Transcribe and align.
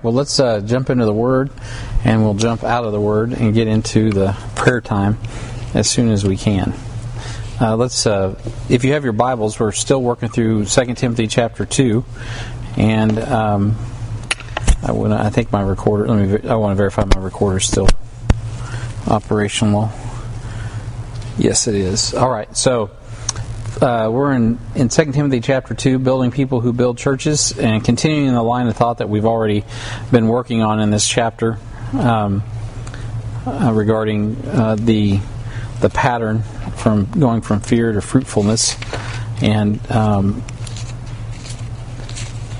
Well, 0.00 0.12
let's 0.12 0.38
uh, 0.38 0.60
jump 0.60 0.90
into 0.90 1.04
the 1.04 1.12
Word, 1.12 1.50
and 2.04 2.22
we'll 2.22 2.34
jump 2.34 2.62
out 2.62 2.84
of 2.84 2.92
the 2.92 3.00
Word 3.00 3.32
and 3.32 3.52
get 3.52 3.66
into 3.66 4.10
the 4.10 4.36
prayer 4.54 4.80
time 4.80 5.18
as 5.74 5.90
soon 5.90 6.10
as 6.10 6.24
we 6.24 6.36
can. 6.36 6.72
Uh, 7.60 7.74
let's, 7.74 8.06
uh, 8.06 8.38
if 8.68 8.84
you 8.84 8.92
have 8.92 9.02
your 9.02 9.12
Bibles, 9.12 9.58
we're 9.58 9.72
still 9.72 10.00
working 10.00 10.28
through 10.28 10.66
2 10.66 10.94
Timothy 10.94 11.26
chapter 11.26 11.66
2, 11.66 12.04
and 12.76 13.18
um, 13.18 13.76
I, 14.84 14.92
wanna, 14.92 15.16
I 15.16 15.30
think 15.30 15.50
my 15.50 15.62
recorder. 15.62 16.06
Let 16.06 16.44
me. 16.44 16.48
I 16.48 16.54
want 16.54 16.70
to 16.70 16.76
verify 16.76 17.04
my 17.04 17.20
recorder 17.20 17.56
is 17.56 17.66
still 17.66 17.88
operational. 19.08 19.90
Yes, 21.36 21.66
it 21.66 21.74
is. 21.74 22.14
All 22.14 22.30
right, 22.30 22.56
so 22.56 22.90
uh, 23.80 24.08
we're 24.10 24.32
in, 24.32 24.58
in 24.74 24.88
2 24.88 25.12
Timothy 25.12 25.40
chapter 25.40 25.74
2, 25.74 25.98
building 25.98 26.30
people 26.30 26.60
who 26.60 26.72
build 26.72 26.98
churches, 26.98 27.56
and 27.58 27.84
continuing 27.84 28.32
the 28.32 28.42
line 28.42 28.66
of 28.66 28.76
thought 28.76 28.98
that 28.98 29.08
we've 29.08 29.24
already 29.24 29.64
been 30.10 30.28
working 30.28 30.62
on 30.62 30.80
in 30.80 30.90
this 30.90 31.06
chapter 31.06 31.58
um, 31.92 32.42
uh, 33.46 33.72
regarding 33.72 34.36
uh, 34.46 34.74
the, 34.76 35.20
the 35.80 35.90
pattern 35.90 36.42
from 36.76 37.06
going 37.06 37.40
from 37.40 37.60
fear 37.60 37.92
to 37.92 38.00
fruitfulness. 38.00 38.76
And 39.40 39.78
um, 39.90 40.42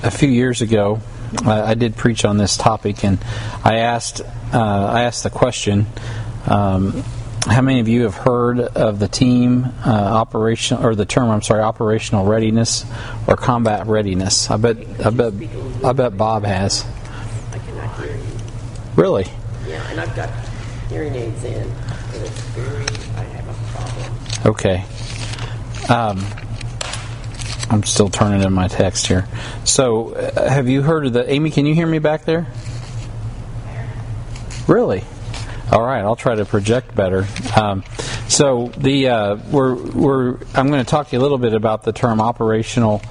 a 0.03 0.11
few 0.11 0.29
years 0.29 0.61
ago, 0.61 1.01
I 1.45 1.75
did 1.75 1.95
preach 1.95 2.25
on 2.25 2.37
this 2.37 2.57
topic, 2.57 3.03
and 3.03 3.19
I 3.63 3.79
asked, 3.79 4.21
uh, 4.21 4.59
I 4.91 5.03
asked 5.03 5.23
the 5.23 5.29
question. 5.29 5.85
Um, 6.47 7.03
how 7.47 7.61
many 7.61 7.79
of 7.79 7.87
you 7.87 8.03
have 8.03 8.15
heard 8.15 8.59
of 8.59 8.99
the 8.99 9.07
team 9.07 9.65
uh, 9.85 9.89
operation 9.89 10.77
or 10.83 10.95
the 10.95 11.05
term? 11.05 11.29
I'm 11.29 11.41
sorry, 11.41 11.61
operational 11.61 12.25
readiness 12.25 12.85
or 13.27 13.37
combat 13.37 13.87
readiness? 13.87 14.49
I 14.49 14.57
bet. 14.57 14.77
I 15.03 15.09
bet. 15.09 15.33
I 15.83 15.93
bet 15.93 16.17
Bob 16.17 16.43
has. 16.43 16.85
I 17.51 17.57
cannot 17.59 17.95
hear 17.99 18.15
you. 18.15 18.23
Really? 18.95 19.25
Yeah, 19.67 19.89
and 19.89 19.99
I've 20.01 20.15
got 20.15 20.29
hearing 20.89 21.15
aids 21.15 21.43
in, 21.43 21.69
but 22.11 22.21
it's 22.21 22.41
very. 22.51 22.83
I 23.15 23.23
have 23.23 23.47
a 23.47 23.53
problem. 23.71 24.13
Okay. 24.45 24.85
Um, 25.89 26.25
I'm 27.71 27.83
still 27.83 28.09
turning 28.09 28.41
in 28.41 28.51
my 28.51 28.67
text 28.67 29.07
here. 29.07 29.27
So, 29.63 30.13
uh, 30.13 30.49
have 30.49 30.67
you 30.67 30.81
heard 30.81 31.05
of 31.05 31.13
the 31.13 31.31
Amy? 31.31 31.51
Can 31.51 31.65
you 31.65 31.73
hear 31.73 31.87
me 31.87 31.99
back 31.99 32.25
there? 32.25 32.47
Really? 34.67 35.03
All 35.71 35.83
right, 35.83 35.99
I'll 35.99 36.15
try 36.15 36.33
to 36.33 36.45
project 36.45 36.95
better. 36.95 37.27
Um, 37.55 37.83
so 38.27 38.71
the 38.77 39.09
uh, 39.09 39.35
we're 39.51 39.75
we're 39.75 40.37
I'm 40.55 40.67
going 40.67 40.83
to 40.83 40.89
talk 40.89 41.09
to 41.09 41.15
you 41.15 41.21
a 41.21 41.23
little 41.23 41.37
bit 41.37 41.53
about 41.53 41.83
the 41.83 41.91
term 41.91 42.19
operational 42.19 43.03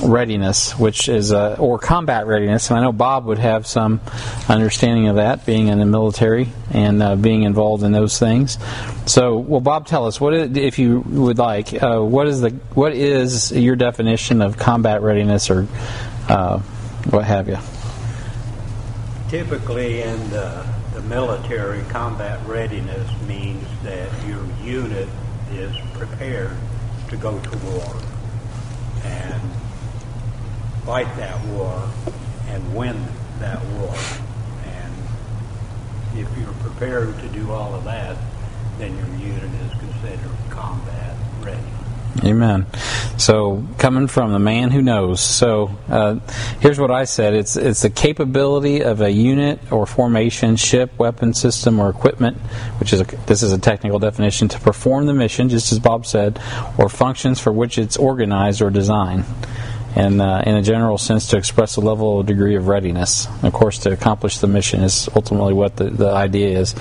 readiness, 0.00 0.78
which 0.78 1.08
is 1.08 1.32
uh, 1.32 1.56
or 1.58 1.78
combat 1.80 2.26
readiness. 2.26 2.70
And 2.70 2.78
I 2.78 2.82
know 2.82 2.92
Bob 2.92 3.24
would 3.24 3.38
have 3.38 3.66
some 3.66 4.00
understanding 4.48 5.08
of 5.08 5.16
that, 5.16 5.46
being 5.46 5.66
in 5.66 5.80
the 5.80 5.86
military 5.86 6.48
and 6.70 7.02
uh, 7.02 7.16
being 7.16 7.42
involved 7.42 7.82
in 7.82 7.90
those 7.92 8.18
things. 8.18 8.58
So, 9.06 9.38
well, 9.38 9.60
Bob, 9.60 9.86
tell 9.86 10.06
us 10.06 10.20
what 10.20 10.34
is, 10.34 10.56
if 10.56 10.78
you 10.78 11.00
would 11.00 11.38
like. 11.38 11.74
Uh, 11.74 12.00
what 12.00 12.28
is 12.28 12.40
the 12.40 12.50
what 12.74 12.92
is 12.92 13.50
your 13.50 13.74
definition 13.74 14.42
of 14.42 14.58
combat 14.58 15.02
readiness, 15.02 15.50
or 15.50 15.66
uh, 16.28 16.58
what 17.10 17.24
have 17.24 17.48
you? 17.48 17.58
Typically, 19.28 20.02
in 20.02 20.30
the 20.30 20.75
military 21.08 21.82
combat 21.88 22.44
readiness 22.46 23.08
means 23.26 23.66
that 23.82 24.10
your 24.26 24.44
unit 24.62 25.08
is 25.52 25.74
prepared 25.94 26.56
to 27.08 27.16
go 27.16 27.38
to 27.38 27.58
war 27.58 27.96
and 29.04 29.40
fight 30.84 31.14
that 31.16 31.44
war 31.46 31.88
and 32.48 32.74
win 32.74 32.96
that 33.38 33.64
war. 33.78 33.94
And 34.64 34.94
if 36.16 36.28
you're 36.38 36.52
prepared 36.54 37.18
to 37.20 37.28
do 37.28 37.52
all 37.52 37.74
of 37.74 37.84
that, 37.84 38.16
then 38.78 38.96
your 38.96 39.28
unit 39.28 39.50
is 39.62 39.78
considered 39.78 40.30
combat 40.50 41.16
ready. 41.40 41.85
Amen. 42.24 42.66
So 43.18 43.64
coming 43.78 44.06
from 44.06 44.32
the 44.32 44.38
man 44.38 44.70
who 44.70 44.82
knows. 44.82 45.20
So 45.20 45.70
uh, 45.88 46.20
here's 46.60 46.78
what 46.78 46.90
I 46.90 47.04
said: 47.04 47.34
it's 47.34 47.56
it's 47.56 47.82
the 47.82 47.90
capability 47.90 48.82
of 48.82 49.00
a 49.00 49.10
unit 49.10 49.60
or 49.70 49.86
formation, 49.86 50.56
ship, 50.56 50.98
weapon 50.98 51.34
system, 51.34 51.78
or 51.78 51.90
equipment, 51.90 52.38
which 52.78 52.92
is 52.92 53.00
a, 53.00 53.04
this 53.26 53.42
is 53.42 53.52
a 53.52 53.58
technical 53.58 53.98
definition 53.98 54.48
to 54.48 54.60
perform 54.60 55.06
the 55.06 55.14
mission, 55.14 55.48
just 55.48 55.72
as 55.72 55.78
Bob 55.78 56.06
said, 56.06 56.40
or 56.78 56.88
functions 56.88 57.40
for 57.40 57.52
which 57.52 57.78
it's 57.78 57.96
organized 57.96 58.62
or 58.62 58.70
designed 58.70 59.24
and 59.96 60.20
uh, 60.20 60.42
in 60.46 60.54
a 60.54 60.62
general 60.62 60.98
sense 60.98 61.28
to 61.28 61.38
express 61.38 61.76
a 61.76 61.80
level 61.80 62.06
or 62.06 62.22
degree 62.22 62.54
of 62.54 62.68
readiness. 62.68 63.26
Of 63.42 63.52
course, 63.52 63.78
to 63.78 63.92
accomplish 63.92 64.38
the 64.38 64.46
mission 64.46 64.82
is 64.82 65.08
ultimately 65.16 65.54
what 65.54 65.76
the, 65.76 65.84
the 65.84 66.10
idea 66.10 66.58
is, 66.60 66.74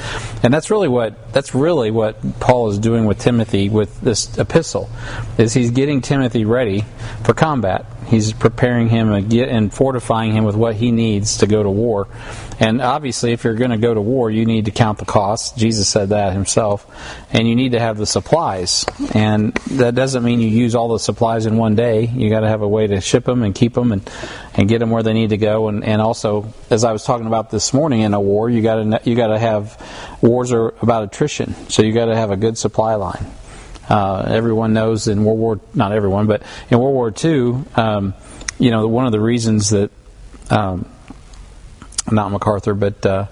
and 0.44 0.54
that's 0.54 0.70
really 0.70 0.90
what 0.90 1.34
that's 1.34 1.56
really 1.56 1.92
what 1.92 2.40
Paul 2.40 2.70
is 2.70 2.78
doing 2.78 3.06
with 3.06 3.20
Timothy 3.20 3.70
with 3.70 4.02
this 4.02 4.38
epistle, 4.38 4.90
is 5.38 5.54
he's 5.54 5.72
getting 5.72 6.02
Timothy 6.02 6.46
ready 6.46 6.84
for 7.24 7.34
combat. 7.34 7.86
He's 8.08 8.34
preparing 8.34 8.90
him 8.90 9.12
and 9.12 9.74
fortifying 9.74 10.32
him 10.32 10.44
with 10.44 10.56
what 10.56 10.76
he 10.76 10.92
needs 10.92 11.38
to 11.40 11.48
go 11.48 11.64
to 11.64 11.70
war. 11.70 12.08
And 12.60 12.82
obviously, 12.82 13.34
if 13.34 13.44
you're 13.44 13.56
going 13.56 13.72
to 13.72 13.78
go 13.78 13.94
to 13.94 14.00
war, 14.00 14.32
you 14.32 14.46
need 14.46 14.66
to 14.66 14.72
count 14.72 15.00
the 15.00 15.06
costs. 15.06 15.58
Jesus 15.58 15.90
said 15.90 16.10
that 16.10 16.34
himself. 16.34 16.86
And 17.34 17.48
you 17.48 17.56
need 17.56 17.74
to 17.74 17.80
have 17.80 17.98
the 17.98 18.06
supplies. 18.06 18.86
And 19.14 19.54
that 19.72 19.96
doesn't 19.96 20.24
mean 20.24 20.40
you 20.40 20.48
use 20.48 20.76
all 20.76 20.90
the 20.90 21.00
supplies 21.00 21.46
in 21.46 21.58
one 21.58 21.76
day. 21.76 22.06
You 22.06 22.30
got 22.30 22.42
to 22.42 22.48
have 22.48 22.62
a 22.62 22.68
way 22.68 22.88
to 22.88 23.02
ship 23.02 23.26
them 23.26 23.44
and 23.44 23.54
keep 23.54 23.74
them 23.74 23.92
and, 23.92 24.10
and 24.54 24.70
get 24.70 24.80
them 24.80 24.90
where 24.90 25.04
they 25.04 25.14
need 25.14 25.32
to 25.32 25.38
go. 25.38 25.68
And, 25.68 25.84
and 25.84 26.02
also, 26.02 26.54
as 26.70 26.84
I 26.84 26.92
was 26.92 27.04
talking 27.04 27.28
about 27.28 27.50
this 27.50 27.74
morning 27.74 28.02
in 28.02 28.14
a 28.14 28.22
war, 28.22 28.50
you 28.50 28.62
got 28.62 28.76
to 28.76 29.10
you 29.10 29.16
got 29.16 29.28
to 29.28 29.40
have 29.40 29.82
wars 30.22 30.52
are 30.52 30.70
about 30.82 31.04
attrition. 31.04 31.54
So 31.70 31.82
you 31.82 31.92
got 31.92 32.06
to 32.06 32.16
have 32.16 32.32
a 32.32 32.38
good 32.38 32.58
supply 32.58 32.96
line. 32.96 33.26
Uh, 33.90 34.26
everyone 34.28 34.74
knows 34.74 35.08
in 35.08 35.24
World 35.24 35.40
War, 35.40 35.60
not 35.74 35.92
everyone, 35.92 36.28
but 36.28 36.44
in 36.70 36.80
World 36.80 36.94
War 36.94 37.14
II, 37.24 37.64
um, 37.76 38.14
you 38.58 38.72
know, 38.72 38.88
one 38.88 39.06
of 39.06 39.12
the 39.12 39.20
reasons 39.20 39.70
that, 39.72 39.92
um, 40.50 40.90
not 42.12 42.32
MacArthur, 42.32 42.74
but 42.74 43.06
uh, 43.06 43.28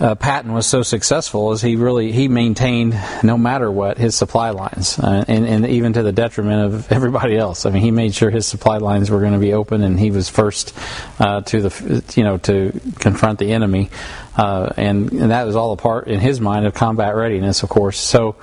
uh, 0.00 0.14
Patton 0.16 0.52
was 0.52 0.66
so 0.66 0.82
successful 0.82 1.52
is 1.52 1.62
he 1.62 1.76
really 1.76 2.10
he 2.10 2.26
maintained 2.26 2.98
no 3.22 3.38
matter 3.38 3.70
what 3.70 3.96
his 3.96 4.16
supply 4.16 4.50
lines, 4.50 4.98
uh, 4.98 5.24
and, 5.28 5.46
and 5.46 5.66
even 5.66 5.92
to 5.92 6.02
the 6.02 6.12
detriment 6.12 6.74
of 6.74 6.92
everybody 6.92 7.36
else. 7.36 7.64
I 7.64 7.70
mean, 7.70 7.82
he 7.82 7.92
made 7.92 8.14
sure 8.14 8.30
his 8.30 8.46
supply 8.46 8.78
lines 8.78 9.10
were 9.10 9.20
going 9.20 9.34
to 9.34 9.38
be 9.38 9.52
open, 9.52 9.82
and 9.82 9.98
he 9.98 10.10
was 10.10 10.28
first 10.28 10.76
uh, 11.20 11.42
to 11.42 11.62
the 11.62 12.04
you 12.16 12.24
know 12.24 12.38
to 12.38 12.78
confront 12.98 13.38
the 13.38 13.52
enemy, 13.52 13.90
uh, 14.36 14.72
and 14.76 15.12
and 15.12 15.30
that 15.30 15.44
was 15.46 15.56
all 15.56 15.72
a 15.72 15.76
part 15.76 16.08
in 16.08 16.20
his 16.20 16.40
mind 16.40 16.66
of 16.66 16.74
combat 16.74 17.14
readiness, 17.14 17.62
of 17.62 17.68
course. 17.68 17.98
So 17.98 18.36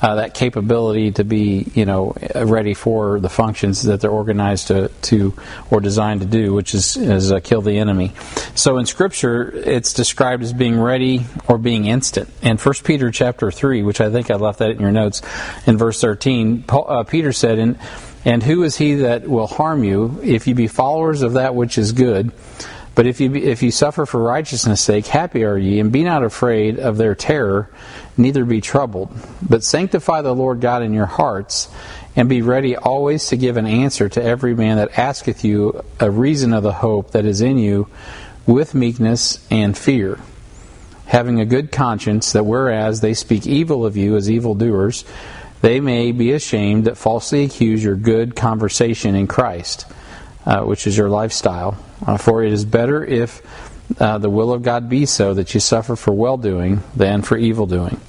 uh, 0.00 0.16
that 0.16 0.34
capability 0.34 1.12
to 1.12 1.24
be, 1.24 1.70
you 1.74 1.84
know, 1.84 2.14
ready 2.34 2.74
for 2.74 3.18
the 3.18 3.28
functions 3.28 3.82
that 3.84 4.00
they're 4.00 4.10
organized 4.10 4.68
to, 4.68 4.88
to 5.02 5.34
or 5.70 5.80
designed 5.80 6.20
to 6.20 6.26
do, 6.26 6.52
which 6.52 6.74
is, 6.74 6.96
is 6.96 7.32
uh, 7.32 7.40
kill 7.40 7.62
the 7.62 7.78
enemy. 7.78 8.12
So 8.54 8.78
in 8.78 8.86
Scripture, 8.86 9.50
it's 9.52 9.94
described 9.94 10.42
as 10.42 10.52
being 10.52 10.78
ready 10.78 11.26
or 11.48 11.58
being 11.58 11.86
instant. 11.86 12.28
In 12.42 12.58
1 12.58 12.74
Peter 12.84 13.10
chapter 13.10 13.50
3, 13.50 13.82
which 13.82 14.00
I 14.00 14.10
think 14.10 14.30
I 14.30 14.36
left 14.36 14.58
that 14.58 14.70
in 14.70 14.80
your 14.80 14.92
notes, 14.92 15.22
in 15.66 15.78
verse 15.78 16.00
13, 16.00 16.64
Paul, 16.64 16.86
uh, 16.88 17.04
Peter 17.04 17.32
said, 17.32 17.58
in, 17.58 17.78
And 18.24 18.42
who 18.42 18.64
is 18.64 18.76
he 18.76 18.96
that 18.96 19.26
will 19.26 19.46
harm 19.46 19.82
you 19.82 20.20
if 20.22 20.46
you 20.46 20.54
be 20.54 20.66
followers 20.66 21.22
of 21.22 21.34
that 21.34 21.54
which 21.54 21.78
is 21.78 21.92
good? 21.92 22.32
But 22.96 23.06
if 23.06 23.20
you 23.20 23.34
if 23.34 23.62
you 23.62 23.70
suffer 23.70 24.06
for 24.06 24.20
righteousness' 24.20 24.80
sake, 24.80 25.06
happy 25.06 25.44
are 25.44 25.58
ye, 25.58 25.78
and 25.78 25.92
be 25.92 26.02
not 26.02 26.24
afraid 26.24 26.78
of 26.80 26.96
their 26.96 27.14
terror, 27.14 27.70
neither 28.16 28.46
be 28.46 28.62
troubled. 28.62 29.14
But 29.46 29.62
sanctify 29.62 30.22
the 30.22 30.34
Lord 30.34 30.62
God 30.62 30.82
in 30.82 30.94
your 30.94 31.06
hearts, 31.06 31.68
and 32.16 32.26
be 32.26 32.40
ready 32.40 32.74
always 32.74 33.26
to 33.26 33.36
give 33.36 33.58
an 33.58 33.66
answer 33.66 34.08
to 34.08 34.22
every 34.22 34.54
man 34.54 34.78
that 34.78 34.98
asketh 34.98 35.44
you 35.44 35.84
a 36.00 36.10
reason 36.10 36.54
of 36.54 36.62
the 36.62 36.72
hope 36.72 37.10
that 37.10 37.26
is 37.26 37.42
in 37.42 37.58
you, 37.58 37.86
with 38.46 38.74
meekness 38.74 39.46
and 39.50 39.76
fear, 39.76 40.18
having 41.04 41.38
a 41.38 41.44
good 41.44 41.70
conscience, 41.70 42.32
that 42.32 42.46
whereas 42.46 43.02
they 43.02 43.12
speak 43.12 43.46
evil 43.46 43.84
of 43.84 43.98
you 43.98 44.16
as 44.16 44.30
evildoers, 44.30 45.04
they 45.60 45.80
may 45.80 46.12
be 46.12 46.32
ashamed 46.32 46.86
that 46.86 46.96
falsely 46.96 47.44
accuse 47.44 47.84
your 47.84 47.96
good 47.96 48.34
conversation 48.34 49.14
in 49.14 49.26
Christ, 49.26 49.84
uh, 50.46 50.62
which 50.62 50.86
is 50.86 50.96
your 50.96 51.08
lifestyle 51.08 51.76
uh, 52.06 52.16
for 52.16 52.42
it 52.42 52.52
is 52.52 52.64
better 52.64 53.04
if 53.04 53.42
uh, 54.00 54.18
the 54.18 54.30
will 54.30 54.52
of 54.52 54.62
God 54.62 54.88
be 54.88 55.06
so 55.06 55.34
that 55.34 55.54
you 55.54 55.60
suffer 55.60 55.96
for 55.96 56.12
well 56.12 56.36
doing 56.36 56.82
than 56.94 57.22
for 57.22 57.36
evil 57.36 57.66
doing. 57.66 58.00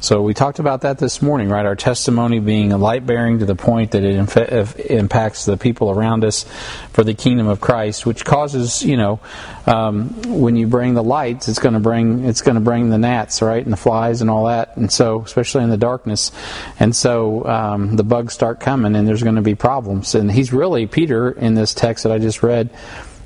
So 0.00 0.22
we 0.22 0.32
talked 0.32 0.60
about 0.60 0.82
that 0.82 0.98
this 0.98 1.20
morning, 1.20 1.48
right? 1.48 1.66
Our 1.66 1.74
testimony 1.74 2.38
being 2.38 2.72
a 2.72 2.78
light 2.78 3.04
bearing 3.04 3.40
to 3.40 3.46
the 3.46 3.56
point 3.56 3.90
that 3.90 4.04
it 4.04 4.14
inf- 4.14 4.78
impacts 4.78 5.44
the 5.44 5.56
people 5.56 5.90
around 5.90 6.24
us 6.24 6.44
for 6.92 7.02
the 7.02 7.14
kingdom 7.14 7.48
of 7.48 7.60
Christ, 7.60 8.06
which 8.06 8.24
causes, 8.24 8.84
you 8.84 8.96
know, 8.96 9.18
um, 9.66 10.10
when 10.40 10.54
you 10.54 10.68
bring 10.68 10.94
the 10.94 11.02
lights, 11.02 11.48
it's 11.48 11.58
going 11.58 11.74
to 11.74 11.80
bring 11.80 12.24
it's 12.24 12.42
going 12.42 12.54
to 12.54 12.60
bring 12.60 12.90
the 12.90 12.98
gnats, 12.98 13.42
right, 13.42 13.62
and 13.62 13.72
the 13.72 13.76
flies 13.76 14.20
and 14.20 14.30
all 14.30 14.46
that, 14.46 14.76
and 14.76 14.90
so 14.90 15.22
especially 15.22 15.64
in 15.64 15.70
the 15.70 15.76
darkness, 15.76 16.30
and 16.78 16.94
so 16.94 17.44
um, 17.46 17.96
the 17.96 18.04
bugs 18.04 18.32
start 18.32 18.60
coming, 18.60 18.94
and 18.94 19.06
there's 19.06 19.24
going 19.24 19.34
to 19.34 19.42
be 19.42 19.56
problems. 19.56 20.14
And 20.14 20.30
he's 20.30 20.52
really 20.52 20.86
Peter 20.86 21.32
in 21.32 21.54
this 21.54 21.74
text 21.74 22.04
that 22.04 22.12
I 22.12 22.18
just 22.18 22.44
read 22.44 22.70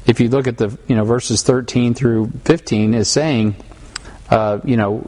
if 0.07 0.21
you 0.21 0.29
look 0.31 0.47
at 0.47 0.57
the 0.57 0.77
you 0.89 0.97
know 0.97 1.05
verses 1.05 1.43
13 1.43 1.95
through 1.95 2.33
15, 2.45 2.95
is 2.95 3.09
saying, 3.09 3.57
uh, 4.31 4.61
you 4.65 4.77
know, 4.77 5.07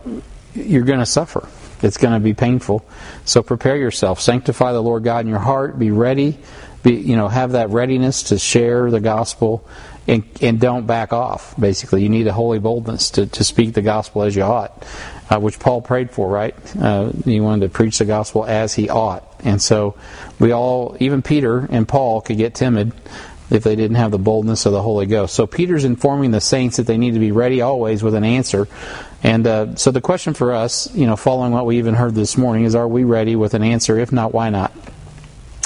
you're 0.55 0.85
going 0.85 1.01
to 1.01 1.06
suffer. 1.06 1.49
It's 1.83 1.97
going 1.97 2.15
to 2.15 2.21
be 2.21 2.35
painful. 2.35 2.85
So 3.25 3.43
prepare 3.43 3.77
yourself. 3.77 4.21
Sanctify 4.21 4.73
the 4.73 4.83
Lord 4.83 5.05
God 5.05 5.25
in 5.25 5.29
your 5.29 5.39
heart. 5.39 5.79
Be 5.79 5.91
ready. 5.91 6.39
Be 6.83 6.95
you 6.95 7.17
know 7.17 7.29
have 7.29 7.53
that 7.53 7.71
readiness 7.71 8.25
to 8.25 8.39
share 8.39 8.91
the 8.91 9.01
gospel. 9.01 9.67
And, 10.06 10.23
and 10.43 10.61
don't 10.61 10.87
back 10.87 11.15
off. 11.15 11.59
Basically, 11.59 12.03
you 12.03 12.11
need 12.11 12.27
a 12.27 12.33
holy 12.33 12.59
boldness 12.59 13.09
to, 13.12 13.25
to 13.25 13.43
speak 13.43 13.73
the 13.73 13.81
gospel 13.81 14.23
as 14.23 14.37
you 14.37 14.43
ought, 14.43 14.87
uh, 15.31 15.41
which 15.41 15.59
Paul 15.59 15.81
prayed 15.81 16.11
for, 16.11 16.29
right? 16.29 16.55
Uh, 16.77 17.11
he 17.25 17.41
wanted 17.41 17.62
to 17.62 17.73
preach 17.73 18.01
the 18.01 18.05
gospel 18.05 18.45
as 18.45 18.75
he 18.75 18.91
ought, 18.91 19.25
and 19.43 19.62
so 19.62 19.97
we 20.39 20.53
all, 20.53 20.95
even 21.01 21.23
Peter 21.23 21.67
and 21.71 21.89
Paul, 21.89 22.21
could 22.21 22.37
get 22.37 22.55
timid 22.55 22.93
if 23.51 23.65
they 23.65 23.77
didn't 23.77 23.97
have 23.97 24.11
the 24.11 24.19
boldness 24.19 24.67
of 24.67 24.73
the 24.73 24.83
Holy 24.83 25.06
Ghost. 25.06 25.35
So 25.35 25.47
Peter's 25.47 25.85
informing 25.85 26.33
the 26.33 26.41
saints 26.41 26.77
that 26.77 26.87
they 26.87 26.99
need 26.99 27.15
to 27.15 27.21
be 27.21 27.33
ready 27.33 27.62
always 27.62 28.03
with 28.03 28.15
an 28.15 28.25
answer. 28.25 28.69
And 29.25 29.47
uh, 29.47 29.75
so 29.75 29.91
the 29.91 30.03
question 30.03 30.35
for 30.35 30.53
us, 30.53 30.94
you 30.94 31.06
know, 31.06 31.17
following 31.17 31.50
what 31.50 31.65
we 31.65 31.79
even 31.79 31.94
heard 31.94 32.15
this 32.15 32.37
morning, 32.37 32.65
is: 32.65 32.75
Are 32.75 32.87
we 32.87 33.05
ready 33.05 33.35
with 33.35 33.55
an 33.55 33.62
answer? 33.62 33.99
If 33.99 34.12
not, 34.12 34.35
why 34.35 34.50
not? 34.50 34.71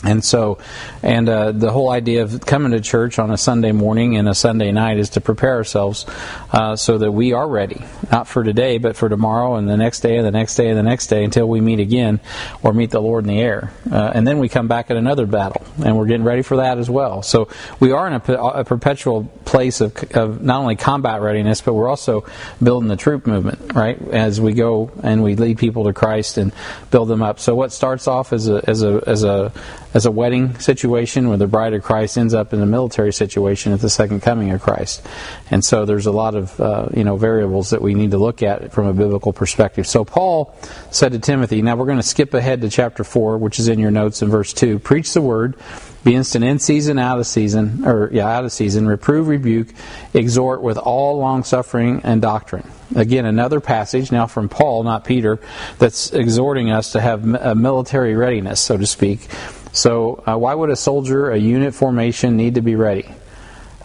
And 0.05 0.25
so, 0.25 0.59
and 1.03 1.29
uh, 1.29 1.51
the 1.51 1.73
whole 1.73 1.91
idea 1.91 2.23
of 2.23 2.47
coming 2.47 2.71
to 2.71 2.81
church 2.81 3.19
on 3.19 3.33
a 3.33 3.37
Sunday 3.37 3.73
morning 3.73 4.17
and 4.17 4.29
a 4.29 4.35
Sunday 4.35 4.71
night 4.71 4.99
is 4.99 5.11
to 5.11 5.21
prepare 5.21 5.57
ourselves 5.57 6.07
uh, 6.53 6.77
so 6.77 6.99
that 6.99 7.11
we 7.11 7.33
are 7.33 7.49
ready, 7.49 7.85
not 8.13 8.29
for 8.29 8.45
today, 8.45 8.79
but 8.79 8.95
for 8.95 9.09
tomorrow 9.09 9.57
and 9.57 9.69
the 9.69 9.77
next 9.77 10.01
day 10.01 10.17
and 10.17 10.25
the 10.25 10.31
next 10.31 10.55
day 10.55 10.69
and 10.69 10.79
the 10.79 10.85
next 10.85 11.09
day 11.09 11.25
until 11.25 11.49
we 11.49 11.61
meet 11.61 11.81
again 11.81 12.21
or 12.63 12.73
meet 12.73 12.91
the 12.91 13.01
Lord 13.01 13.25
in 13.25 13.29
the 13.29 13.41
air. 13.41 13.73
Uh, 13.91 14.13
and 14.15 14.25
then 14.25 14.39
we 14.39 14.49
come 14.49 14.69
back 14.69 14.89
at 14.93 14.97
another 14.97 15.27
battle, 15.27 15.67
and 15.85 15.99
we're 15.99 16.07
getting 16.07 16.23
ready 16.23 16.43
for 16.43 16.59
that 16.59 16.79
as 16.79 16.89
well. 16.89 17.23
So 17.23 17.49
we 17.81 17.91
are 17.91 18.07
in 18.07 18.13
a, 18.13 18.33
a 18.35 18.65
perpetual 18.65 19.25
place 19.45 19.81
of, 19.81 19.97
of 20.15 20.41
not 20.41 20.61
only 20.61 20.77
combat 20.77 21.23
readiness, 21.23 21.61
but 21.61 21.75
we're 21.75 21.89
also 21.89 22.25
building 22.63 22.89
the 22.89 22.97
troop 22.97 23.27
movement, 23.27 23.75
right? 23.75 24.01
As 24.11 24.41
we 24.41 24.53
go 24.53 24.93
and 25.03 25.25
we 25.25 25.35
lead 25.35 25.59
people 25.59 25.85
to 25.85 25.93
Christ 25.93 26.39
and 26.39 26.53
build 26.93 27.09
them 27.09 27.21
up. 27.23 27.41
So 27.41 27.57
what 27.57 27.73
starts 27.73 28.07
off 28.07 28.33
as 28.33 28.49
a 28.49 28.63
as 28.69 28.85
a 28.85 29.03
as 29.05 29.25
a 29.25 29.53
as 29.95 30.07
a 30.07 30.11
wedding 30.11 30.59
situation 30.59 31.29
where 31.29 31.39
the 31.39 31.47
bride 31.47 31.73
of 31.73 31.83
Christ 31.83 32.19
ends 32.19 32.35
up 32.35 32.53
in 32.53 32.61
a 32.61 32.67
military 32.67 33.13
situation 33.13 33.73
at 33.73 33.81
the 33.81 33.89
second 33.89 34.21
coming 34.21 34.51
of 34.51 34.61
Christ. 34.61 35.07
And 35.51 35.65
so 35.65 35.85
there's 35.85 36.07
a 36.07 36.13
lot 36.13 36.35
of 36.35 36.61
uh, 36.61 36.89
you 36.95 37.05
know 37.05 37.17
variables 37.17 37.71
that 37.71 37.81
we 37.81 37.95
need 37.95 38.11
to 38.11 38.19
look 38.19 38.43
at 38.43 38.73
from 38.73 38.87
a 38.87 38.93
biblical 38.93 39.33
perspective. 39.33 39.87
So 39.87 40.05
Paul 40.05 40.55
said 40.91 41.13
to 41.13 41.19
Timothy, 41.19 41.63
now 41.63 41.77
we're 41.77 41.87
going 41.87 41.99
to 41.99 42.03
skip 42.03 42.35
ahead 42.35 42.61
to 42.61 42.71
chapter 42.71 43.05
4, 43.05 43.39
which 43.39 43.59
is 43.59 43.69
in 43.69 43.79
your 43.79 43.91
notes 43.91 44.23
in 44.23 44.29
verse 44.29 44.53
2. 44.53 44.79
Preach 44.79 45.15
the 45.15 45.23
word, 45.23 45.57
be 46.05 46.15
instant 46.15 46.45
in 46.45 46.59
season, 46.59 46.99
out 46.99 47.19
of 47.19 47.27
season, 47.27 47.87
or 47.87 48.11
yeah, 48.13 48.27
out 48.27 48.45
of 48.45 48.53
season, 48.53 48.87
reprove, 48.87 49.29
rebuke, 49.29 49.69
exhort 50.15 50.63
with 50.63 50.79
all 50.79 51.19
long 51.19 51.45
suffering 51.45 52.01
and 52.05 52.23
doctrine. 52.23 52.69
Again, 52.95 53.27
another 53.27 53.61
passage 53.61 54.11
now 54.11 54.27
from 54.27 54.49
Paul, 54.49 54.83
not 54.83 55.05
Peter, 55.05 55.39
that's 55.79 56.11
exhorting 56.13 56.71
us 56.71 56.93
to 56.93 57.01
have 57.01 57.35
a 57.35 57.55
military 57.55 58.15
readiness, 58.15 58.61
so 58.61 58.77
to 58.77 58.87
speak. 58.87 59.29
So, 59.79 60.25
uh, 60.27 60.37
why 60.37 60.55
would 60.55 60.71
a 60.71 60.77
soldier, 60.77 61.31
a 61.31 61.39
unit 61.39 61.73
formation, 61.73 62.37
need 62.37 62.57
to 62.57 62.63
be 62.63 62.75
ready? 62.75 63.09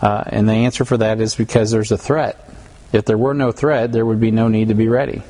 Uh, 0.02 0.24
and 0.26 0.50
the 0.50 0.54
answer 0.54 0.86
for 0.86 0.98
that 0.98 1.22
is 1.22 1.36
because 1.36 1.70
there's 1.70 1.92
a 1.92 1.98
threat. 1.98 2.50
If 2.92 3.06
there 3.06 3.18
were 3.18 3.34
no 3.34 3.52
threat, 3.52 3.92
there 3.92 4.06
would 4.06 4.20
be 4.20 4.32
no 4.32 4.48
need 4.48 4.70
to 4.70 4.74
be 4.74 4.88
ready. 4.88 5.22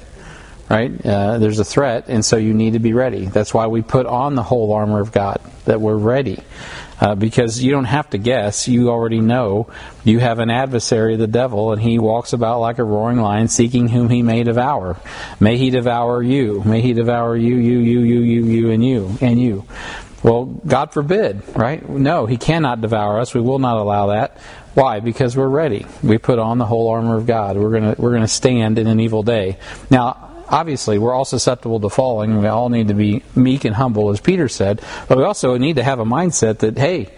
Right? 0.70 1.06
Uh, 1.06 1.38
there's 1.38 1.60
a 1.60 1.66
threat, 1.66 2.06
and 2.08 2.24
so 2.24 2.38
you 2.38 2.54
need 2.54 2.74
to 2.74 2.80
be 2.80 2.94
ready. 2.94 3.26
That's 3.26 3.54
why 3.54 3.68
we 3.68 3.82
put 3.82 4.06
on 4.06 4.36
the 4.36 4.42
whole 4.42 4.72
armor 4.74 5.02
of 5.02 5.12
God, 5.12 5.42
that 5.66 5.82
we're 5.82 5.98
ready. 5.98 6.40
Uh, 7.00 7.16
because 7.16 7.62
you 7.62 7.72
don't 7.72 7.84
have 7.84 8.10
to 8.12 8.18
guess. 8.18 8.70
You 8.70 8.90
already 8.90 9.20
know 9.20 9.68
you 10.06 10.20
have 10.20 10.40
an 10.40 10.50
adversary, 10.50 11.18
the 11.18 11.28
devil, 11.28 11.74
and 11.74 11.82
he 11.82 12.00
walks 12.00 12.32
about 12.32 12.62
like 12.62 12.80
a 12.80 12.84
roaring 12.84 13.20
lion, 13.20 13.50
seeking 13.50 13.90
whom 13.90 14.10
he 14.10 14.24
may 14.24 14.44
devour. 14.44 14.96
May 15.38 15.58
he 15.58 15.70
devour 15.70 16.24
you. 16.24 16.64
May 16.64 16.80
he 16.80 16.94
devour 16.94 17.36
you, 17.36 17.58
you, 17.58 17.80
you, 17.80 18.00
you, 18.00 18.20
you, 18.22 18.46
you, 18.46 18.72
and 18.72 18.86
you, 18.86 19.18
and 19.20 19.42
you. 19.42 19.66
Well, 20.24 20.46
God 20.46 20.94
forbid, 20.94 21.44
right? 21.56 21.88
No, 21.88 22.26
He 22.26 22.38
cannot 22.38 22.82
devour 22.82 23.20
us. 23.20 23.34
We 23.34 23.42
will 23.42 23.60
not 23.60 23.78
allow 23.78 24.08
that. 24.08 24.38
Why? 24.74 25.02
Because 25.02 25.36
we're 25.38 25.48
ready. 25.48 25.86
We 26.02 26.18
put 26.18 26.40
on 26.40 26.58
the 26.58 26.66
whole 26.66 26.90
armor 26.90 27.18
of 27.18 27.28
God. 27.28 27.58
We're 27.58 27.72
gonna 27.72 27.96
we're 27.98 28.14
gonna 28.14 28.28
stand 28.28 28.80
in 28.80 28.88
an 28.88 29.00
evil 29.00 29.22
day. 29.22 29.58
Now, 29.92 30.32
obviously, 30.50 30.98
we're 30.98 31.14
all 31.14 31.26
susceptible 31.26 31.80
to 31.82 31.90
falling. 31.90 32.40
We 32.40 32.48
all 32.48 32.70
need 32.70 32.88
to 32.88 32.94
be 32.94 33.24
meek 33.36 33.66
and 33.66 33.76
humble, 33.76 34.10
as 34.10 34.20
Peter 34.20 34.48
said. 34.48 34.82
But 35.08 35.18
we 35.18 35.24
also 35.24 35.58
need 35.58 35.76
to 35.76 35.84
have 35.84 36.00
a 36.00 36.06
mindset 36.06 36.60
that, 36.60 36.78
hey, 36.78 37.10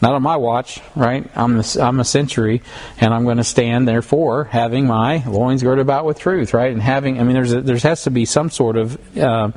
not 0.00 0.12
on 0.14 0.22
my 0.22 0.36
watch, 0.36 0.80
right? 0.96 1.28
I'm 1.34 1.62
I'm 1.80 2.00
a 2.00 2.04
century, 2.04 2.62
and 2.98 3.12
I'm 3.12 3.24
going 3.24 3.36
to 3.36 3.44
stand. 3.44 3.86
Therefore, 3.86 4.44
having 4.44 4.86
my 4.86 5.24
loins 5.26 5.62
girded 5.62 5.82
about 5.82 6.04
with 6.04 6.18
truth, 6.18 6.54
right? 6.54 6.72
And 6.72 6.82
having, 6.82 7.20
I 7.20 7.24
mean, 7.24 7.34
there's 7.34 7.52
a, 7.52 7.60
there 7.60 7.76
has 7.76 8.04
to 8.04 8.10
be 8.10 8.24
some 8.24 8.50
sort 8.50 8.76
of 8.76 9.18
uh, 9.18 9.50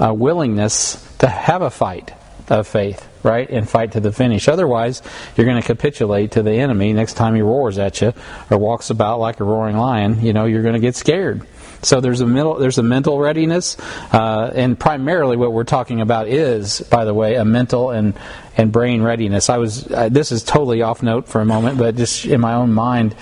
uh, 0.00 0.12
willingness 0.12 1.02
to 1.18 1.28
have 1.28 1.62
a 1.62 1.70
fight 1.70 2.12
of 2.48 2.66
faith, 2.66 3.08
right? 3.22 3.48
And 3.48 3.68
fight 3.68 3.92
to 3.92 4.00
the 4.00 4.12
finish. 4.12 4.48
Otherwise, 4.48 5.02
you're 5.36 5.46
going 5.46 5.60
to 5.60 5.66
capitulate 5.66 6.32
to 6.32 6.42
the 6.42 6.52
enemy 6.52 6.92
next 6.92 7.14
time 7.14 7.34
he 7.34 7.42
roars 7.42 7.78
at 7.78 8.00
you 8.00 8.12
or 8.50 8.58
walks 8.58 8.90
about 8.90 9.18
like 9.18 9.40
a 9.40 9.44
roaring 9.44 9.76
lion. 9.76 10.24
You 10.24 10.32
know, 10.32 10.44
you're 10.44 10.62
going 10.62 10.74
to 10.74 10.80
get 10.80 10.96
scared. 10.96 11.46
So 11.82 12.00
there's 12.00 12.20
a 12.20 12.26
mental, 12.26 12.54
there's 12.54 12.78
a 12.78 12.82
mental 12.82 13.18
readiness, 13.18 13.76
uh, 14.12 14.50
and 14.54 14.78
primarily 14.78 15.36
what 15.36 15.52
we're 15.52 15.64
talking 15.64 16.00
about 16.00 16.26
is, 16.26 16.80
by 16.80 17.04
the 17.04 17.14
way, 17.14 17.34
a 17.34 17.44
mental 17.44 17.90
and 17.90 18.14
and 18.56 18.72
brain 18.72 19.02
readiness. 19.02 19.50
I 19.50 19.58
was 19.58 19.90
uh, 19.92 20.08
this 20.08 20.32
is 20.32 20.42
totally 20.42 20.82
off 20.82 21.02
note 21.02 21.28
for 21.28 21.40
a 21.40 21.44
moment, 21.44 21.78
but 21.78 21.96
just 21.96 22.24
in 22.24 22.40
my 22.40 22.54
own 22.54 22.72
mind 22.72 23.14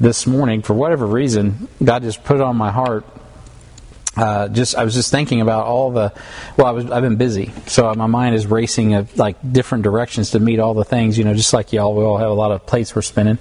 this 0.00 0.26
morning, 0.26 0.62
for 0.62 0.74
whatever 0.74 1.06
reason, 1.06 1.68
God 1.82 2.02
just 2.02 2.24
put 2.24 2.36
it 2.36 2.42
on 2.42 2.56
my 2.56 2.70
heart 2.70 3.06
uh, 4.16 4.48
just 4.48 4.74
I 4.74 4.82
was 4.82 4.94
just 4.94 5.12
thinking 5.12 5.40
about 5.40 5.66
all 5.66 5.92
the 5.92 6.12
well 6.56 6.66
I 6.66 6.70
was 6.72 6.90
I've 6.90 7.02
been 7.02 7.16
busy. 7.16 7.52
So 7.66 7.94
my 7.94 8.06
mind 8.06 8.34
is 8.34 8.44
racing 8.44 8.94
of 8.94 9.16
like 9.16 9.36
different 9.52 9.84
directions 9.84 10.32
to 10.32 10.40
meet 10.40 10.58
all 10.58 10.74
the 10.74 10.84
things 10.84 11.16
you 11.16 11.22
know 11.22 11.32
just 11.32 11.52
like 11.52 11.72
y'all 11.72 11.94
we 11.94 12.02
all 12.02 12.18
have 12.18 12.30
a 12.30 12.34
lot 12.34 12.50
of 12.50 12.66
plates 12.66 12.94
we're 12.94 13.02
spinning. 13.02 13.38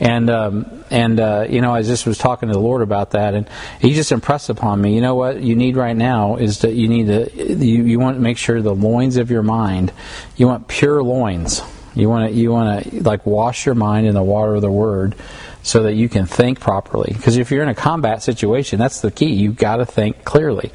And 0.00 0.28
um, 0.28 0.84
and 0.90 1.20
uh, 1.20 1.46
you 1.48 1.60
know 1.60 1.72
I 1.72 1.82
just 1.82 2.04
was 2.04 2.18
talking 2.18 2.48
to 2.48 2.52
the 2.52 2.60
Lord 2.60 2.82
about 2.82 3.12
that 3.12 3.34
and 3.34 3.48
he 3.80 3.94
just 3.94 4.10
impressed 4.10 4.50
upon 4.50 4.80
me 4.80 4.96
you 4.96 5.00
know 5.00 5.14
what 5.14 5.40
you 5.40 5.54
need 5.54 5.76
right 5.76 5.96
now 5.96 6.34
is 6.34 6.60
that 6.60 6.74
you 6.74 6.88
need 6.88 7.06
to 7.06 7.64
you, 7.64 7.84
you 7.84 8.00
want 8.00 8.16
to 8.16 8.20
make 8.20 8.38
sure 8.38 8.60
the 8.60 8.74
loins 8.74 9.18
of 9.18 9.30
your 9.30 9.44
mind 9.44 9.92
you 10.36 10.48
want 10.48 10.66
pure 10.66 11.00
loins. 11.02 11.62
You 11.94 12.08
want 12.08 12.30
to 12.30 12.36
you 12.36 12.52
want 12.52 12.84
to 12.84 13.02
like 13.02 13.24
wash 13.24 13.66
your 13.66 13.74
mind 13.74 14.06
in 14.06 14.14
the 14.14 14.22
water 14.22 14.54
of 14.54 14.62
the 14.62 14.70
Word 14.70 15.16
so 15.62 15.82
that 15.82 15.94
you 15.94 16.08
can 16.08 16.26
think 16.26 16.60
properly. 16.60 17.12
Because 17.14 17.36
if 17.36 17.50
you're 17.50 17.62
in 17.62 17.68
a 17.68 17.74
combat 17.74 18.22
situation, 18.22 18.78
that's 18.78 19.00
the 19.00 19.10
key. 19.10 19.34
You've 19.34 19.56
got 19.56 19.76
to 19.76 19.86
think 19.86 20.24
clearly. 20.24 20.70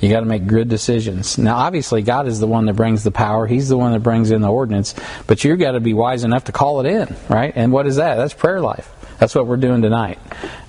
You 0.00 0.08
got 0.08 0.20
to 0.20 0.26
make 0.26 0.46
good 0.46 0.68
decisions. 0.68 1.38
Now, 1.38 1.56
obviously, 1.56 2.02
God 2.02 2.26
is 2.26 2.40
the 2.40 2.46
one 2.46 2.66
that 2.66 2.74
brings 2.74 3.04
the 3.04 3.10
power. 3.10 3.46
He's 3.46 3.68
the 3.68 3.76
one 3.76 3.92
that 3.92 4.00
brings 4.00 4.30
in 4.30 4.40
the 4.40 4.50
ordinance. 4.50 4.94
But 5.26 5.44
you've 5.44 5.58
got 5.58 5.72
to 5.72 5.80
be 5.80 5.94
wise 5.94 6.24
enough 6.24 6.44
to 6.44 6.52
call 6.52 6.80
it 6.80 6.86
in, 6.86 7.14
right? 7.28 7.52
And 7.54 7.72
what 7.72 7.86
is 7.86 7.96
that? 7.96 8.16
That's 8.16 8.34
prayer 8.34 8.60
life. 8.60 8.94
That's 9.18 9.34
what 9.34 9.48
we're 9.48 9.56
doing 9.56 9.82
tonight. 9.82 10.18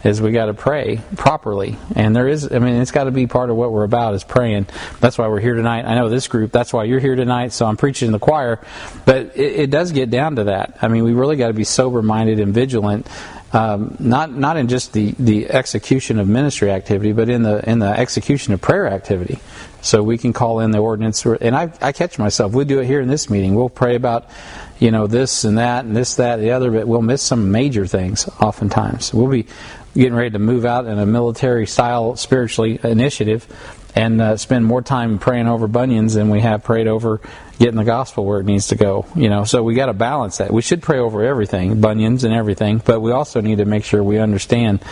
Is 0.03 0.21
we 0.21 0.31
got 0.31 0.47
to 0.47 0.55
pray 0.55 1.01
properly, 1.17 1.77
and 1.95 2.15
there 2.15 2.27
is. 2.27 2.51
I 2.51 2.57
mean, 2.57 2.75
it's 2.75 2.91
got 2.91 3.03
to 3.03 3.11
be 3.11 3.27
part 3.27 3.51
of 3.51 3.57
what 3.57 3.71
we're 3.71 3.83
about 3.83 4.15
is 4.15 4.23
praying. 4.23 4.65
That's 4.99 5.17
why 5.19 5.27
we're 5.27 5.39
here 5.39 5.53
tonight. 5.53 5.85
I 5.85 5.93
know 5.95 6.09
this 6.09 6.27
group. 6.27 6.51
That's 6.51 6.73
why 6.73 6.85
you're 6.85 6.99
here 6.99 7.15
tonight. 7.15 7.53
So 7.53 7.67
I'm 7.67 7.77
preaching 7.77 8.07
in 8.07 8.11
the 8.11 8.19
choir, 8.19 8.59
but 9.05 9.37
it, 9.37 9.59
it 9.59 9.69
does 9.69 9.91
get 9.91 10.09
down 10.09 10.37
to 10.37 10.45
that. 10.45 10.79
I 10.81 10.87
mean, 10.87 11.03
we 11.03 11.13
really 11.13 11.35
got 11.35 11.49
to 11.49 11.53
be 11.53 11.63
sober 11.63 12.01
minded 12.01 12.39
and 12.39 12.51
vigilant 12.53 13.07
um, 13.51 13.95
not 13.99 14.31
not 14.31 14.57
in 14.57 14.67
just 14.67 14.93
the, 14.93 15.11
the 15.17 15.49
execution 15.49 16.19
of 16.19 16.27
ministry 16.27 16.71
activity, 16.71 17.13
but 17.13 17.29
in 17.29 17.43
the 17.43 17.67
in 17.69 17.79
the 17.79 17.87
execution 17.87 18.53
of 18.53 18.61
prayer 18.61 18.87
activity. 18.87 19.39
So 19.81 20.03
we 20.03 20.17
can 20.17 20.33
call 20.33 20.59
in 20.59 20.71
the 20.71 20.79
ordinance, 20.79 21.25
and 21.25 21.55
I, 21.55 21.71
I 21.81 21.93
catch 21.93 22.19
myself. 22.19 22.51
We 22.51 22.65
do 22.65 22.79
it 22.79 22.85
here 22.85 22.99
in 22.99 23.07
this 23.07 23.29
meeting. 23.29 23.55
We'll 23.55 23.69
pray 23.69 23.95
about, 23.95 24.29
you 24.77 24.91
know, 24.91 25.07
this 25.07 25.45
and 25.45 25.57
that 25.57 25.85
and 25.85 25.95
this, 25.95 26.15
that, 26.15 26.39
and 26.39 26.43
the 26.43 26.51
other, 26.51 26.69
but 26.69 26.85
we'll 26.85 27.01
miss 27.01 27.21
some 27.21 27.51
major 27.51 27.87
things 27.87 28.27
oftentimes. 28.41 29.13
We'll 29.13 29.31
be 29.31 29.47
getting 29.95 30.15
ready 30.15 30.31
to 30.31 30.39
move 30.39 30.65
out 30.65 30.85
in 30.85 30.99
a 30.99 31.05
military 31.05 31.65
style 31.65 32.17
spiritually 32.17 32.79
initiative 32.83 33.47
and 33.95 34.21
uh, 34.21 34.37
spend 34.37 34.65
more 34.65 34.81
time 34.81 35.19
praying 35.19 35.47
over 35.47 35.67
bunions 35.67 36.13
than 36.13 36.29
we 36.29 36.41
have 36.41 36.63
prayed 36.63 36.87
over 36.87 37.21
getting 37.57 37.75
the 37.75 37.83
gospel 37.83 38.25
where 38.25 38.39
it 38.39 38.45
needs 38.45 38.67
to 38.67 38.75
go. 38.75 39.05
You 39.15 39.29
know, 39.29 39.43
so 39.43 39.63
we 39.63 39.73
got 39.75 39.87
to 39.87 39.93
balance 39.93 40.37
that. 40.37 40.51
We 40.51 40.61
should 40.61 40.81
pray 40.81 40.99
over 40.99 41.23
everything, 41.23 41.81
bunions 41.81 42.23
and 42.23 42.33
everything, 42.33 42.81
but 42.83 43.01
we 43.01 43.11
also 43.11 43.41
need 43.41 43.57
to 43.57 43.65
make 43.65 43.83
sure 43.83 44.03
we 44.03 44.19
understand, 44.19 44.83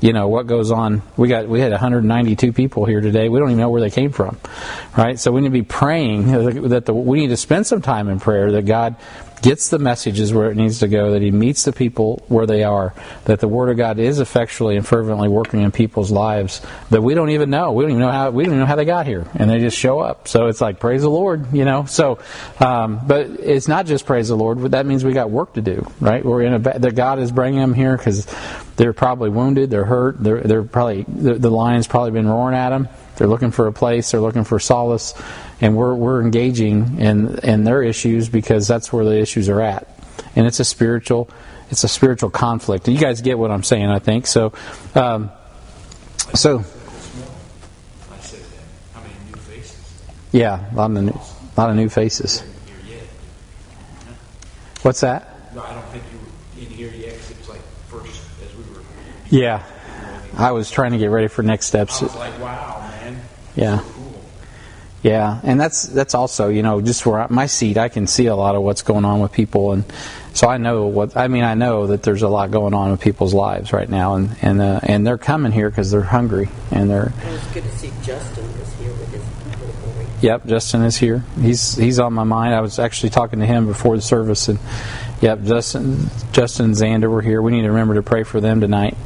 you 0.00 0.12
know, 0.12 0.28
what 0.28 0.46
goes 0.46 0.70
on. 0.70 1.02
We 1.16 1.28
got 1.28 1.48
we 1.48 1.60
had 1.60 1.72
192 1.72 2.52
people 2.52 2.84
here 2.84 3.00
today. 3.00 3.28
We 3.28 3.38
don't 3.38 3.50
even 3.50 3.60
know 3.60 3.70
where 3.70 3.80
they 3.80 3.90
came 3.90 4.12
from, 4.12 4.38
right? 4.96 5.18
So 5.18 5.32
we 5.32 5.40
need 5.40 5.48
to 5.48 5.52
be 5.52 5.62
praying 5.62 6.68
that 6.68 6.86
the, 6.86 6.94
we 6.94 7.20
need 7.20 7.28
to 7.28 7.36
spend 7.36 7.66
some 7.66 7.82
time 7.82 8.08
in 8.08 8.20
prayer 8.20 8.52
that 8.52 8.66
God 8.66 8.96
gets 9.42 9.68
the 9.68 9.78
messages 9.78 10.32
where 10.32 10.50
it 10.50 10.56
needs 10.56 10.78
to 10.78 10.88
go, 10.88 11.10
that 11.12 11.22
he 11.22 11.30
meets 11.30 11.64
the 11.64 11.72
people 11.72 12.24
where 12.28 12.46
they 12.46 12.62
are, 12.62 12.94
that 13.24 13.40
the 13.40 13.48
Word 13.48 13.68
of 13.68 13.76
God 13.76 13.98
is 13.98 14.20
effectually 14.20 14.76
and 14.76 14.86
fervently 14.86 15.28
working 15.28 15.60
in 15.60 15.72
people's 15.72 16.10
lives 16.10 16.62
that 16.90 17.02
we 17.02 17.14
don't 17.14 17.30
even 17.30 17.50
know. 17.50 17.72
We 17.72 17.84
don't 17.84 17.90
even 17.90 18.00
know 18.00 18.10
how 18.10 18.30
we 18.30 18.44
don't 18.44 18.52
even 18.52 18.60
know 18.60 18.66
how 18.66 18.76
they 18.76 18.84
got 18.84 19.06
here, 19.06 19.26
and 19.34 19.50
they 19.50 19.58
just 19.58 19.76
show 19.76 20.00
up. 20.00 20.28
So 20.28 20.46
it's 20.46 20.60
like 20.60 20.78
praise 20.78 21.02
the 21.02 21.10
Lord, 21.10 21.52
you 21.52 21.64
know. 21.64 21.84
So, 21.84 22.20
um, 22.60 23.00
but 23.06 23.26
it's 23.26 23.68
not 23.68 23.86
just 23.86 24.06
praise 24.06 24.28
the 24.28 24.36
Lord. 24.36 24.58
That 24.70 24.86
means 24.86 25.04
we 25.04 25.12
got 25.12 25.30
work 25.30 25.54
to 25.54 25.60
do, 25.60 25.86
right? 26.00 26.24
We're 26.24 26.42
in 26.42 26.54
a 26.54 26.58
that 26.58 26.94
God 26.94 27.18
is 27.18 27.32
bringing 27.32 27.60
them 27.60 27.74
here 27.74 27.96
because 27.96 28.26
they're 28.76 28.92
probably 28.92 29.30
wounded, 29.30 29.70
they're 29.70 29.84
hurt, 29.84 30.22
they're 30.22 30.40
they're 30.40 30.62
probably 30.62 31.04
the, 31.08 31.34
the 31.34 31.50
lion's 31.50 31.86
probably 31.86 32.12
been 32.12 32.28
roaring 32.28 32.56
at 32.56 32.70
them. 32.70 32.88
They're 33.16 33.26
looking 33.28 33.50
for 33.50 33.66
a 33.66 33.72
place, 33.72 34.10
they're 34.10 34.20
looking 34.20 34.44
for 34.44 34.58
solace, 34.58 35.14
and 35.60 35.76
we're 35.76 35.94
we're 35.94 36.22
engaging 36.22 36.98
in 37.00 37.38
in 37.40 37.64
their 37.64 37.82
issues 37.82 38.28
because 38.28 38.66
that's 38.66 38.92
where 38.92 39.04
the 39.04 39.18
issues 39.18 39.48
are 39.48 39.60
at, 39.60 39.88
and 40.36 40.46
it's 40.46 40.60
a 40.60 40.64
spiritual 40.64 41.28
it's 41.72 41.84
a 41.84 41.88
spiritual 41.88 42.28
conflict. 42.28 42.86
You 42.86 42.98
guys 42.98 43.22
get 43.22 43.38
what 43.38 43.50
I'm 43.50 43.62
saying, 43.62 43.86
I 43.86 43.98
think. 43.98 44.26
So, 44.26 44.52
um, 44.94 45.30
so. 46.34 46.64
Yeah, 50.32 50.64
a 50.72 50.76
lot 50.76 50.90
of 50.90 51.02
new, 51.02 51.12
faces? 51.12 51.42
Yeah, 51.42 51.54
a 51.56 51.60
lot 51.60 51.70
of 51.70 51.76
new 51.76 51.88
faces. 51.88 52.42
What's 54.82 55.00
that? 55.00 55.54
No, 55.54 55.62
I 55.62 55.74
don't 55.74 55.84
think 55.86 56.02
you 56.12 56.62
in 56.62 56.68
here 56.68 56.90
yet 56.90 57.12
because 57.12 57.30
it 57.30 57.38
was 57.38 57.48
like 57.48 57.60
first 57.88 58.20
as 58.42 58.54
we 58.56 58.64
were. 58.74 58.82
Yeah, 59.32 59.64
I 60.36 60.52
was 60.52 60.70
trying 60.70 60.92
to 60.92 60.98
get 60.98 61.06
ready 61.06 61.26
for 61.26 61.42
next 61.42 61.64
steps. 61.64 62.02
I 62.02 62.04
was 62.04 62.14
like, 62.16 62.38
wow, 62.38 62.86
man. 63.00 63.18
Yeah. 63.56 63.78
So 63.78 63.84
cool. 63.84 64.24
Yeah, 65.02 65.40
and 65.42 65.58
that's 65.58 65.84
that's 65.84 66.14
also 66.14 66.50
you 66.50 66.62
know 66.62 66.82
just 66.82 67.06
where 67.06 67.22
I, 67.22 67.26
my 67.30 67.46
seat, 67.46 67.78
I 67.78 67.88
can 67.88 68.06
see 68.06 68.26
a 68.26 68.36
lot 68.36 68.56
of 68.56 68.62
what's 68.62 68.82
going 68.82 69.06
on 69.06 69.20
with 69.20 69.32
people, 69.32 69.72
and 69.72 69.84
so 70.34 70.48
I 70.48 70.58
know 70.58 70.86
what 70.86 71.16
I 71.16 71.28
mean. 71.28 71.44
I 71.44 71.54
know 71.54 71.86
that 71.86 72.02
there's 72.02 72.20
a 72.20 72.28
lot 72.28 72.50
going 72.50 72.74
on 72.74 72.90
in 72.90 72.98
people's 72.98 73.32
lives 73.32 73.72
right 73.72 73.88
now, 73.88 74.16
and 74.16 74.36
and 74.42 74.60
uh, 74.60 74.80
and 74.82 75.06
they're 75.06 75.16
coming 75.16 75.50
here 75.50 75.70
because 75.70 75.90
they're 75.90 76.02
hungry 76.02 76.50
and 76.70 76.90
they're. 76.90 77.06
It 77.06 77.32
was 77.32 77.44
good 77.54 77.64
to 77.64 77.70
see 77.70 77.90
Justin 78.02 78.46
was 78.58 78.70
here 78.74 78.92
with 78.92 79.08
his 79.12 79.58
little 79.58 79.94
boy. 79.94 80.06
Yep, 80.20 80.44
Justin 80.46 80.82
is 80.82 80.98
here. 80.98 81.24
He's 81.40 81.74
he's 81.74 81.98
on 81.98 82.12
my 82.12 82.24
mind. 82.24 82.54
I 82.54 82.60
was 82.60 82.78
actually 82.78 83.10
talking 83.10 83.40
to 83.40 83.46
him 83.46 83.66
before 83.66 83.96
the 83.96 84.02
service, 84.02 84.48
and 84.48 84.58
yep, 85.22 85.42
Justin 85.44 86.10
Justin 86.32 86.66
and 86.66 86.74
Xander 86.74 87.10
were 87.10 87.22
here. 87.22 87.40
We 87.40 87.52
need 87.52 87.62
to 87.62 87.68
remember 87.68 87.94
to 87.94 88.02
pray 88.02 88.24
for 88.24 88.40
them 88.40 88.60
tonight. 88.60 88.96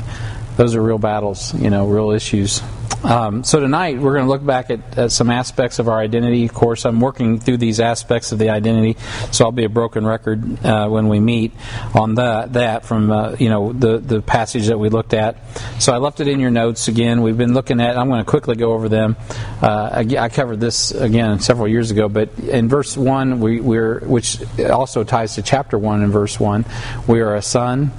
Those 0.57 0.75
are 0.75 0.83
real 0.83 0.99
battles, 0.99 1.55
you 1.55 1.71
know, 1.71 1.87
real 1.87 2.11
issues. 2.11 2.63
Um, 3.05 3.45
so 3.45 3.61
tonight 3.61 3.99
we're 3.99 4.15
going 4.15 4.25
to 4.25 4.31
look 4.31 4.45
back 4.45 4.71
at, 4.71 4.99
at 4.99 5.13
some 5.13 5.31
aspects 5.31 5.79
of 5.79 5.89
our 5.89 5.99
identity. 5.99 6.45
Of 6.45 6.55
course, 6.55 6.85
I'm 6.85 7.01
working 7.01 7.39
through 7.39 7.59
these 7.59 7.79
aspects 7.79 8.33
of 8.33 8.39
the 8.39 8.51
identity, 8.51 8.97
so 9.33 9.45
I'll 9.45 9.53
be 9.53 9.65
a 9.65 9.69
broken 9.69 10.07
record 10.07 10.65
uh, 10.65 10.89
when 10.89 11.09
we 11.09 11.21
meet 11.21 11.53
on 11.95 12.17
that. 12.17 12.55
That 12.55 12.85
from 12.85 13.11
uh, 13.11 13.37
you 13.39 13.49
know 13.49 13.73
the 13.73 13.99
the 13.99 14.23
passage 14.23 14.67
that 14.69 14.79
we 14.79 14.89
looked 14.89 15.15
at. 15.15 15.37
So 15.79 15.93
I 15.93 15.99
left 15.99 16.21
it 16.21 16.29
in 16.29 16.41
your 16.41 16.51
notes 16.51 16.89
again. 16.89 17.23
We've 17.23 17.37
been 17.37 17.55
looking 17.55 17.81
at. 17.81 17.97
I'm 17.97 18.09
going 18.09 18.25
to 18.25 18.31
quickly 18.31 18.57
go 18.57 18.73
over 18.73 18.89
them. 18.89 19.17
Uh, 19.63 19.91
I, 19.93 20.25
I 20.25 20.29
covered 20.29 20.61
this 20.61 20.91
again 20.91 21.41
several 21.41 21.69
years 21.69 21.91
ago, 21.91 22.09
but 22.09 22.37
in 22.39 22.69
verse 22.69 22.97
one, 22.97 23.41
we, 23.41 23.61
we're 23.61 24.01
which 24.01 24.39
also 24.59 25.05
ties 25.05 25.35
to 25.35 25.43
chapter 25.43 25.79
one 25.79 26.03
in 26.03 26.11
verse 26.11 26.41
one. 26.41 26.65
We 27.07 27.21
are 27.21 27.35
a 27.35 27.43
son. 27.43 27.93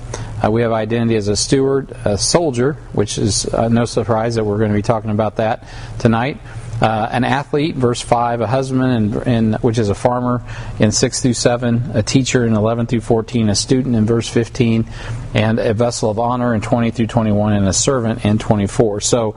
Uh, 0.43 0.51
we 0.51 0.61
have 0.61 0.71
identity 0.71 1.15
as 1.15 1.27
a 1.27 1.35
steward, 1.35 1.91
a 2.05 2.17
soldier, 2.17 2.73
which 2.93 3.17
is 3.17 3.45
uh, 3.53 3.67
no 3.69 3.85
surprise 3.85 4.35
that 4.35 4.43
we're 4.43 4.59
going 4.59 4.69
to 4.69 4.75
be 4.75 4.83
talking 4.83 5.11
about 5.11 5.37
that 5.37 5.67
tonight. 5.99 6.39
Uh, 6.79 7.09
an 7.11 7.23
athlete, 7.23 7.75
verse 7.75 8.01
five, 8.01 8.39
a 8.39 8.45
husband, 8.45 8.83
in, 8.83 9.23
in, 9.23 9.53
which 9.61 9.79
is 9.79 9.89
a 9.89 9.95
farmer, 9.95 10.43
in 10.77 10.91
six 10.91 11.23
through 11.23 11.33
seven, 11.33 11.89
a 11.95 12.03
teacher 12.03 12.45
in 12.45 12.53
eleven 12.53 12.85
through 12.85 13.01
fourteen, 13.01 13.49
a 13.49 13.55
student 13.55 13.95
in 13.95 14.05
verse 14.05 14.29
fifteen, 14.29 14.87
and 15.33 15.57
a 15.57 15.73
vessel 15.73 16.11
of 16.11 16.19
honor 16.19 16.53
in 16.53 16.61
twenty 16.61 16.91
through 16.91 17.07
twenty-one, 17.07 17.53
and 17.53 17.67
a 17.67 17.73
servant 17.73 18.23
in 18.23 18.37
twenty-four. 18.37 19.01
So 19.01 19.35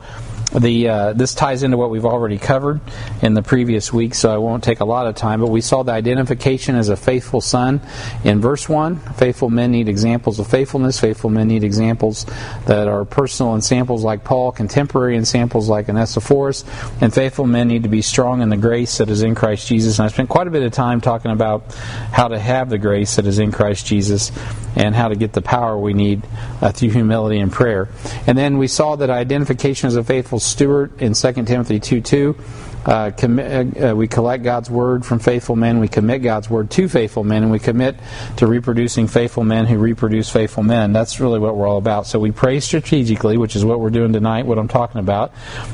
the 0.58 0.88
uh, 0.88 1.12
this 1.12 1.34
ties 1.34 1.62
into 1.62 1.76
what 1.76 1.90
we've 1.90 2.04
already 2.04 2.38
covered 2.38 2.80
in 3.22 3.34
the 3.34 3.42
previous 3.42 3.92
week, 3.92 4.14
so 4.14 4.32
I 4.32 4.38
won't 4.38 4.64
take 4.64 4.80
a 4.80 4.84
lot 4.84 5.06
of 5.06 5.14
time. 5.14 5.40
But 5.40 5.50
we 5.50 5.60
saw 5.60 5.84
the 5.84 5.92
identification 5.92 6.74
as 6.74 6.88
a 6.88 6.96
faithful 6.96 7.40
son 7.40 7.80
in 8.24 8.40
verse 8.40 8.68
one. 8.68 8.96
Faithful 8.96 9.48
men 9.48 9.70
need 9.70 9.88
examples 9.88 10.40
of 10.40 10.48
faithfulness. 10.48 10.98
Faithful 10.98 11.30
men 11.30 11.48
need 11.48 11.62
examples 11.62 12.26
that 12.66 12.88
are 12.88 13.04
personal 13.04 13.54
and 13.54 13.62
samples 13.62 14.02
like 14.02 14.24
Paul, 14.24 14.50
contemporary 14.50 15.16
and 15.16 15.26
samples 15.26 15.68
like 15.68 15.88
Onesiphorus, 15.88 16.64
and 17.00 17.14
faithful 17.14 17.46
men 17.46 17.68
need 17.68 17.84
to 17.84 17.88
be 17.88 18.02
strong 18.02 18.42
in 18.42 18.48
the 18.48 18.56
grace 18.56 18.98
that 18.98 19.08
is 19.08 19.22
in 19.22 19.36
Christ 19.36 19.68
Jesus. 19.68 19.98
And 19.98 20.06
I 20.06 20.08
spent 20.08 20.28
quite 20.28 20.48
a 20.48 20.50
bit 20.50 20.64
of 20.64 20.72
time 20.72 21.00
talking 21.00 21.30
about 21.30 21.72
how 22.12 22.28
to 22.28 22.38
have 22.38 22.70
the 22.70 22.78
grace 22.78 23.16
that 23.16 23.26
is 23.26 23.38
in 23.38 23.52
Christ 23.52 23.86
Jesus 23.86 24.32
and 24.76 24.94
how 24.94 25.08
to 25.08 25.16
get 25.16 25.32
the 25.32 25.42
power 25.42 25.78
we 25.78 25.92
need 25.92 26.22
uh, 26.60 26.72
through 26.72 26.90
humility 26.90 27.38
and 27.38 27.52
prayer. 27.52 27.88
And 28.26 28.36
then 28.36 28.58
we 28.58 28.66
saw 28.66 28.96
that 28.96 29.10
identification 29.10 29.88
as 29.88 29.96
a 29.96 30.04
faithful 30.04 30.39
steward 30.40 31.00
in 31.00 31.14
2 31.14 31.32
Timothy 31.44 31.80
2 31.80 32.00
2. 32.00 32.36
Uh, 32.84 33.10
commi- 33.10 33.90
uh, 33.90 33.94
we 33.94 34.08
collect 34.08 34.42
God's 34.42 34.70
word 34.70 35.04
from 35.04 35.18
faithful 35.18 35.54
men. 35.54 35.80
We 35.80 35.88
commit 35.88 36.22
God's 36.22 36.48
word 36.48 36.70
to 36.70 36.88
faithful 36.88 37.24
men, 37.24 37.42
and 37.42 37.52
we 37.52 37.58
commit 37.58 37.96
to 38.36 38.46
reproducing 38.46 39.06
faithful 39.06 39.44
men 39.44 39.66
who 39.66 39.76
reproduce 39.76 40.30
faithful 40.30 40.62
men. 40.62 40.92
That's 40.92 41.20
really 41.20 41.38
what 41.38 41.56
we're 41.56 41.68
all 41.68 41.76
about. 41.76 42.06
So 42.06 42.18
we 42.18 42.30
pray 42.30 42.58
strategically, 42.60 43.36
which 43.36 43.54
is 43.54 43.64
what 43.64 43.80
we're 43.80 43.90
doing 43.90 44.14
tonight, 44.14 44.46
what 44.46 44.58
I'm 44.58 44.68
talking 44.68 44.98
about, 44.98 45.32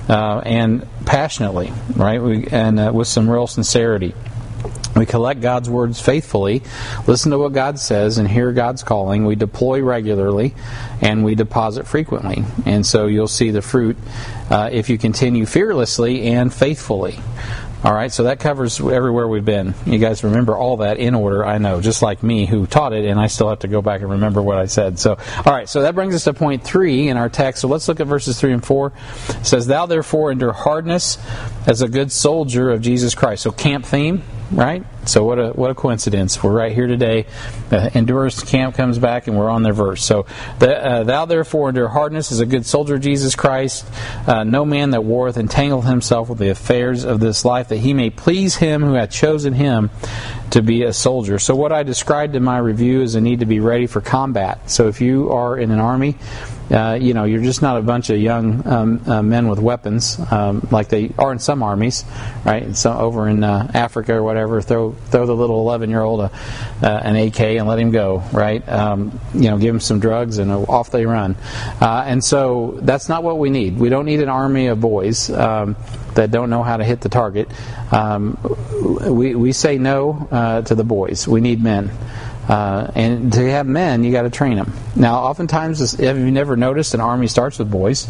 uh, 0.09 0.43
and 0.45 0.87
passionately, 1.05 1.73
right? 1.95 2.21
We, 2.21 2.49
and 2.49 2.81
uh, 2.81 2.91
with 2.93 3.07
some 3.07 3.31
real 3.31 3.47
sincerity. 3.47 4.13
We 4.97 5.05
collect 5.05 5.43
God's 5.43 5.69
words 5.69 6.01
faithfully, 6.01 6.63
listen 7.07 7.31
to 7.31 7.39
what 7.39 7.53
God 7.53 7.79
says, 7.79 8.17
and 8.17 8.27
hear 8.27 8.53
God's 8.53 8.83
calling. 8.83 9.27
We 9.27 9.37
deploy 9.37 9.83
regularly, 9.83 10.55
and 11.03 11.23
we 11.23 11.35
deposit 11.35 11.87
frequently. 11.87 12.45
And 12.65 12.85
so 12.85 13.07
you'll 13.07 13.29
see 13.29 13.51
the 13.51 13.61
fruit 13.61 13.99
uh, 14.51 14.71
if 14.73 14.89
you 14.89 14.99
continue 14.99 15.47
fearlessly 15.47 16.23
and 16.23 16.53
faithfully. 16.53 17.19
All 17.85 17.93
right, 17.93 18.11
so 18.11 18.25
that 18.25 18.41
covers 18.41 18.81
everywhere 18.81 19.29
we've 19.29 19.45
been. 19.45 19.75
You 19.85 19.99
guys 19.99 20.25
remember 20.25 20.57
all 20.57 20.79
that 20.79 20.99
in 20.99 21.15
order, 21.15 21.45
I 21.45 21.59
know, 21.59 21.81
just 21.81 22.03
like 22.03 22.23
me 22.23 22.47
who 22.47 22.67
taught 22.67 22.93
it, 22.93 23.05
and 23.05 23.21
I 23.21 23.27
still 23.27 23.49
have 23.51 23.61
to 23.61 23.69
go 23.69 23.83
back 23.83 24.01
and 24.01 24.11
remember 24.11 24.43
what 24.43 24.57
I 24.59 24.67
said. 24.67 24.99
So, 24.99 25.19
all 25.45 25.53
right, 25.53 25.69
so 25.69 25.83
that 25.83 25.95
brings 25.95 26.15
us 26.15 26.25
to 26.25 26.33
point 26.33 26.65
three 26.65 27.09
in 27.09 27.17
our 27.17 27.29
text. 27.29 27.61
So 27.61 27.69
let's 27.69 27.87
look 27.87 28.01
at 28.01 28.07
verses 28.07 28.41
three 28.41 28.53
and 28.53 28.65
four. 28.65 28.93
It 29.29 29.47
says, 29.47 29.67
Thou 29.67 29.87
therefore 29.87 30.33
endure 30.33 30.53
hardness 30.53 31.19
as 31.67 31.83
a 31.83 31.89
good 31.89 32.11
soldier 32.11 32.71
of 32.71 32.81
Jesus 32.81 33.15
Christ. 33.15 33.43
So, 33.43 33.53
camp 33.53 33.85
theme, 33.85 34.23
right? 34.51 34.85
So 35.07 35.25
what 35.25 35.39
a 35.39 35.51
what 35.51 35.71
a 35.71 35.75
coincidence! 35.75 36.43
We're 36.43 36.53
right 36.53 36.73
here 36.73 36.87
today. 36.87 37.27
Endurance 37.71 38.43
camp 38.43 38.75
comes 38.75 38.99
back, 38.99 39.27
and 39.27 39.37
we're 39.37 39.51
on 39.51 39.63
their 39.63 39.73
verse. 39.73 40.05
So, 40.05 40.27
the, 40.59 40.85
uh, 40.85 41.05
thou 41.05 41.27
therefore 41.27 41.69
endure 41.69 41.89
hardness 41.89 42.33
as 42.33 42.41
a 42.41 42.47
good 42.47 42.67
soldier 42.67 42.97
of 42.97 43.01
Jesus 43.01 43.37
Christ. 43.37 43.87
Uh, 44.27 44.45
no 44.45 44.65
man 44.65 44.91
that 44.91 45.05
warreth 45.05 45.37
entangleth 45.37 45.85
himself 45.85 46.29
with 46.29 46.39
the 46.39 46.51
affairs 46.51 47.05
of 47.05 47.21
this 47.21 47.45
life, 47.45 47.69
that 47.69 47.79
he 47.79 47.95
may 47.95 48.11
please 48.11 48.57
him 48.57 48.83
who 48.83 48.95
hath 48.95 49.11
chosen 49.11 49.53
him 49.53 49.91
to 50.51 50.63
be 50.63 50.83
a 50.83 50.93
soldier. 50.93 51.39
So, 51.39 51.55
what 51.55 51.73
I 51.73 51.83
described 51.83 52.35
in 52.35 52.43
my 52.43 52.59
review 52.59 53.03
is 53.03 53.15
a 53.15 53.21
need 53.21 53.41
to 53.41 53.47
be 53.47 53.61
ready 53.61 53.87
for 53.87 54.01
combat. 54.01 54.71
So, 54.71 54.89
if 54.89 55.01
you 55.01 55.31
are 55.33 55.57
in 55.57 55.71
an 55.71 55.81
army, 55.81 56.17
uh, 56.71 56.99
you 57.01 57.15
know, 57.15 57.25
you're 57.25 57.43
just 57.43 57.63
not 57.63 57.77
a 57.77 57.83
bunch 57.83 58.11
of 58.11 58.19
young 58.19 58.67
um, 58.67 59.01
uh, 59.07 59.23
men 59.23 59.49
with 59.49 59.59
weapons 59.59 60.19
um, 60.33 60.67
like 60.71 60.89
they 60.89 61.13
are 61.19 61.33
in 61.33 61.39
some 61.39 61.63
armies, 61.63 62.05
right? 62.45 62.75
So 62.77 62.93
over 62.93 63.29
in 63.29 63.45
uh, 63.45 63.71
Africa 63.75 64.15
or 64.15 64.23
whatever, 64.23 64.61
throw 64.61 64.93
throw 64.93 65.27
the 65.27 65.35
little 65.37 65.61
11 65.61 65.91
year 65.91 66.03
old 66.03 66.31
an 66.83 67.17
AK 67.17 67.41
and 67.41 67.69
let 67.69 67.79
him 67.79 67.91
go, 67.91 68.19
right? 68.33 68.67
Um, 68.69 69.19
you 69.35 69.51
know, 69.51 69.59
give 69.59 69.75
him 69.75 69.81
some 69.81 70.01
drugs 70.01 70.39
and 70.39 70.51
off 70.51 70.91
they 70.91 71.07
run. 71.07 71.37
Uh, 71.81 72.05
and 72.07 72.25
so 72.25 72.79
that's 72.83 73.09
not 73.09 73.23
what 73.23 73.39
we 73.39 73.51
need. 73.51 73.79
We 73.79 73.89
don't 73.89 74.07
need 74.07 74.21
an 74.21 74.29
army 74.29 74.67
of 74.67 74.81
boys 74.81 75.31
um, 75.31 75.77
that 76.15 76.31
don't 76.31 76.51
know 76.51 76.63
how 76.63 76.77
to 76.77 76.85
hit 76.85 77.01
the 77.01 77.09
target. 77.09 77.49
Um, 77.93 78.39
we 79.07 79.35
we 79.35 79.53
say 79.53 79.79
no 79.79 80.29
uh, 80.31 80.63
to 80.63 80.75
the 80.75 80.85
boys. 80.85 81.29
We 81.29 81.41
need 81.41 81.63
men. 81.63 81.91
Uh, 82.49 82.91
and 82.95 83.33
to 83.33 83.51
have 83.51 83.67
men, 83.67 84.05
you 84.05 84.13
got 84.13 84.23
to 84.23 84.31
train 84.31 84.57
them. 84.57 84.73
Now, 84.95 85.17
oftentimes, 85.17 85.93
have 85.99 86.19
you 86.19 86.31
never 86.31 86.57
noticed 86.57 86.95
an 86.95 87.01
army 87.01 87.27
starts 87.27 87.59
with 87.59 87.71
boys? 87.71 88.09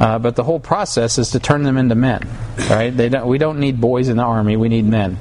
Uh, 0.00 0.18
but 0.18 0.34
the 0.34 0.44
whole 0.44 0.60
process 0.60 1.18
is 1.18 1.32
to 1.32 1.40
turn 1.40 1.62
them 1.62 1.76
into 1.76 1.94
men. 1.94 2.26
Right? 2.70 2.90
Don't, 2.90 3.26
we 3.26 3.38
don't 3.38 3.60
need 3.60 3.80
boys 3.80 4.08
in 4.08 4.16
the 4.16 4.22
army. 4.22 4.56
We 4.56 4.68
need 4.68 4.86
men. 4.86 5.18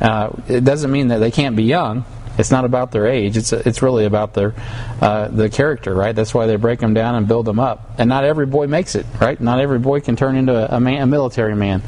Uh, 0.00 0.30
it 0.48 0.64
doesn't 0.64 0.90
mean 0.92 1.08
that 1.08 1.18
they 1.18 1.32
can't 1.32 1.56
be 1.56 1.64
young. 1.64 2.04
It's 2.38 2.52
not 2.52 2.64
about 2.64 2.92
their 2.92 3.06
age. 3.08 3.36
It's 3.36 3.52
it's 3.52 3.82
really 3.82 4.04
about 4.04 4.32
their 4.32 4.54
uh, 5.00 5.26
the 5.26 5.48
character, 5.48 5.92
right? 5.92 6.14
That's 6.14 6.32
why 6.32 6.46
they 6.46 6.54
break 6.54 6.78
them 6.78 6.94
down 6.94 7.16
and 7.16 7.26
build 7.26 7.46
them 7.46 7.58
up. 7.58 7.96
And 7.98 8.08
not 8.08 8.22
every 8.22 8.46
boy 8.46 8.68
makes 8.68 8.94
it, 8.94 9.06
right? 9.20 9.40
Not 9.40 9.58
every 9.58 9.80
boy 9.80 10.00
can 10.00 10.14
turn 10.14 10.36
into 10.36 10.72
a, 10.72 10.78
man, 10.78 11.02
a 11.02 11.06
military 11.06 11.56
man. 11.56 11.82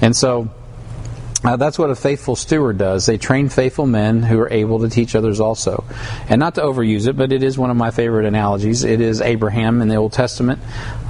And 0.00 0.16
so 0.16 0.50
uh, 1.44 1.56
that's 1.56 1.78
what 1.78 1.90
a 1.90 1.96
faithful 1.96 2.36
steward 2.36 2.78
does. 2.78 3.06
They 3.06 3.18
train 3.18 3.48
faithful 3.48 3.86
men 3.86 4.22
who 4.22 4.38
are 4.40 4.50
able 4.50 4.80
to 4.80 4.88
teach 4.88 5.16
others 5.16 5.40
also. 5.40 5.84
And 6.28 6.38
not 6.38 6.54
to 6.54 6.60
overuse 6.60 7.08
it, 7.08 7.16
but 7.16 7.32
it 7.32 7.42
is 7.42 7.58
one 7.58 7.70
of 7.70 7.76
my 7.76 7.90
favorite 7.90 8.26
analogies. 8.26 8.84
It 8.84 9.00
is 9.00 9.20
Abraham 9.20 9.82
in 9.82 9.88
the 9.88 9.96
Old 9.96 10.12
Testament. 10.12 10.60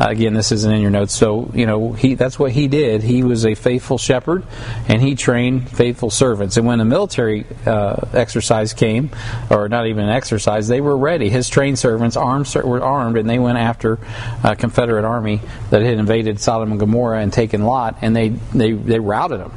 Uh, 0.01 0.09
again, 0.09 0.33
this 0.33 0.51
isn't 0.51 0.73
in 0.73 0.81
your 0.81 0.91
notes. 0.91 1.13
So, 1.13 1.51
you 1.53 1.67
know, 1.67 1.93
he, 1.93 2.15
that's 2.15 2.39
what 2.39 2.53
he 2.53 2.67
did. 2.67 3.03
He 3.03 3.23
was 3.23 3.45
a 3.45 3.55
faithful 3.55 3.99
shepherd, 3.99 4.45
and 4.89 5.03
he 5.03 5.17
trained 5.17 5.69
faithful 5.69 6.09
servants. 6.09 6.57
And 6.57 6.67
when 6.67 6.81
a 6.81 6.85
military 6.87 7.45
uh, 7.67 8.09
exercise 8.15 8.73
came, 8.73 9.11
or 9.51 9.69
not 9.69 9.87
even 9.87 10.05
an 10.05 10.11
exercise, 10.11 10.67
they 10.67 10.81
were 10.81 10.97
ready. 10.97 11.29
His 11.29 11.51
trained 11.51 11.79
servants 11.79 12.17
armed, 12.17 12.53
were 12.55 12.83
armed, 12.83 13.19
and 13.19 13.29
they 13.29 13.39
went 13.39 13.59
after 13.59 13.99
a 14.43 14.57
Confederate 14.57 15.05
army 15.05 15.43
that 15.69 15.83
had 15.83 15.99
invaded 15.99 16.41
Sodom 16.41 16.71
and 16.71 16.81
Gomorrah 16.81 17.21
and 17.21 17.31
taken 17.31 17.65
Lot, 17.65 17.99
and 18.01 18.17
they, 18.17 18.31
they, 18.31 18.73
they 18.73 18.99
routed 18.99 19.41
them 19.41 19.53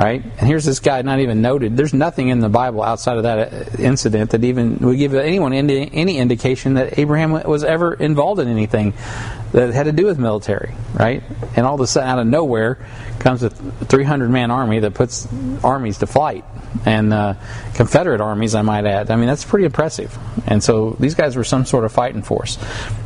right? 0.00 0.24
And 0.24 0.48
here's 0.48 0.64
this 0.64 0.80
guy 0.80 1.02
not 1.02 1.20
even 1.20 1.42
noted. 1.42 1.76
There's 1.76 1.92
nothing 1.92 2.28
in 2.28 2.40
the 2.40 2.48
Bible 2.48 2.82
outside 2.82 3.18
of 3.18 3.24
that 3.24 3.52
uh, 3.52 3.82
incident 3.82 4.30
that 4.30 4.42
even 4.42 4.78
would 4.78 4.96
give 4.96 5.14
anyone 5.14 5.52
any 5.52 6.16
indication 6.16 6.74
that 6.74 6.98
Abraham 6.98 7.32
was 7.32 7.64
ever 7.64 7.92
involved 7.92 8.40
in 8.40 8.48
anything 8.48 8.94
that 9.52 9.74
had 9.74 9.82
to 9.84 9.92
do 9.92 10.06
with 10.06 10.18
military, 10.18 10.72
right? 10.94 11.22
And 11.54 11.66
all 11.66 11.74
of 11.74 11.80
a 11.82 11.86
sudden, 11.86 12.08
out 12.08 12.18
of 12.18 12.26
nowhere, 12.26 12.78
comes 13.18 13.42
a 13.42 13.50
300 13.50 14.30
man 14.30 14.50
army 14.50 14.78
that 14.78 14.94
puts 14.94 15.28
armies 15.62 15.98
to 15.98 16.06
flight 16.06 16.44
and 16.84 17.12
uh, 17.12 17.34
Confederate 17.74 18.20
armies, 18.20 18.54
I 18.54 18.62
might 18.62 18.86
add. 18.86 19.10
I 19.10 19.16
mean, 19.16 19.26
that's 19.26 19.44
pretty 19.44 19.64
impressive. 19.64 20.16
And 20.46 20.62
so 20.62 20.96
these 21.00 21.14
guys 21.14 21.36
were 21.36 21.44
some 21.44 21.64
sort 21.64 21.84
of 21.84 21.92
fighting 21.92 22.22
force. 22.22 22.58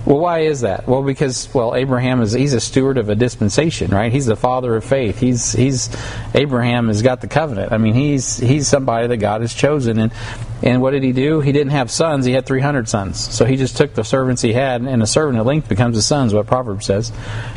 Well, 0.05 0.19
why 0.19 0.41
is 0.41 0.61
that? 0.61 0.87
Well, 0.87 1.03
because 1.03 1.53
well, 1.55 1.75
Abraham 1.75 2.21
is 2.21 2.33
he's 2.33 2.53
a 2.53 2.61
steward 2.61 2.99
of 2.99 3.09
a 3.09 3.15
dispensation, 3.15 3.91
right? 3.91 4.13
He's 4.13 4.27
the 4.27 4.37
father 4.37 4.77
of 4.77 4.85
faith. 4.85 5.19
He's 5.19 5.53
he's 5.53 5.95
Abraham 6.35 6.89
has 6.89 7.03
got 7.03 7.21
the 7.21 7.27
covenant. 7.27 7.73
I 7.73 7.79
mean, 7.79 7.95
he's 7.95 8.37
he's 8.37 8.69
somebody 8.69 9.07
that 9.09 9.17
God 9.17 9.41
has 9.41 9.55
chosen. 9.55 9.99
And 9.99 10.13
and 10.63 10.81
what 10.81 10.91
did 10.91 11.03
he 11.03 11.13
do? 11.13 11.41
He 11.41 11.53
didn't 11.53 11.73
have 11.73 11.91
sons. 11.91 12.27
He 12.27 12.33
had 12.33 12.47
300 12.47 12.89
sons. 12.89 13.19
So 13.19 13.45
he 13.45 13.57
just 13.57 13.77
took 13.77 13.95
the 13.95 14.05
servants 14.05 14.43
he 14.43 14.53
had, 14.53 14.83
and 14.83 15.03
a 15.03 15.07
servant 15.07 15.39
at 15.39 15.47
length 15.47 15.69
becomes 15.69 15.97
a 15.97 16.03
son, 16.03 16.27
is 16.27 16.35
what 16.35 16.47
Proverbs 16.47 16.87
says, 16.87 17.13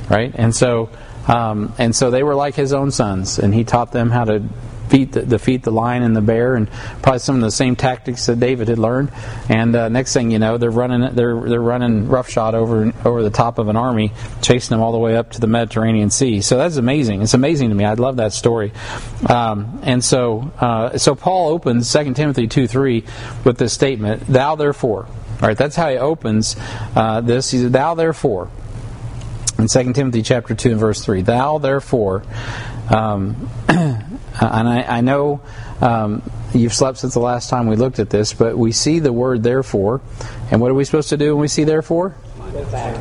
right? 0.09 0.33
And 0.35 0.55
so. 0.55 0.89
Um, 1.27 1.73
and 1.77 1.93
so 1.93 2.09
they 2.09 2.23
were 2.23 2.35
like 2.35 2.55
his 2.55 2.71
own 2.71 2.89
sons, 2.89 3.37
and 3.37 3.53
he 3.53 3.65
taught 3.65 3.91
them 3.91 4.11
how 4.11 4.23
to 4.23 4.43
defeat 4.87 5.11
the, 5.11 5.21
defeat 5.23 5.63
the 5.63 5.71
lion 5.71 6.03
and 6.03 6.15
the 6.15 6.21
bear, 6.21 6.55
and 6.55 6.69
probably 7.01 7.19
some 7.19 7.35
of 7.35 7.41
the 7.41 7.51
same 7.51 7.75
tactics 7.75 8.25
that 8.27 8.39
David 8.39 8.67
had 8.67 8.79
learned. 8.79 9.11
And 9.49 9.75
uh, 9.75 9.89
next 9.89 10.13
thing 10.13 10.31
you 10.31 10.39
know, 10.39 10.57
they're 10.57 10.71
running 10.71 11.15
they're 11.15 11.39
they're 11.41 11.61
running 11.61 12.07
roughshod 12.07 12.55
over 12.55 12.93
over 13.05 13.23
the 13.23 13.29
top 13.29 13.59
of 13.59 13.67
an 13.67 13.75
army, 13.75 14.13
chasing 14.41 14.75
them 14.75 14.81
all 14.81 14.91
the 14.91 14.97
way 14.97 15.15
up 15.15 15.31
to 15.31 15.41
the 15.41 15.47
Mediterranean 15.47 16.09
Sea. 16.09 16.41
So 16.41 16.57
that's 16.57 16.77
amazing. 16.77 17.21
It's 17.21 17.33
amazing 17.33 17.69
to 17.69 17.75
me. 17.75 17.85
I 17.85 17.93
love 17.93 18.17
that 18.17 18.33
story. 18.33 18.71
Um, 19.27 19.79
and 19.83 20.03
so 20.03 20.51
uh, 20.59 20.97
so 20.97 21.15
Paul 21.15 21.49
opens 21.49 21.91
2 21.91 22.13
Timothy 22.13 22.47
two 22.47 22.67
three 22.67 23.03
with 23.43 23.57
this 23.57 23.73
statement: 23.73 24.25
"Thou 24.27 24.55
therefore." 24.55 25.07
All 25.39 25.47
right, 25.47 25.57
that's 25.57 25.75
how 25.75 25.89
he 25.89 25.97
opens 25.97 26.55
uh, 26.95 27.21
this. 27.21 27.51
He 27.51 27.59
said, 27.59 27.73
"Thou 27.73 27.93
therefore." 27.95 28.49
In 29.59 29.67
2 29.67 29.93
Timothy 29.93 30.21
chapter 30.21 30.53
2 30.53 30.71
and 30.71 30.79
verse 30.79 31.03
3, 31.03 31.23
Thou 31.23 31.57
therefore, 31.57 32.21
um, 32.89 33.49
and 33.69 34.67
I, 34.67 34.85
I 34.87 35.01
know 35.01 35.41
um, 35.81 36.21
you've 36.53 36.73
slept 36.73 36.99
since 36.99 37.13
the 37.13 37.19
last 37.19 37.49
time 37.49 37.67
we 37.67 37.75
looked 37.75 37.99
at 37.99 38.09
this, 38.09 38.33
but 38.33 38.57
we 38.57 38.71
see 38.71 38.99
the 38.99 39.13
word 39.13 39.43
therefore. 39.43 40.01
And 40.51 40.61
what 40.61 40.71
are 40.71 40.73
we 40.73 40.85
supposed 40.85 41.09
to 41.09 41.17
do 41.17 41.35
when 41.35 41.41
we 41.41 41.47
see 41.47 41.63
therefore? 41.63 42.15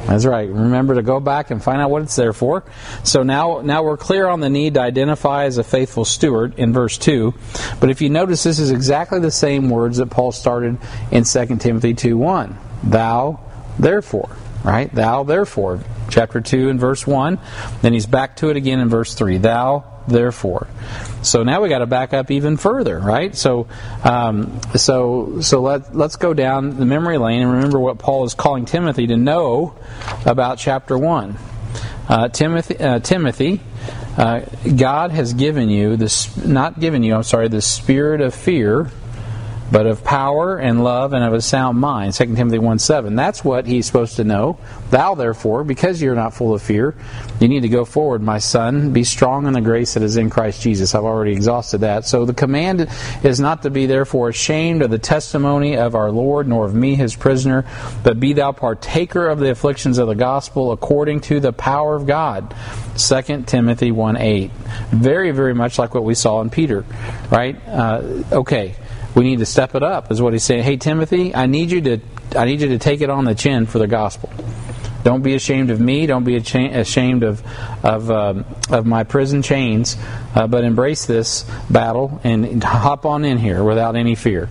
That's 0.07 0.25
right. 0.25 0.49
Remember 0.49 0.97
to 0.97 1.03
go 1.03 1.21
back 1.21 1.51
and 1.51 1.63
find 1.63 1.81
out 1.81 1.91
what 1.91 2.03
it's 2.03 2.17
there 2.17 2.33
for. 2.33 2.65
So 3.05 3.23
now, 3.23 3.61
now 3.63 3.85
we're 3.85 3.97
clear 3.97 4.27
on 4.27 4.41
the 4.41 4.51
need 4.51 4.75
to 4.75 4.81
identify 4.81 5.45
as 5.45 5.59
a 5.59 5.65
faithful 5.65 6.05
steward 6.05 6.59
in 6.59 6.73
verse 6.73 6.99
2. 6.99 7.33
But 7.81 7.91
if 7.91 8.03
you 8.03 8.11
notice, 8.11 8.43
this 8.43 8.59
is 8.59 8.71
exactly 8.71 9.21
the 9.21 9.31
same 9.31 9.71
words 9.71 9.99
that 9.99 10.11
Paul 10.11 10.33
started 10.33 10.79
in 11.11 11.25
2 11.25 11.57
Timothy 11.57 11.95
2 11.95 12.19
1. 12.19 12.59
Thou, 12.85 13.41
therefore. 13.79 14.31
Right? 14.65 14.93
Thou, 14.93 15.23
therefore. 15.23 15.81
Chapter 16.09 16.41
2 16.41 16.69
and 16.69 16.81
verse 16.81 17.07
1. 17.07 17.39
Then 17.83 17.93
he's 17.93 18.07
back 18.07 18.37
to 18.37 18.51
it 18.51 18.57
again 18.57 18.81
in 18.81 18.89
verse 18.89 19.15
3. 19.15 19.39
Thou, 19.39 19.85
therefore. 20.09 20.67
So 21.23 21.43
now 21.43 21.63
we 21.63 21.69
got 21.69 21.79
to 21.79 21.87
back 21.87 22.13
up 22.15 22.31
even 22.31 22.57
further, 22.57 22.99
right? 22.99 23.35
So, 23.35 23.69
um, 24.05 24.61
so, 24.75 25.41
so 25.41 25.61
let 25.61 25.95
let's 25.95 26.17
go 26.17 26.35
down 26.35 26.77
the 26.77 26.87
memory 26.87 27.19
lane 27.19 27.43
and 27.43 27.53
remember 27.53 27.81
what 27.81 27.99
Paul 27.99 28.25
is 28.25 28.35
calling 28.35 28.65
Timothy 28.65 29.09
to 29.09 29.17
know 29.17 29.77
about 30.25 30.59
chapter 30.59 30.97
one. 30.97 31.37
Uh, 32.09 32.29
Timothy, 32.29 32.79
uh, 32.79 33.01
Timothy, 33.01 33.61
uh, 34.17 34.41
God 34.77 35.11
has 35.11 35.35
given 35.35 35.69
you 35.69 35.97
this, 35.97 36.37
not 36.37 36.79
given 36.79 37.03
you. 37.03 37.15
I'm 37.15 37.25
sorry, 37.25 37.49
the 37.49 37.61
spirit 37.61 38.21
of 38.21 38.35
fear 38.35 38.91
but 39.71 39.87
of 39.87 40.05
power 40.05 40.57
and 40.59 40.85
love 40.85 41.13
and 41.13 41.25
of 41.25 41.33
a 41.33 41.41
sound 41.41 41.79
mind. 41.79 42.15
2 42.15 42.35
Timothy 42.37 42.59
1 42.59 42.79
7. 42.79 43.17
That's 43.17 43.45
what 43.45 43.67
he's 43.67 43.87
supposed 43.87 44.17
to 44.17 44.25
know. 44.25 44.59
Thou, 44.91 45.15
therefore, 45.15 45.65
because 45.65 46.01
you're 46.01 46.15
not 46.15 46.35
full 46.35 46.55
of 46.55 46.63
fear, 46.63 46.95
you 47.41 47.49
need 47.49 47.61
to 47.61 47.69
go 47.69 47.85
forward, 47.85 48.23
my 48.23 48.39
son. 48.39 48.93
Be 48.93 49.05
strong 49.05 49.47
in 49.47 49.53
the 49.53 49.61
grace 49.61 49.95
that 49.95 50.03
is 50.03 50.17
in 50.17 50.31
Christ 50.31 50.63
Jesus. 50.63 50.95
I've 50.95 51.05
already 51.05 51.33
exhausted 51.33 51.79
that. 51.79 52.07
So 52.07 52.25
the 52.25 52.35
command 52.35 52.89
is 53.23 53.41
not 53.41 53.63
to 53.63 53.71
be, 53.71 53.87
therefore, 53.87 54.29
ashamed 54.29 54.83
of 54.83 54.91
the 54.91 54.99
testimony 54.99 55.77
of 55.77 55.95
our 55.95 56.11
Lord, 56.11 56.47
nor 56.47 56.65
of 56.65 56.75
me, 56.75 56.95
his 56.95 57.17
prisoner, 57.17 57.65
but 58.05 58.21
be 58.21 58.33
thou 58.33 58.53
partaker 58.53 59.29
of 59.29 59.41
the 59.41 59.51
afflictions 59.51 59.99
of 59.99 60.07
the 60.07 60.15
gospel 60.15 60.73
according 60.73 61.21
to 61.23 61.41
the 61.41 61.53
power 61.53 61.97
of 61.97 62.07
God. 62.07 62.55
2 62.97 63.43
Timothy 63.43 63.91
1 63.91 64.17
8. 64.17 64.51
Very, 64.91 65.33
very 65.33 65.55
much 65.55 65.79
like 65.79 65.95
what 65.95 66.05
we 66.05 66.15
saw 66.15 66.41
in 66.41 66.51
Peter, 66.51 66.85
right? 67.31 67.57
Uh, 67.69 68.23
okay 68.33 68.77
we 69.17 69.25
need 69.25 69.41
to 69.41 69.47
step 69.47 69.75
it 69.75 69.83
up 69.83 70.13
is 70.13 70.23
what 70.23 70.33
he's 70.35 70.45
saying. 70.45 70.63
Hey 70.63 70.77
timothy 70.77 71.35
i 71.35 71.47
need 71.47 71.73
you 71.73 71.81
to 71.81 72.01
i 72.37 72.45
need 72.45 72.61
you 72.61 72.69
to 72.69 72.79
take 72.79 73.01
it 73.01 73.11
on 73.11 73.25
the 73.25 73.35
chin 73.35 73.67
for 73.67 73.81
the 73.81 73.89
gospel. 73.89 74.31
Don't 75.07 75.23
be 75.23 75.37
ashamed 75.37 75.71
of 75.71 75.79
me. 75.79 76.07
Don't 76.07 76.25
be 76.25 76.35
ashamed 76.35 77.23
of 77.23 77.41
of, 77.85 78.11
um, 78.11 78.45
of 78.71 78.87
my 78.87 79.05
prison 79.05 79.41
chains. 79.41 79.97
Uh, 80.35 80.49
but 80.49 80.65
embrace 80.65 81.07
this 81.07 81.49
battle 81.71 82.21
and 82.25 82.63
hop 82.65 83.07
on 83.07 83.25
in 83.25 83.39
here 83.39 83.63
without 83.63 83.95
any 83.95 84.17
fear. 84.17 84.49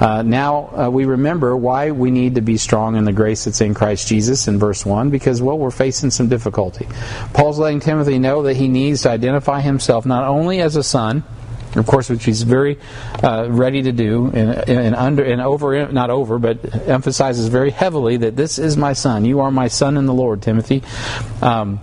Uh, 0.00 0.22
now 0.22 0.70
uh, 0.76 0.90
we 0.90 1.04
remember 1.04 1.56
why 1.56 1.92
we 1.92 2.10
need 2.10 2.34
to 2.34 2.40
be 2.40 2.56
strong 2.56 2.96
in 2.96 3.04
the 3.04 3.12
grace 3.12 3.44
that's 3.44 3.60
in 3.60 3.74
Christ 3.74 4.08
Jesus 4.08 4.48
in 4.48 4.58
verse 4.58 4.84
1 4.84 5.10
because, 5.10 5.40
well, 5.40 5.56
we're 5.56 5.70
facing 5.70 6.10
some 6.10 6.28
difficulty. 6.28 6.88
Paul's 7.32 7.60
letting 7.60 7.78
Timothy 7.78 8.18
know 8.18 8.42
that 8.42 8.56
he 8.56 8.66
needs 8.66 9.02
to 9.02 9.10
identify 9.10 9.60
himself 9.60 10.04
not 10.04 10.24
only 10.24 10.60
as 10.60 10.74
a 10.74 10.82
son, 10.82 11.22
of 11.74 11.86
course, 11.86 12.10
which 12.10 12.24
he's 12.24 12.42
very 12.42 12.78
uh, 13.22 13.46
ready 13.48 13.82
to 13.82 13.92
do, 13.92 14.26
and, 14.26 14.68
and, 14.68 14.94
under 14.94 15.24
and 15.24 15.40
over, 15.40 15.90
not 15.90 16.10
over, 16.10 16.38
but 16.38 16.86
emphasizes 16.86 17.48
very 17.48 17.70
heavily 17.70 18.18
that 18.18 18.36
this 18.36 18.58
is 18.58 18.76
my 18.76 18.92
son. 18.92 19.24
You 19.24 19.40
are 19.40 19.50
my 19.50 19.68
son 19.68 19.96
in 19.96 20.06
the 20.06 20.14
Lord, 20.14 20.42
Timothy. 20.42 20.82
Um, 21.40 21.80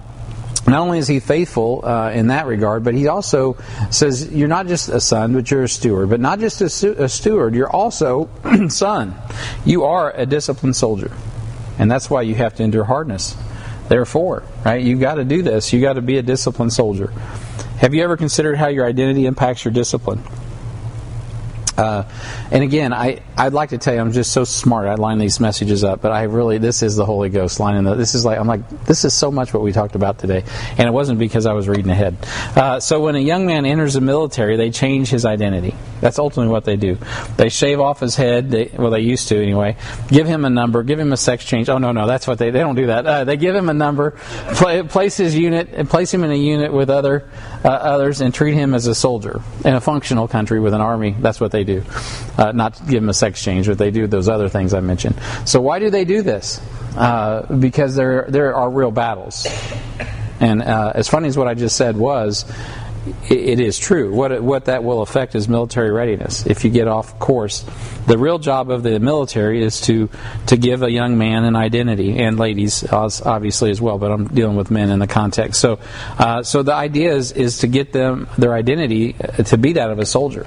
not 0.67 0.81
only 0.81 0.99
is 0.99 1.07
he 1.07 1.19
faithful 1.19 1.83
uh, 1.83 2.11
in 2.11 2.27
that 2.27 2.45
regard, 2.45 2.83
but 2.83 2.93
he 2.93 3.07
also 3.07 3.57
says 3.89 4.31
you're 4.31 4.47
not 4.47 4.67
just 4.67 4.89
a 4.89 4.99
son, 4.99 5.33
but 5.33 5.49
you're 5.49 5.63
a 5.63 5.69
steward. 5.69 6.09
But 6.09 6.19
not 6.19 6.39
just 6.39 6.61
a, 6.61 7.03
a 7.03 7.09
steward, 7.09 7.55
you're 7.55 7.69
also 7.69 8.29
son. 8.69 9.15
You 9.65 9.85
are 9.85 10.11
a 10.15 10.25
disciplined 10.25 10.75
soldier, 10.75 11.11
and 11.79 11.89
that's 11.89 12.09
why 12.09 12.21
you 12.21 12.35
have 12.35 12.55
to 12.55 12.63
endure 12.63 12.83
hardness. 12.83 13.35
Therefore, 13.87 14.43
right, 14.63 14.83
you've 14.83 14.99
got 14.99 15.15
to 15.15 15.25
do 15.25 15.41
this. 15.41 15.73
You've 15.73 15.81
got 15.81 15.93
to 15.93 16.01
be 16.01 16.19
a 16.19 16.21
disciplined 16.21 16.73
soldier. 16.73 17.11
Have 17.79 17.93
you 17.93 18.03
ever 18.03 18.17
considered 18.17 18.57
how 18.57 18.67
your 18.67 18.85
identity 18.85 19.25
impacts 19.25 19.63
your 19.63 19.73
discipline? 19.73 20.21
Uh, 21.77 22.03
and 22.51 22.61
again, 22.61 22.91
I, 22.91 23.21
I'd 23.37 23.53
like 23.53 23.69
to 23.69 23.77
tell 23.77 23.93
you 23.93 24.01
I'm 24.01 24.11
just 24.11 24.33
so 24.33 24.43
smart. 24.43 24.87
I 24.87 24.95
line 24.95 25.17
these 25.17 25.39
messages 25.39 25.81
up, 25.81 26.01
but 26.01 26.11
I 26.11 26.23
really 26.23 26.57
this 26.57 26.83
is 26.83 26.97
the 26.97 27.05
Holy 27.05 27.29
Ghost 27.29 27.57
lining 27.61 27.85
the. 27.85 27.95
This 27.95 28.15
is 28.15 28.25
like 28.25 28.37
I'm 28.37 28.47
like 28.47 28.83
this 28.83 29.05
is 29.05 29.13
so 29.13 29.31
much 29.31 29.53
what 29.53 29.63
we 29.63 29.71
talked 29.71 29.95
about 29.95 30.19
today, 30.19 30.43
and 30.77 30.89
it 30.89 30.91
wasn't 30.91 31.19
because 31.19 31.45
I 31.45 31.53
was 31.53 31.69
reading 31.69 31.89
ahead. 31.89 32.17
Uh, 32.53 32.81
so 32.81 32.99
when 32.99 33.15
a 33.15 33.19
young 33.19 33.45
man 33.45 33.65
enters 33.65 33.93
the 33.93 34.01
military, 34.01 34.57
they 34.57 34.71
change 34.71 35.09
his 35.09 35.23
identity. 35.23 35.73
That's 36.01 36.19
ultimately 36.19 36.51
what 36.51 36.65
they 36.65 36.75
do. 36.75 36.97
They 37.37 37.49
shave 37.49 37.79
off 37.79 37.99
his 37.99 38.15
head. 38.15 38.51
They, 38.51 38.71
well, 38.77 38.91
they 38.91 39.01
used 39.01 39.27
to 39.29 39.41
anyway. 39.41 39.77
Give 40.07 40.27
him 40.27 40.45
a 40.45 40.49
number. 40.49 40.83
Give 40.83 40.99
him 40.99 41.13
a 41.13 41.17
sex 41.17 41.45
change. 41.45 41.69
Oh 41.69 41.77
no, 41.77 41.91
no, 41.91 42.07
that's 42.07 42.27
what 42.27 42.37
they 42.37 42.51
they 42.51 42.59
don't 42.59 42.75
do 42.75 42.87
that. 42.87 43.05
Uh, 43.05 43.23
they 43.23 43.37
give 43.37 43.55
him 43.55 43.69
a 43.69 43.73
number, 43.73 44.11
play, 44.55 44.83
place 44.83 45.17
his 45.17 45.35
unit, 45.35 45.69
and 45.73 45.89
place 45.89 46.13
him 46.13 46.23
in 46.23 46.31
a 46.31 46.35
unit 46.35 46.71
with 46.71 46.89
other 46.89 47.29
uh, 47.63 47.69
others, 47.69 48.21
and 48.21 48.33
treat 48.33 48.53
him 48.53 48.73
as 48.73 48.87
a 48.87 48.95
soldier 48.95 49.41
in 49.65 49.75
a 49.75 49.81
functional 49.81 50.27
country 50.27 50.59
with 50.59 50.73
an 50.73 50.81
army. 50.81 51.15
That's 51.19 51.39
what 51.39 51.51
they 51.51 51.63
do. 51.63 51.83
Uh, 52.37 52.51
not 52.51 52.79
give 52.87 53.03
him 53.03 53.09
a 53.09 53.13
sex 53.13 53.43
change, 53.43 53.67
but 53.67 53.77
they 53.77 53.91
do 53.91 54.07
those 54.07 54.29
other 54.29 54.49
things 54.49 54.73
I 54.73 54.79
mentioned. 54.79 55.19
So 55.45 55.61
why 55.61 55.79
do 55.79 55.89
they 55.89 56.05
do 56.05 56.21
this? 56.21 56.61
Uh, 56.95 57.53
because 57.55 57.95
there 57.95 58.25
there 58.29 58.55
are 58.55 58.69
real 58.69 58.91
battles. 58.91 59.47
And 60.39 60.61
uh, 60.61 60.93
as 60.95 61.09
funny 61.09 61.27
as 61.27 61.37
what 61.37 61.47
I 61.47 61.53
just 61.53 61.75
said 61.75 61.97
was, 61.97 62.45
it, 63.29 63.59
is 63.59 63.77
true. 63.77 64.13
What 64.13 64.41
what 64.41 64.65
that 64.65 64.83
will 64.83 65.01
affect 65.01 65.35
is 65.35 65.47
military 65.47 65.91
readiness. 65.91 66.45
If 66.45 66.63
you 66.63 66.69
get 66.69 66.87
off 66.87 67.17
course, 67.19 67.65
the 68.07 68.17
real 68.17 68.39
job 68.39 68.69
of 68.69 68.83
the 68.83 68.99
military 68.99 69.63
is 69.63 69.81
to 69.81 70.09
to 70.47 70.57
give 70.57 70.83
a 70.83 70.91
young 70.91 71.17
man 71.17 71.43
an 71.45 71.55
identity, 71.55 72.17
and 72.19 72.37
ladies 72.37 72.83
obviously 72.91 73.71
as 73.71 73.81
well. 73.81 73.97
But 73.97 74.11
I'm 74.11 74.27
dealing 74.27 74.55
with 74.55 74.71
men 74.71 74.89
in 74.89 74.99
the 74.99 75.07
context. 75.07 75.59
So, 75.59 75.79
uh, 76.17 76.43
so 76.43 76.63
the 76.63 76.73
idea 76.73 77.13
is 77.13 77.31
is 77.31 77.59
to 77.59 77.67
get 77.67 77.93
them 77.93 78.27
their 78.37 78.53
identity 78.53 79.13
to 79.45 79.57
be 79.57 79.73
that 79.73 79.89
of 79.89 79.99
a 79.99 80.05
soldier 80.05 80.45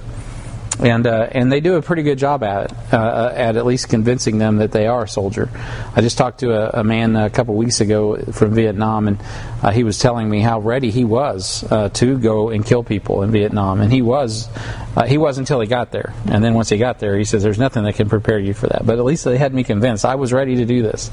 and 0.80 1.06
uh, 1.06 1.28
and 1.30 1.50
they 1.50 1.60
do 1.60 1.76
a 1.76 1.82
pretty 1.82 2.02
good 2.02 2.18
job 2.18 2.42
at 2.42 2.70
it, 2.70 2.94
uh, 2.94 3.32
at 3.34 3.56
at 3.56 3.66
least 3.66 3.88
convincing 3.88 4.38
them 4.38 4.56
that 4.56 4.72
they 4.72 4.86
are 4.86 5.04
a 5.04 5.08
soldier. 5.08 5.48
I 5.94 6.00
just 6.00 6.18
talked 6.18 6.40
to 6.40 6.52
a, 6.52 6.80
a 6.80 6.84
man 6.84 7.16
a 7.16 7.30
couple 7.30 7.54
weeks 7.54 7.80
ago 7.80 8.16
from 8.32 8.54
Vietnam, 8.54 9.08
and 9.08 9.18
uh, 9.62 9.70
he 9.70 9.84
was 9.84 9.98
telling 9.98 10.28
me 10.28 10.40
how 10.40 10.60
ready 10.60 10.90
he 10.90 11.04
was 11.04 11.64
uh, 11.70 11.88
to 11.90 12.18
go 12.18 12.50
and 12.50 12.64
kill 12.64 12.82
people 12.82 13.22
in 13.22 13.30
Vietnam, 13.30 13.80
and 13.80 13.92
he 13.92 14.02
was 14.02 14.48
uh, 14.96 15.06
he 15.06 15.18
was 15.18 15.38
until 15.38 15.60
he 15.60 15.66
got 15.66 15.90
there, 15.90 16.12
and 16.26 16.44
then 16.44 16.54
once 16.54 16.68
he 16.68 16.78
got 16.78 16.98
there, 16.98 17.16
he 17.16 17.24
says, 17.24 17.42
"There's 17.42 17.58
nothing 17.58 17.84
that 17.84 17.94
can 17.94 18.08
prepare 18.08 18.38
you 18.38 18.54
for 18.54 18.66
that." 18.66 18.84
But 18.84 18.98
at 18.98 19.04
least 19.04 19.24
they 19.24 19.38
had 19.38 19.54
me 19.54 19.64
convinced 19.64 20.04
I 20.04 20.16
was 20.16 20.32
ready 20.32 20.56
to 20.56 20.64
do 20.64 20.82
this. 20.82 21.10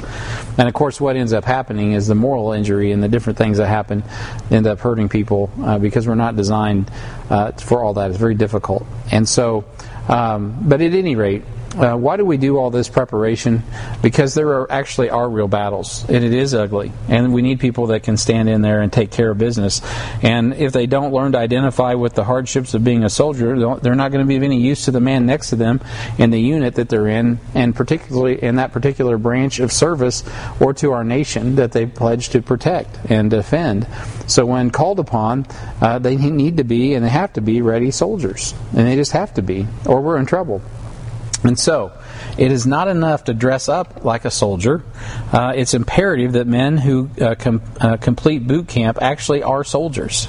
And 0.58 0.68
of 0.68 0.74
course, 0.74 1.00
what 1.00 1.16
ends 1.16 1.34
up 1.34 1.46
happening 1.46 1.94
is 1.94 2.08
the 2.08 2.16
moral 2.16 2.52
injury 2.52 2.92
and 2.92 3.02
the 3.02 3.08
different 3.08 3.38
things 3.38 3.58
that 3.58 3.68
happen 3.68 4.04
end 4.52 4.68
up 4.68 4.80
hurting 4.80 5.10
people 5.10 5.50
uh, 5.62 5.80
because 5.80 6.08
we're 6.08 6.16
not 6.16 6.36
designed 6.36 6.92
uh, 7.30 7.52
for 7.54 7.84
all 7.84 7.94
that. 7.94 8.10
It's 8.10 8.20
very 8.20 8.36
difficult, 8.36 8.86
and 9.12 9.28
so. 9.28 9.66
Um, 10.10 10.58
but 10.68 10.82
at 10.82 10.94
any 10.94 11.16
rate, 11.16 11.44
uh, 11.76 11.96
why 11.96 12.18
do 12.18 12.26
we 12.26 12.38
do 12.38 12.58
all 12.58 12.72
this 12.72 12.90
preparation? 12.90 13.64
Because 14.02 14.34
there 14.34 14.50
are 14.50 14.72
actually 14.72 15.10
are 15.10 15.30
real 15.30 15.48
battles, 15.48 16.04
and 16.10 16.24
it 16.24 16.34
is 16.34 16.54
ugly, 16.54 16.92
and 17.08 17.34
we 17.34 17.42
need 17.42 17.60
people 17.60 17.88
that 17.88 18.04
can 18.04 18.18
stand 18.18 18.50
in 18.50 18.62
there 18.62 18.82
and 18.82 18.92
take 18.92 19.12
care 19.12 19.30
of 19.30 19.38
business. 19.38 19.82
And 20.24 20.54
if 20.56 20.74
they 20.74 20.88
don't 20.88 21.14
learn 21.14 21.34
to 21.34 21.38
identify 21.38 21.94
with 21.94 22.16
the 22.16 22.24
hardships 22.24 22.74
of 22.74 22.84
being 22.84 23.04
a 23.04 23.10
soldier, 23.10 23.78
they're 23.78 23.96
not 23.96 24.12
going 24.12 24.24
to 24.24 24.28
be 24.28 24.36
of 24.36 24.44
any 24.44 24.60
use 24.60 24.86
to 24.86 24.92
the 24.92 25.00
man 25.00 25.26
next 25.26 25.50
to 25.50 25.56
them 25.56 25.80
in 26.18 26.32
the 26.32 26.42
unit 26.42 26.76
that 26.76 26.90
they're 26.90 27.08
in, 27.08 27.40
and 27.54 27.76
particularly 27.76 28.42
in 28.42 28.56
that 28.56 28.72
particular 28.72 29.18
branch 29.18 29.60
of 29.60 29.72
service 29.72 30.24
or 30.60 30.74
to 30.74 30.92
our 30.92 31.04
nation 31.04 31.56
that 31.56 31.72
they 31.72 31.86
pledged 31.86 32.32
to 32.32 32.42
protect 32.42 32.98
and 33.12 33.30
defend. 33.30 33.88
So 34.28 34.46
when 34.46 34.72
called 34.72 35.00
upon, 35.00 35.46
uh, 35.82 36.00
they 36.00 36.16
need 36.16 36.58
to 36.58 36.64
be 36.64 36.94
and 36.94 37.06
they 37.06 37.10
have 37.10 37.34
to 37.34 37.42
be 37.42 37.62
ready 37.62 37.92
soldiers, 37.92 38.54
and 38.76 38.88
they 38.88 38.96
just 38.96 39.12
have 39.12 39.34
to 39.36 39.42
be, 39.42 39.68
or 39.86 40.02
we're 40.02 40.18
in 40.18 40.26
trouble. 40.26 40.62
And 41.44 41.58
so, 41.58 41.94
it 42.38 42.52
is 42.52 42.68
not 42.68 42.88
enough 42.88 43.26
to 43.26 43.34
dress 43.34 43.70
up 43.70 44.04
like 44.04 44.26
a 44.26 44.32
soldier. 44.32 44.84
Uh, 45.32 45.54
it's 45.56 45.74
imperative 45.74 46.34
that 46.34 46.48
men 46.48 46.78
who 46.78 47.10
uh, 47.20 47.36
com- 47.36 47.62
uh, 47.80 47.98
complete 47.98 48.46
boot 48.46 48.68
camp 48.68 48.98
actually 49.02 49.44
are 49.44 49.64
soldiers. 49.64 50.28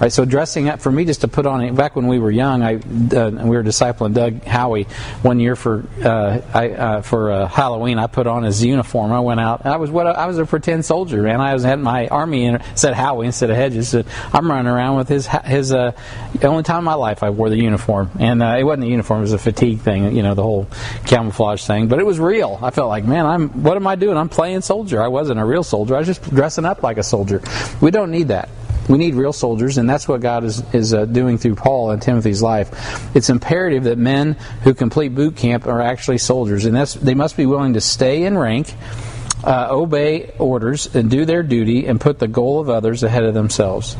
Right, 0.00 0.12
so 0.12 0.24
dressing 0.24 0.68
up 0.68 0.80
for 0.80 0.90
me 0.90 1.04
just 1.04 1.20
to 1.20 1.28
put 1.28 1.46
on. 1.46 1.76
Back 1.76 1.94
when 1.94 2.08
we 2.08 2.18
were 2.18 2.30
young, 2.30 2.62
I 2.62 2.74
uh, 2.74 3.30
we 3.30 3.56
were 3.56 3.62
discipling 3.62 4.14
Doug 4.14 4.42
Howie 4.42 4.84
one 5.22 5.38
year 5.38 5.54
for 5.54 5.84
uh, 6.02 6.40
I, 6.52 6.70
uh, 6.70 7.02
for 7.02 7.30
uh, 7.30 7.46
Halloween. 7.46 7.98
I 7.98 8.08
put 8.08 8.26
on 8.26 8.42
his 8.42 8.64
uniform. 8.64 9.12
I 9.12 9.20
went 9.20 9.38
out. 9.38 9.64
I 9.64 9.76
was 9.76 9.90
what 9.90 10.06
I 10.08 10.26
was 10.26 10.38
a 10.38 10.46
pretend 10.46 10.84
soldier, 10.84 11.28
and 11.28 11.40
I 11.40 11.52
was 11.54 11.62
had 11.62 11.78
my 11.78 12.08
army 12.08 12.46
in, 12.46 12.60
said 12.74 12.94
Howie 12.94 13.26
instead 13.26 13.50
of 13.50 13.56
Hedges. 13.56 13.90
So 13.90 14.02
I'm 14.32 14.50
running 14.50 14.66
around 14.66 14.96
with 14.96 15.08
his 15.08 15.26
his. 15.26 15.72
Uh, 15.72 15.92
the 16.34 16.48
only 16.48 16.64
time 16.64 16.78
in 16.78 16.84
my 16.84 16.94
life 16.94 17.22
I 17.22 17.30
wore 17.30 17.48
the 17.48 17.58
uniform, 17.58 18.10
and 18.18 18.42
uh, 18.42 18.56
it 18.58 18.64
wasn't 18.64 18.84
a 18.84 18.88
uniform; 18.88 19.20
it 19.20 19.22
was 19.22 19.34
a 19.34 19.38
fatigue 19.38 19.80
thing. 19.80 20.16
You 20.16 20.24
know, 20.24 20.34
the 20.34 20.42
whole 20.42 20.66
camouflage 21.06 21.64
thing. 21.64 21.86
But 21.86 22.00
it 22.00 22.06
was 22.06 22.18
real. 22.18 22.58
I 22.60 22.70
felt 22.70 22.88
like, 22.88 23.04
man, 23.04 23.24
I'm 23.24 23.62
what 23.62 23.76
am 23.76 23.86
I 23.86 23.94
doing? 23.94 24.16
I'm 24.16 24.28
playing 24.28 24.62
soldier. 24.62 25.00
I 25.00 25.08
wasn't 25.08 25.38
a 25.38 25.44
real 25.44 25.62
soldier. 25.62 25.94
I 25.94 25.98
was 25.98 26.08
just 26.08 26.28
dressing 26.34 26.64
up 26.64 26.82
like 26.82 26.98
a 26.98 27.04
soldier. 27.04 27.40
We 27.80 27.92
don't 27.92 28.10
need 28.10 28.28
that. 28.28 28.48
We 28.88 28.98
need 28.98 29.14
real 29.14 29.32
soldiers, 29.32 29.78
and 29.78 29.88
that's 29.88 30.08
what 30.08 30.20
God 30.20 30.44
is, 30.44 30.62
is 30.74 30.92
uh, 30.92 31.04
doing 31.04 31.38
through 31.38 31.54
Paul 31.54 31.92
and 31.92 32.02
Timothy's 32.02 32.42
life. 32.42 33.14
It's 33.14 33.30
imperative 33.30 33.84
that 33.84 33.96
men 33.96 34.34
who 34.64 34.74
complete 34.74 35.14
boot 35.14 35.36
camp 35.36 35.66
are 35.66 35.80
actually 35.80 36.18
soldiers, 36.18 36.64
and 36.64 36.74
that's, 36.74 36.94
they 36.94 37.14
must 37.14 37.36
be 37.36 37.46
willing 37.46 37.74
to 37.74 37.80
stay 37.80 38.24
in 38.24 38.36
rank, 38.36 38.74
uh, 39.44 39.68
obey 39.70 40.32
orders, 40.38 40.94
and 40.94 41.10
do 41.10 41.24
their 41.24 41.42
duty, 41.42 41.86
and 41.86 42.00
put 42.00 42.18
the 42.18 42.28
goal 42.28 42.60
of 42.60 42.68
others 42.68 43.02
ahead 43.02 43.24
of 43.24 43.34
themselves. 43.34 43.96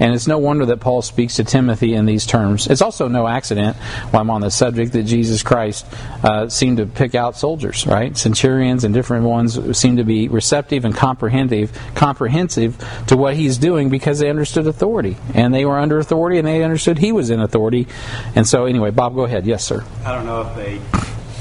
And 0.00 0.14
it's 0.14 0.26
no 0.26 0.38
wonder 0.38 0.66
that 0.66 0.80
Paul 0.80 1.02
speaks 1.02 1.36
to 1.36 1.44
Timothy 1.44 1.94
in 1.94 2.04
these 2.04 2.26
terms. 2.26 2.66
It's 2.66 2.82
also 2.82 3.08
no 3.08 3.28
accident, 3.28 3.76
while 4.10 4.22
I'm 4.22 4.30
on 4.30 4.40
the 4.40 4.50
subject, 4.50 4.92
that 4.92 5.04
Jesus 5.04 5.42
Christ 5.42 5.86
uh, 6.22 6.48
seemed 6.48 6.78
to 6.78 6.86
pick 6.86 7.14
out 7.14 7.36
soldiers, 7.36 7.86
right? 7.86 8.16
Centurions 8.16 8.84
and 8.84 8.92
different 8.92 9.24
ones 9.24 9.78
seem 9.78 9.96
to 9.96 10.04
be 10.04 10.28
receptive 10.28 10.84
and 10.84 10.94
comprehensive, 10.94 11.78
comprehensive 11.94 12.76
to 13.06 13.16
what 13.16 13.36
he's 13.36 13.58
doing 13.58 13.88
because 13.88 14.18
they 14.18 14.28
understood 14.28 14.66
authority. 14.66 15.16
And 15.32 15.54
they 15.54 15.64
were 15.64 15.78
under 15.78 15.98
authority 15.98 16.38
and 16.38 16.46
they 16.46 16.62
understood 16.64 16.98
he 16.98 17.12
was 17.12 17.30
in 17.30 17.40
authority. 17.40 17.86
And 18.34 18.46
so, 18.46 18.64
anyway, 18.66 18.90
Bob, 18.90 19.14
go 19.14 19.24
ahead. 19.24 19.46
Yes, 19.46 19.64
sir. 19.64 19.84
I 20.04 20.12
don't 20.12 20.26
know 20.26 20.42
if 20.42 20.56
they 20.56 20.80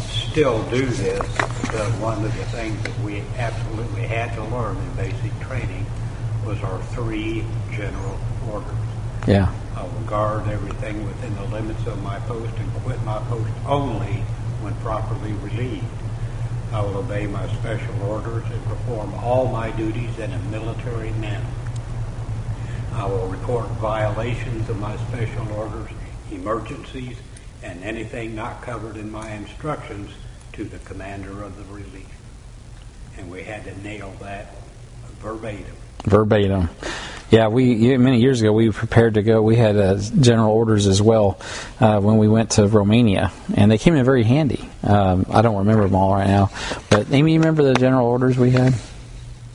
still 0.10 0.64
do 0.70 0.86
this, 0.86 1.20
but 1.38 1.88
one 2.00 2.24
of 2.24 2.36
the 2.36 2.46
things 2.46 2.82
that 2.84 3.00
we 3.02 3.22
absolutely 3.38 4.04
had 4.04 4.34
to 4.36 4.44
learn 4.46 4.78
in 4.78 4.96
basic 4.96 5.40
training 5.42 5.86
was 6.46 6.62
our 6.64 6.82
three 6.86 7.44
general 7.72 8.20
orders. 8.54 8.78
Yeah. 9.28 9.52
I 9.76 9.84
will 9.84 10.06
guard 10.06 10.48
everything 10.48 11.04
within 11.06 11.36
the 11.36 11.46
limits 11.46 11.86
of 11.88 12.02
my 12.04 12.20
post 12.20 12.54
and 12.58 12.72
quit 12.84 13.02
my 13.04 13.18
post 13.30 13.50
only 13.66 14.24
when 14.62 14.76
properly 14.76 15.34
relieved. 15.34 15.86
I 16.72 16.82
will 16.82 16.98
obey 16.98 17.28
my 17.28 17.48
special 17.56 18.02
orders 18.04 18.44
and 18.46 18.64
perform 18.66 19.14
all 19.16 19.48
my 19.48 19.72
duties 19.72 20.18
in 20.20 20.32
a 20.32 20.40
military 20.44 21.12
manner. 21.14 21.50
I 22.94 23.06
will 23.08 23.28
report 23.28 23.68
violations 23.82 24.70
of 24.70 24.80
my 24.80 24.96
special 25.08 25.52
orders, 25.54 25.90
emergencies, 26.32 27.18
and 27.64 27.84
anything 27.84 28.36
not 28.36 28.62
covered 28.62 28.98
in 28.98 29.12
my 29.12 29.32
instructions 29.32 30.12
to 30.54 30.64
the 30.64 30.80
commander 30.80 31.42
of 31.42 31.58
the 31.58 31.74
relief. 31.74 32.10
And 33.18 33.32
we 33.32 33.44
had 33.44 33.64
to 33.66 33.82
nail 33.82 34.14
that 34.22 34.54
verbatim. 35.20 35.76
Verbatim. 36.04 36.70
Yeah, 37.32 37.48
we 37.48 37.98
many 37.98 38.22
years 38.22 38.42
ago 38.42 38.54
we 38.54 38.70
prepared 38.70 39.16
to 39.16 39.24
go. 39.24 39.42
We 39.42 39.56
had 39.56 39.76
uh, 39.76 39.98
general 40.20 40.52
orders 40.52 40.86
as 40.86 41.02
well 41.02 41.40
uh, 41.80 42.00
when 42.00 42.18
we 42.18 42.28
went 42.28 42.52
to 42.52 42.68
Romania, 42.68 43.32
and 43.56 43.72
they 43.72 43.80
came 43.80 43.96
in 43.96 44.06
very 44.06 44.24
handy. 44.24 44.70
Um, 44.84 45.26
I 45.32 45.42
don't 45.42 45.58
remember 45.58 45.84
them 45.86 45.96
all 45.96 46.14
right 46.14 46.28
now, 46.28 46.52
but 46.92 47.12
Amy, 47.12 47.34
you 47.34 47.40
remember 47.40 47.64
the 47.64 47.74
general 47.74 48.06
orders 48.06 48.38
we 48.38 48.52
had? 48.52 48.76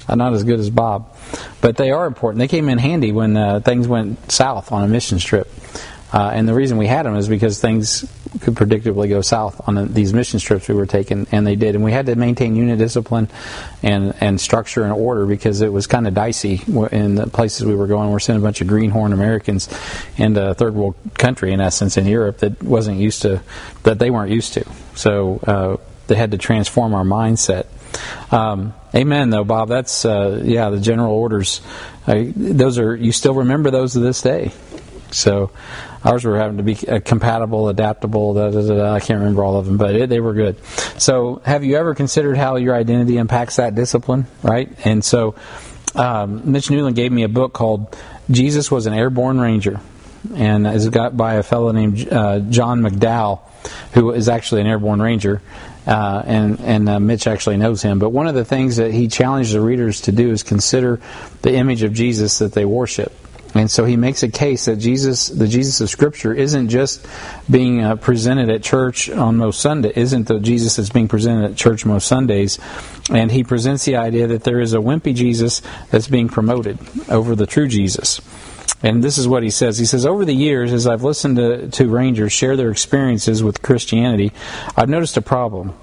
I'm 0.09 0.19
not 0.19 0.33
as 0.33 0.43
good 0.43 0.59
as 0.59 0.71
Bob, 0.71 1.15
but 1.61 1.77
they 1.77 1.93
are 1.93 2.07
important. 2.07 2.41
They 2.41 2.49
came 2.49 2.69
in 2.69 2.79
handy 2.79 3.13
when 3.13 3.37
uh, 3.37 3.61
things 3.61 3.87
went 3.87 4.33
south 4.33 4.73
on 4.73 4.83
a 4.83 4.89
mission 4.89 5.19
trip. 5.19 5.49
Uh, 6.13 6.31
and 6.33 6.49
the 6.49 6.55
reason 6.55 6.79
we 6.79 6.87
had 6.87 7.05
them 7.05 7.17
is 7.17 7.29
because 7.29 7.61
things 7.61 8.11
could 8.41 8.55
predictably 8.55 9.09
go 9.09 9.21
south 9.21 9.69
on 9.69 9.75
the, 9.75 9.85
these 9.85 10.15
mission 10.15 10.41
trips 10.41 10.69
we 10.69 10.75
were 10.75 10.87
taking, 10.87 11.27
and 11.33 11.47
they 11.47 11.57
did. 11.57 11.75
And 11.75 11.85
we 11.85 11.93
had 11.93 12.07
to 12.07 12.17
maintain 12.17 12.57
unit 12.57 12.79
discipline 12.79 13.29
and, 13.83 14.15
and 14.21 14.41
structure 14.41 14.85
and 14.85 14.93
order 14.93 15.27
because 15.27 15.61
it 15.61 15.73
was 15.73 15.87
kind 15.87 16.07
of 16.07 16.15
dicey 16.15 16.63
in 16.93 17.15
the 17.15 17.27
places 17.27 17.67
we 17.67 17.75
were 17.75 17.87
going. 17.87 18.11
We're 18.11 18.21
sending 18.21 18.43
a 18.43 18.47
bunch 18.47 18.61
of 18.61 18.69
greenhorn 18.69 19.13
Americans 19.13 19.69
into 20.17 20.51
a 20.51 20.55
third 20.55 20.75
world 20.75 20.95
country, 21.15 21.53
in 21.53 21.61
essence, 21.61 21.97
in 21.97 22.07
Europe 22.07 22.39
that 22.39 22.63
wasn't 22.63 22.99
used 22.99 23.23
to, 23.23 23.43
that 23.83 23.99
they 23.99 24.11
weren't 24.11 24.31
used 24.31 24.55
to. 24.55 24.65
So 24.95 25.41
uh, 25.47 25.77
they 26.07 26.17
had 26.17 26.31
to 26.31 26.39
transform 26.39 26.95
our 26.95 27.05
mindset. 27.05 27.67
Um, 28.33 28.75
amen, 28.95 29.31
though, 29.31 29.45
Bob. 29.45 29.69
That's, 29.69 30.05
uh, 30.05 30.41
yeah, 30.45 30.71
the 30.71 30.81
general 30.81 31.13
orders. 31.13 31.61
Those 32.07 32.79
are, 32.79 32.97
you 32.97 33.13
still 33.13 33.35
remember 33.35 33.71
those 33.71 33.93
to 33.93 34.01
this 34.01 34.23
day. 34.23 34.53
So 35.11 35.51
ours 36.05 36.25
were 36.25 36.39
having 36.39 36.59
to 36.59 36.63
be 36.63 36.77
uh, 36.89 37.01
compatible, 37.01 37.69
adaptable. 37.69 38.35
Da, 38.35 38.51
da, 38.51 38.67
da, 38.67 38.93
I 38.95 39.01
can't 39.01 39.21
remember 39.21 39.45
all 39.45 39.57
of 39.57 39.67
them, 39.67 39.77
but 39.77 39.95
it, 39.95 40.09
they 40.09 40.21
were 40.21 40.35
good. 40.35 40.65
So, 40.99 41.43
have 41.45 41.65
you 41.65 41.77
ever 41.77 41.95
considered 41.95 42.37
how 42.37 42.57
your 42.57 42.75
identity 42.75 43.17
impacts 43.17 43.57
that 43.57 43.75
discipline? 43.75 44.27
Right, 44.43 44.71
and 44.85 45.05
so 45.05 45.35
um, 45.95 46.51
Mitch 46.51 46.71
Newland 46.71 46.97
gave 46.97 47.13
me 47.13 47.23
a 47.23 47.29
book 47.29 47.53
called 47.53 47.97
"Jesus 48.31 48.71
Was 48.71 48.87
an 48.87 48.95
Airborne 48.95 49.41
Ranger," 49.41 49.81
and 50.35 50.67
it's 50.67 50.89
got 50.89 51.17
by 51.17 51.35
a 51.35 51.43
fellow 51.43 51.73
named 51.73 52.09
uh, 52.11 52.41
John 52.41 52.81
McDougall, 52.81 53.41
who 53.93 54.13
is 54.13 54.29
actually 54.29 54.63
an 54.63 54.67
airborne 54.67 55.01
ranger. 55.01 55.43
Uh, 55.87 56.23
and 56.27 56.61
and 56.61 56.89
uh, 56.89 57.01
Mitch 57.01 57.27
actually 57.27 57.57
knows 57.57 57.81
him. 57.81 57.99
But 57.99 58.11
one 58.11 58.27
of 58.27 58.35
the 58.35 58.45
things 58.45 58.77
that 58.77 58.93
he 58.93 59.09
challenged 59.09 59.55
the 59.55 59.61
readers 59.63 60.03
to 60.03 60.13
do 60.13 60.31
is 60.31 60.43
consider 60.43 61.01
the 61.41 61.55
image 61.55 61.83
of 61.83 61.95
Jesus 61.95 62.39
that 62.41 62.53
they 62.53 62.67
worship. 62.67 63.11
And 63.55 63.71
so 63.71 63.85
he 63.85 63.97
makes 63.97 64.23
a 64.23 64.29
case 64.29 64.67
that 64.67 64.77
Jesus, 64.77 65.29
the 65.29 65.49
Jesus 65.49 65.81
of 65.81 65.89
Scripture, 65.89 66.35
isn't 66.35 66.69
just 66.69 67.07
being 67.51 67.83
uh, 67.83 67.97
presented 67.97 68.51
at 68.51 68.63
church 68.63 69.09
on 69.09 69.37
most 69.37 69.61
Sunday, 69.61 69.93
isn't 69.95 70.29
the 70.29 70.39
Jesus 70.39 70.77
that's 70.77 70.91
being 70.91 71.09
presented 71.09 71.51
at 71.51 71.57
church 71.57 71.87
most 71.87 72.07
Sundays. 72.07 72.59
And 73.11 73.31
he 73.31 73.45
presents 73.45 73.87
the 73.87 73.97
idea 73.97 74.27
that 74.27 74.45
there 74.45 74.61
is 74.61 74.75
a 74.75 74.79
wimpy 74.79 75.15
Jesus 75.15 75.63
that's 75.91 76.09
being 76.09 76.29
promoted 76.29 76.79
over 77.09 77.35
the 77.35 77.47
true 77.47 77.69
Jesus. 77.69 78.21
And 78.83 79.03
this 79.03 79.19
is 79.19 79.27
what 79.27 79.43
he 79.43 79.51
says. 79.51 79.79
He 79.79 79.87
says, 79.87 80.07
Over 80.07 80.25
the 80.25 80.35
years, 80.35 80.73
as 80.73 80.87
I've 80.87 81.03
listened 81.03 81.37
to, 81.37 81.69
to 81.69 81.89
Rangers 81.89 82.33
share 82.33 82.57
their 82.57 82.71
experiences 82.71 83.43
with 83.43 83.63
Christianity, 83.63 84.33
I've 84.77 84.89
noticed 84.89 85.17
a 85.17 85.23
problem. 85.23 85.75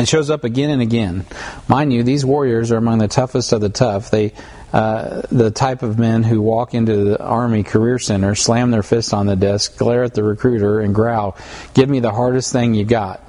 It 0.00 0.08
shows 0.08 0.30
up 0.30 0.44
again 0.44 0.70
and 0.70 0.80
again. 0.80 1.26
Mind 1.68 1.92
you, 1.92 2.02
these 2.02 2.24
warriors 2.24 2.72
are 2.72 2.78
among 2.78 2.98
the 2.98 3.08
toughest 3.08 3.52
of 3.52 3.60
the 3.60 3.68
tough. 3.68 4.10
They, 4.10 4.32
uh, 4.72 5.22
the 5.30 5.50
type 5.50 5.82
of 5.82 5.98
men 5.98 6.22
who 6.22 6.40
walk 6.40 6.72
into 6.72 7.04
the 7.04 7.22
Army 7.22 7.64
Career 7.64 7.98
Center, 7.98 8.34
slam 8.34 8.70
their 8.70 8.82
fist 8.82 9.12
on 9.12 9.26
the 9.26 9.36
desk, 9.36 9.76
glare 9.76 10.04
at 10.04 10.14
the 10.14 10.22
recruiter, 10.22 10.80
and 10.80 10.94
growl, 10.94 11.36
Give 11.74 11.88
me 11.88 12.00
the 12.00 12.12
hardest 12.12 12.50
thing 12.50 12.72
you 12.72 12.84
got. 12.84 13.20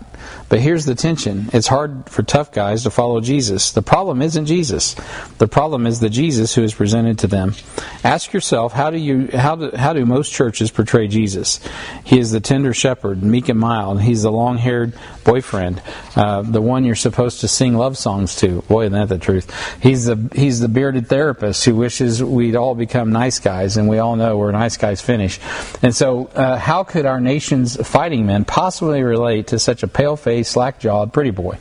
But 0.52 0.60
here's 0.60 0.84
the 0.84 0.96
tension. 0.96 1.48
It's 1.54 1.68
hard 1.68 2.10
for 2.10 2.24
tough 2.24 2.52
guys 2.52 2.84
to 2.84 2.90
follow 2.90 3.22
Jesus. 3.22 3.72
The 3.72 3.82
problem 3.82 4.22
isn't 4.22 4.48
Jesus. 4.48 4.96
The 5.38 5.48
problem 5.48 5.88
is 5.88 6.02
the 6.02 6.10
Jesus 6.10 6.54
who 6.54 6.62
is 6.62 6.74
presented 6.74 7.20
to 7.20 7.28
them. 7.28 7.56
Ask 8.04 8.34
yourself, 8.34 8.74
how 8.74 8.90
do 8.90 8.98
you 8.98 9.30
how 9.34 9.56
do 9.56 9.72
how 9.74 9.94
do 9.94 10.06
most 10.06 10.34
churches 10.34 10.70
portray 10.70 11.08
Jesus? 11.08 11.62
He 12.04 12.20
is 12.20 12.32
the 12.32 12.42
tender 12.42 12.74
shepherd, 12.74 13.24
meek 13.24 13.48
and 13.48 13.58
mild. 13.58 14.02
He's 14.02 14.24
the 14.24 14.32
long-haired 14.32 14.92
boyfriend, 15.24 15.82
uh, 16.18 16.42
the 16.42 16.62
one 16.62 16.84
you're 16.84 16.96
supposed 16.96 17.40
to 17.42 17.48
sing 17.48 17.76
love 17.78 17.98
songs 17.98 18.36
to. 18.38 18.62
Boy, 18.64 18.88
isn't 18.88 19.00
that 19.00 19.08
the 19.08 19.20
truth? 19.20 19.56
He's 19.82 20.04
the 20.08 20.30
he's 20.36 20.60
the 20.60 20.68
bearded 20.68 21.08
therapist 21.08 21.64
who 21.64 21.78
wishes 21.78 22.22
we'd 22.22 22.58
all 22.58 22.76
become 22.76 23.14
nice 23.14 23.40
guys, 23.40 23.78
and 23.78 23.88
we 23.88 24.00
all 24.00 24.18
know 24.18 24.36
where 24.36 24.52
nice 24.52 24.76
guys 24.76 25.00
finish. 25.00 25.40
And 25.82 25.96
so, 25.96 26.26
uh, 26.36 26.58
how 26.58 26.84
could 26.84 27.06
our 27.06 27.22
nation's 27.22 27.78
fighting 27.88 28.26
men 28.26 28.44
possibly 28.44 29.02
relate 29.02 29.48
to 29.48 29.58
such 29.58 29.82
a 29.84 29.88
slack 30.44 30.80
jawed 30.80 31.14
pretty 31.14 31.32
boy. 31.32 31.58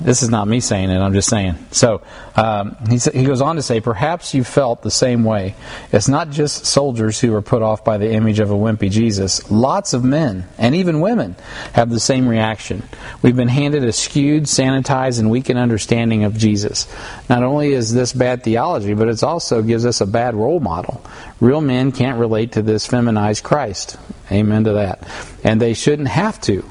This 0.00 0.22
is 0.22 0.28
not 0.28 0.46
me 0.46 0.60
saying 0.60 0.90
it, 0.90 0.98
I'm 0.98 1.14
just 1.14 1.28
saying. 1.28 1.56
So 1.70 2.02
um, 2.34 2.76
he, 2.88 2.98
he 2.98 3.24
goes 3.24 3.40
on 3.40 3.56
to 3.56 3.62
say, 3.62 3.80
Perhaps 3.80 4.34
you 4.34 4.44
felt 4.44 4.82
the 4.82 4.90
same 4.90 5.24
way. 5.24 5.54
It's 5.90 6.08
not 6.08 6.30
just 6.30 6.66
soldiers 6.66 7.18
who 7.18 7.34
are 7.34 7.42
put 7.42 7.62
off 7.62 7.82
by 7.84 7.96
the 7.96 8.12
image 8.12 8.38
of 8.38 8.50
a 8.50 8.54
wimpy 8.54 8.90
Jesus. 8.90 9.50
Lots 9.50 9.94
of 9.94 10.04
men, 10.04 10.46
and 10.58 10.74
even 10.74 11.00
women, 11.00 11.34
have 11.72 11.88
the 11.88 12.00
same 12.00 12.28
reaction. 12.28 12.82
We've 13.22 13.36
been 13.36 13.48
handed 13.48 13.84
a 13.84 13.92
skewed, 13.92 14.44
sanitized, 14.44 15.18
and 15.18 15.30
weakened 15.30 15.58
understanding 15.58 16.24
of 16.24 16.36
Jesus. 16.36 16.86
Not 17.30 17.42
only 17.42 17.72
is 17.72 17.94
this 17.94 18.12
bad 18.12 18.42
theology, 18.42 18.92
but 18.92 19.08
it 19.08 19.22
also 19.22 19.62
gives 19.62 19.86
us 19.86 20.02
a 20.02 20.06
bad 20.06 20.34
role 20.34 20.60
model. 20.60 21.02
Real 21.40 21.62
men 21.62 21.90
can't 21.90 22.18
relate 22.18 22.52
to 22.52 22.62
this 22.62 22.86
feminized 22.86 23.44
Christ. 23.44 23.96
Amen 24.30 24.64
to 24.64 24.74
that. 24.74 25.08
And 25.42 25.60
they 25.60 25.72
shouldn't 25.72 26.08
have 26.08 26.38
to. 26.42 26.64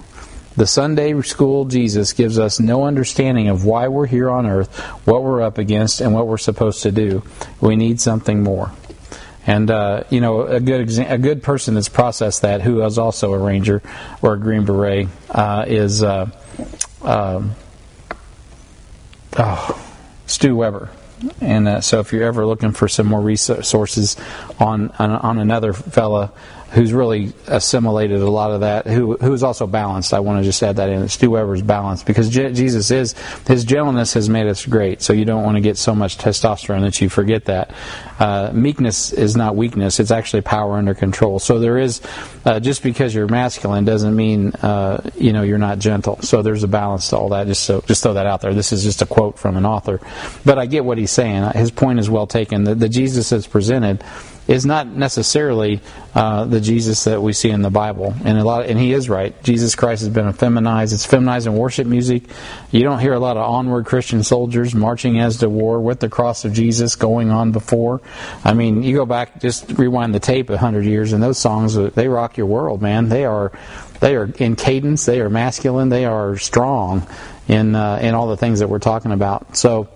The 0.55 0.65
Sunday 0.65 1.21
school 1.21 1.65
Jesus 1.65 2.13
gives 2.13 2.39
us 2.39 2.59
no 2.59 2.85
understanding 2.85 3.49
of 3.49 3.65
why 3.65 3.89
we're 3.89 4.05
here 4.05 4.29
on 4.29 4.45
earth, 4.45 4.73
what 5.05 5.23
we're 5.23 5.41
up 5.41 5.57
against, 5.57 5.99
and 5.99 6.13
what 6.13 6.27
we're 6.27 6.37
supposed 6.37 6.83
to 6.83 6.91
do. 6.91 7.23
We 7.59 7.75
need 7.75 7.99
something 7.99 8.41
more. 8.41 8.71
And 9.45 9.69
uh, 9.69 10.05
you 10.09 10.21
know, 10.21 10.41
a 10.41 10.59
good 10.59 10.87
exa- 10.87 11.11
a 11.11 11.17
good 11.17 11.43
person 11.43 11.75
that's 11.75 11.89
processed 11.89 12.41
that, 12.41 12.61
who 12.61 12.83
is 12.83 12.97
also 12.97 13.33
a 13.33 13.37
ranger 13.37 13.83
or 14.21 14.33
a 14.33 14.39
green 14.39 14.65
beret, 14.65 15.07
uh, 15.29 15.65
is 15.67 16.01
uh, 16.01 16.29
um, 17.03 17.51
oh, 19.37 19.85
Stu 20.25 20.55
Weber. 20.55 20.89
And 21.41 21.67
uh, 21.67 21.81
so, 21.81 21.99
if 21.99 22.11
you're 22.11 22.23
ever 22.23 22.45
looking 22.45 22.71
for 22.71 22.87
some 22.87 23.07
more 23.07 23.21
resources 23.21 24.17
on 24.59 24.89
on, 24.97 25.11
on 25.11 25.37
another 25.37 25.73
fella 25.73 26.31
who's 26.75 26.91
really 26.91 27.31
assimilated 27.47 28.21
a 28.21 28.29
lot 28.29 28.51
of 28.51 28.59
that, 28.59 28.85
who 28.85 29.15
who 29.15 29.33
is 29.33 29.43
also 29.43 29.65
balanced. 29.65 30.13
I 30.13 30.19
want 30.19 30.39
to 30.39 30.43
just 30.43 30.61
add 30.61 30.75
that 30.75 30.89
in. 30.89 31.07
Stu 31.07 31.31
Weber's 31.31 31.61
balanced 31.61 32.05
because 32.05 32.29
Je- 32.29 32.51
Jesus 32.51 32.91
is 32.91 33.15
his 33.47 33.63
gentleness 33.63 34.13
has 34.13 34.27
made 34.27 34.47
us 34.47 34.65
great. 34.65 35.01
So 35.01 35.13
you 35.13 35.23
don't 35.23 35.43
want 35.43 35.55
to 35.55 35.61
get 35.61 35.77
so 35.77 35.95
much 35.95 36.17
testosterone 36.17 36.81
that 36.81 36.99
you 36.99 37.07
forget 37.07 37.45
that. 37.45 37.71
Uh, 38.19 38.51
meekness 38.53 39.13
is 39.13 39.37
not 39.37 39.55
weakness; 39.55 40.01
it's 40.01 40.11
actually 40.11 40.41
power 40.41 40.75
under 40.75 40.93
control. 40.93 41.39
So 41.39 41.59
there 41.59 41.77
is 41.77 42.01
uh, 42.43 42.59
just 42.59 42.83
because 42.83 43.15
you're 43.15 43.27
masculine 43.27 43.85
doesn't 43.85 44.15
mean 44.15 44.51
uh, 44.55 45.09
you 45.15 45.31
know 45.31 45.43
you're 45.43 45.57
not 45.57 45.79
gentle. 45.79 46.21
So 46.23 46.41
there's 46.41 46.63
a 46.63 46.67
balance 46.67 47.09
to 47.09 47.17
all 47.17 47.29
that. 47.29 47.47
Just 47.47 47.63
so 47.63 47.81
just 47.87 48.03
throw 48.03 48.15
that 48.15 48.25
out 48.25 48.41
there. 48.41 48.53
This 48.53 48.73
is 48.73 48.83
just 48.83 49.01
a 49.01 49.05
quote 49.05 49.39
from 49.39 49.55
an 49.55 49.65
author, 49.65 50.01
but 50.43 50.59
I 50.59 50.65
get 50.65 50.83
what 50.83 50.97
he's 50.97 51.11
saying. 51.11 51.51
His 51.51 51.71
point 51.71 51.99
is 51.99 52.09
well 52.09 52.27
taken. 52.27 52.65
The, 52.65 52.75
the 52.75 52.89
Jesus 52.89 53.29
that's 53.29 53.47
presented 53.47 54.03
is 54.47 54.65
not 54.65 54.87
necessarily 54.87 55.81
uh, 56.13 56.45
the 56.45 56.61
Jesus 56.61 57.03
that 57.05 57.21
we 57.21 57.33
see 57.33 57.49
in 57.49 57.61
the 57.61 57.69
Bible. 57.71 58.13
And 58.23 58.37
a 58.37 58.43
lot, 58.43 58.67
and 58.67 58.79
he 58.79 58.93
is 58.93 59.09
right. 59.09 59.41
Jesus 59.43 59.75
Christ 59.75 60.01
has 60.01 60.09
been 60.09 60.31
feminized. 60.33 60.93
It's 60.93 61.05
feminized 61.05 61.47
in 61.47 61.55
worship 61.55 61.87
music. 61.87 62.23
You 62.71 62.83
don't 62.83 62.99
hear 62.99 63.13
a 63.13 63.19
lot 63.19 63.37
of 63.37 63.49
onward 63.49 63.85
Christian 63.85 64.23
soldiers 64.23 64.75
marching 64.75 65.19
as 65.19 65.37
to 65.37 65.49
war 65.49 65.81
with 65.81 65.99
the 65.99 66.09
cross 66.09 66.45
of 66.45 66.53
Jesus 66.53 66.95
going 66.95 67.31
on 67.31 67.51
before. 67.51 68.01
I 68.43 68.53
mean, 68.53 68.83
you 68.83 68.95
go 68.95 69.05
back, 69.05 69.41
just 69.41 69.71
rewind 69.77 70.13
the 70.13 70.19
tape 70.19 70.49
a 70.49 70.57
hundred 70.57 70.85
years, 70.85 71.13
and 71.13 71.23
those 71.23 71.39
songs 71.39 71.75
they 71.75 72.07
rock 72.07 72.37
your 72.37 72.47
world, 72.47 72.81
man. 72.81 73.09
They 73.09 73.25
are 73.25 73.51
they 73.99 74.15
are 74.15 74.25
in 74.37 74.55
cadence. 74.55 75.05
They 75.05 75.21
are 75.21 75.29
masculine. 75.29 75.89
They 75.89 76.05
are 76.05 76.37
strong 76.37 77.07
in 77.47 77.75
uh, 77.75 77.97
in 78.01 78.13
all 78.13 78.27
the 78.27 78.37
things 78.37 78.59
that 78.59 78.69
we're 78.69 78.79
talking 78.79 79.11
about. 79.11 79.57
So. 79.57 79.89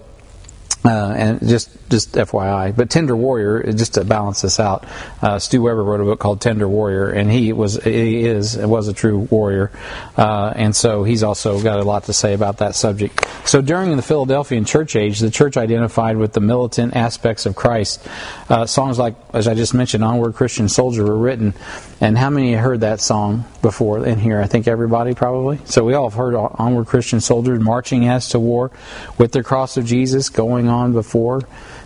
Uh, 0.85 1.13
and 1.17 1.45
just 1.45 1.69
just 1.89 2.13
FYI, 2.13 2.73
but 2.73 2.89
Tender 2.89 3.13
Warrior, 3.13 3.73
just 3.73 3.95
to 3.95 4.05
balance 4.05 4.43
this 4.43 4.61
out, 4.61 4.85
uh, 5.21 5.37
Stu 5.37 5.61
Weber 5.61 5.83
wrote 5.83 5.99
a 5.99 6.05
book 6.05 6.19
called 6.19 6.39
Tender 6.39 6.69
Warrior, 6.69 7.09
and 7.09 7.29
he 7.29 7.51
was 7.51 7.83
he 7.83 8.25
is 8.25 8.55
was 8.55 8.87
a 8.87 8.93
true 8.93 9.27
warrior, 9.29 9.71
uh, 10.15 10.53
and 10.55 10.73
so 10.73 11.03
he's 11.03 11.21
also 11.21 11.61
got 11.61 11.79
a 11.79 11.83
lot 11.83 12.05
to 12.05 12.13
say 12.13 12.33
about 12.33 12.59
that 12.59 12.75
subject. 12.75 13.27
So 13.43 13.61
during 13.61 13.97
the 13.97 14.01
Philadelphian 14.01 14.63
church 14.63 14.95
age, 14.95 15.19
the 15.19 15.29
church 15.29 15.57
identified 15.57 16.15
with 16.15 16.31
the 16.31 16.39
militant 16.39 16.95
aspects 16.95 17.45
of 17.45 17.57
Christ. 17.57 18.07
Uh, 18.47 18.65
songs 18.65 18.97
like, 18.97 19.15
as 19.33 19.49
I 19.49 19.55
just 19.55 19.73
mentioned, 19.73 20.03
"Onward 20.03 20.35
Christian 20.35 20.69
Soldier" 20.69 21.03
were 21.03 21.17
written, 21.17 21.55
and 21.99 22.17
how 22.17 22.29
many 22.29 22.53
heard 22.53 22.81
that 22.81 23.01
song 23.01 23.43
before 23.61 24.05
in 24.05 24.17
here? 24.17 24.39
I 24.39 24.47
think 24.47 24.65
everybody 24.65 25.13
probably. 25.13 25.59
So 25.65 25.83
we 25.83 25.93
all 25.93 26.09
have 26.09 26.17
heard 26.17 26.35
"Onward 26.35 26.87
Christian 26.87 27.19
Soldier" 27.19 27.59
marching 27.59 28.07
as 28.07 28.29
to 28.29 28.39
war 28.39 28.71
with 29.17 29.33
the 29.33 29.43
cross 29.43 29.75
of 29.75 29.85
Jesus 29.85 30.29
going 30.29 30.68
on 30.69 30.93
before. 30.93 31.41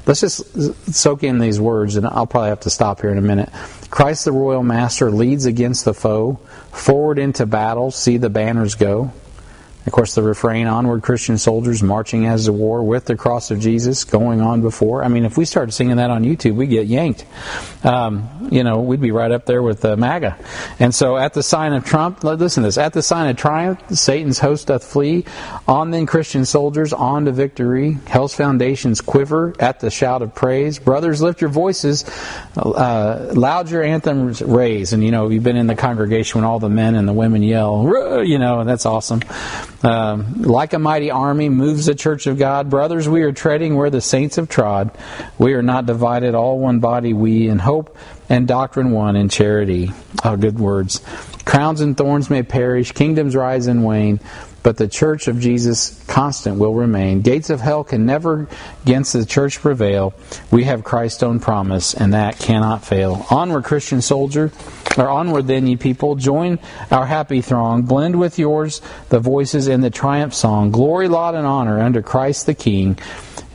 Let's 0.05 0.21
just 0.21 0.93
soak 0.93 1.23
in 1.23 1.39
these 1.39 1.59
words, 1.59 1.95
and 1.95 2.05
I'll 2.05 2.27
probably 2.27 2.49
have 2.49 2.61
to 2.61 2.69
stop 2.69 3.01
here 3.01 3.09
in 3.09 3.17
a 3.17 3.21
minute. 3.21 3.49
Christ 3.89 4.25
the 4.25 4.31
royal 4.31 4.63
master 4.63 5.11
leads 5.11 5.45
against 5.45 5.85
the 5.85 5.93
foe, 5.93 6.39
forward 6.71 7.19
into 7.19 7.45
battle, 7.45 7.91
see 7.91 8.17
the 8.17 8.29
banners 8.29 8.75
go. 8.75 9.13
Of 9.85 9.91
course, 9.91 10.15
the 10.15 10.23
refrain, 10.23 10.67
onward 10.67 11.03
Christian 11.03 11.37
soldiers 11.37 11.83
marching 11.83 12.25
as 12.25 12.45
the 12.45 12.53
war 12.53 12.83
with 12.83 13.05
the 13.05 13.17
cross 13.17 13.51
of 13.51 13.59
Jesus 13.59 14.05
going 14.05 14.39
on 14.39 14.61
before. 14.61 15.03
I 15.03 15.09
mean, 15.09 15.25
if 15.25 15.37
we 15.37 15.43
started 15.43 15.73
singing 15.73 15.97
that 15.97 16.09
on 16.09 16.23
YouTube, 16.23 16.55
we'd 16.55 16.69
get 16.69 16.87
yanked. 16.87 17.25
Um, 17.83 18.47
you 18.49 18.63
know, 18.63 18.79
we'd 18.79 19.01
be 19.01 19.11
right 19.11 19.31
up 19.31 19.45
there 19.45 19.61
with 19.61 19.83
uh, 19.83 19.97
MAGA. 19.97 20.37
And 20.79 20.95
so 20.95 21.17
at 21.17 21.33
the 21.33 21.43
sign 21.43 21.73
of 21.73 21.83
Trump, 21.83 22.23
listen 22.23 22.63
to 22.63 22.67
this, 22.67 22.77
at 22.77 22.93
the 22.93 23.01
sign 23.01 23.29
of 23.29 23.35
triumph, 23.35 23.81
Satan's 23.89 24.39
host 24.39 24.67
doth 24.67 24.85
flee. 24.85 25.25
On 25.67 25.91
then 25.91 26.05
Christian 26.05 26.45
soldiers, 26.45 26.93
on 26.93 27.25
to 27.25 27.33
victory. 27.33 27.97
Hell's 28.07 28.33
foundations 28.33 29.01
quiver 29.01 29.53
at 29.59 29.81
the 29.81 29.91
shout 29.91 30.21
of 30.21 30.33
praise. 30.33 30.79
Brothers, 30.79 31.21
lift 31.21 31.41
your 31.41 31.49
voices. 31.49 32.05
Uh, 32.55 33.31
loud 33.35 33.69
your 33.69 33.83
anthems 33.83 34.41
raise. 34.41 34.93
And, 34.93 35.03
you 35.03 35.11
know, 35.11 35.27
you've 35.27 35.43
been 35.43 35.57
in 35.57 35.67
the 35.67 35.75
congregation 35.75 36.39
when 36.39 36.49
all 36.49 36.59
the 36.59 36.69
men 36.69 36.95
and 36.95 37.05
the 37.07 37.13
women 37.13 37.43
yell, 37.43 38.23
you 38.23 38.39
know, 38.39 38.61
and 38.61 38.69
that's 38.69 38.85
awesome. 38.85 39.21
Um, 39.83 40.41
like 40.41 40.71
a 40.71 40.79
mighty 40.79 41.11
army 41.11 41.49
moves 41.49 41.87
the 41.87 41.95
church 41.95 42.25
of 42.25 42.37
God. 42.37 42.69
Brothers, 42.69 43.09
we 43.09 43.23
are 43.23 43.33
treading 43.33 43.75
where 43.75 43.89
the 43.89 43.99
saints 43.99 44.37
have 44.37 44.47
trod. 44.47 44.91
We 45.37 45.53
are 45.53 45.61
not 45.61 45.85
divided, 45.85 46.35
all 46.35 46.57
one 46.57 46.79
body 46.79 47.11
we, 47.11 47.49
in 47.49 47.59
hope 47.59 47.97
and 48.29 48.47
doctrine 48.47 48.91
one, 48.91 49.17
in 49.17 49.27
charity. 49.27 49.91
Oh, 50.23 50.37
good 50.37 50.57
words. 50.57 51.01
Crowns 51.43 51.81
and 51.81 51.97
thorns 51.97 52.29
may 52.29 52.43
perish, 52.43 52.93
kingdoms 52.93 53.35
rise 53.35 53.67
and 53.67 53.83
wane, 53.83 54.21
but 54.63 54.77
the 54.77 54.87
church 54.87 55.27
of 55.27 55.41
Jesus 55.41 56.01
constant 56.05 56.57
will 56.57 56.73
remain. 56.73 57.21
Gates 57.21 57.49
of 57.49 57.59
hell 57.59 57.83
can 57.83 58.05
never 58.05 58.47
against 58.83 59.11
the 59.11 59.25
church 59.25 59.59
prevail. 59.59 60.13
We 60.49 60.63
have 60.63 60.85
Christ's 60.85 61.23
own 61.23 61.41
promise, 61.41 61.93
and 61.93 62.13
that 62.13 62.39
cannot 62.39 62.85
fail. 62.85 63.25
Onward, 63.29 63.65
Christian 63.65 64.01
soldier, 64.01 64.53
or 64.97 65.09
onward 65.09 65.47
then, 65.47 65.67
ye 65.67 65.75
people, 65.75 66.15
join 66.15 66.59
our 66.91 67.05
happy 67.05 67.41
throng, 67.41 67.83
blend 67.83 68.19
with 68.19 68.37
yours 68.37 68.81
the 69.09 69.19
voices 69.19 69.67
in 69.67 69.81
the 69.81 69.89
triumph 69.89 70.33
song. 70.33 70.71
Glory, 70.71 71.07
laud, 71.07 71.35
and 71.35 71.45
honor 71.45 71.79
under 71.79 72.01
Christ 72.01 72.45
the 72.45 72.53
King. 72.53 72.97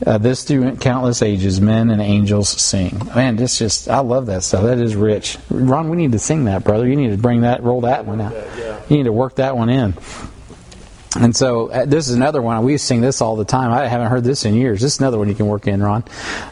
Uh, 0.06 0.16
this 0.16 0.44
through 0.44 0.76
countless 0.76 1.22
ages, 1.22 1.60
men 1.60 1.90
and 1.90 2.00
angels 2.00 2.48
sing. 2.48 3.00
Man, 3.16 3.34
this 3.34 3.58
just, 3.58 3.88
I 3.88 3.98
love 3.98 4.26
that 4.26 4.44
stuff. 4.44 4.62
That 4.62 4.78
is 4.78 4.94
rich. 4.94 5.38
Ron, 5.50 5.88
we 5.88 5.96
need 5.96 6.12
to 6.12 6.20
sing 6.20 6.44
that, 6.44 6.62
brother. 6.62 6.86
You 6.86 6.94
need 6.94 7.10
to 7.10 7.16
bring 7.16 7.40
that, 7.40 7.64
roll 7.64 7.80
that 7.80 8.06
one 8.06 8.20
out. 8.20 8.32
You 8.88 8.96
need 8.96 9.04
to 9.04 9.12
work 9.12 9.36
that 9.36 9.56
one 9.56 9.68
in. 9.68 9.94
And 11.18 11.34
so 11.34 11.68
uh, 11.68 11.84
this 11.84 12.08
is 12.08 12.14
another 12.14 12.40
one. 12.40 12.62
We 12.62 12.76
sing 12.76 13.00
this 13.00 13.20
all 13.20 13.34
the 13.34 13.44
time. 13.44 13.72
I 13.72 13.88
haven't 13.88 14.08
heard 14.08 14.22
this 14.22 14.44
in 14.44 14.54
years. 14.54 14.80
This 14.80 14.94
is 14.94 15.00
another 15.00 15.18
one 15.18 15.28
you 15.28 15.34
can 15.34 15.46
work 15.46 15.66
in, 15.66 15.82
Ron. 15.82 16.04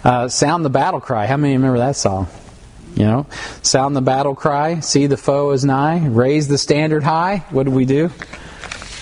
Uh, 0.03 0.29
Sound 0.29 0.64
the 0.64 0.70
battle 0.70 1.01
cry. 1.01 1.27
How 1.27 1.37
many 1.37 1.55
remember 1.55 1.79
that 1.79 1.94
song? 1.94 2.27
You 2.96 3.04
know, 3.04 3.26
sound 3.62 3.94
the 3.94 4.00
battle 4.00 4.35
cry. 4.35 4.80
See 4.80 5.06
the 5.06 5.18
foe 5.18 5.50
is 5.50 5.64
nigh. 5.64 6.06
Raise 6.06 6.48
the 6.48 6.56
standard 6.56 7.02
high. 7.02 7.44
What 7.50 7.64
do 7.64 7.70
we 7.70 7.85
do? 7.85 8.11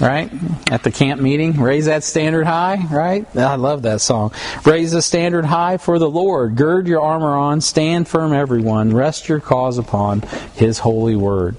Right 0.01 0.33
at 0.73 0.83
the 0.83 0.91
camp 0.91 1.21
meeting, 1.21 1.61
raise 1.61 1.87
that 1.87 2.03
standard 2.03 2.45
high. 2.45 2.85
Right? 2.91 3.25
I 3.37 3.55
love 3.55 3.83
that 3.83 4.01
song. 4.01 4.33
Raise 4.65 4.91
the 4.91 5.01
standard 5.01 5.45
high 5.45 5.77
for 5.77 6.01
the 6.01 6.11
Lord. 6.11 6.57
Gird 6.57 6.89
your 6.89 7.01
armor 7.01 7.37
on. 7.37 7.61
Stand 7.61 8.09
firm, 8.09 8.33
everyone. 8.33 8.93
Rest 8.93 9.29
your 9.29 9.39
cause 9.39 9.79
upon 9.79 10.23
His 10.57 10.81
holy 10.81 11.15
word. 11.15 11.57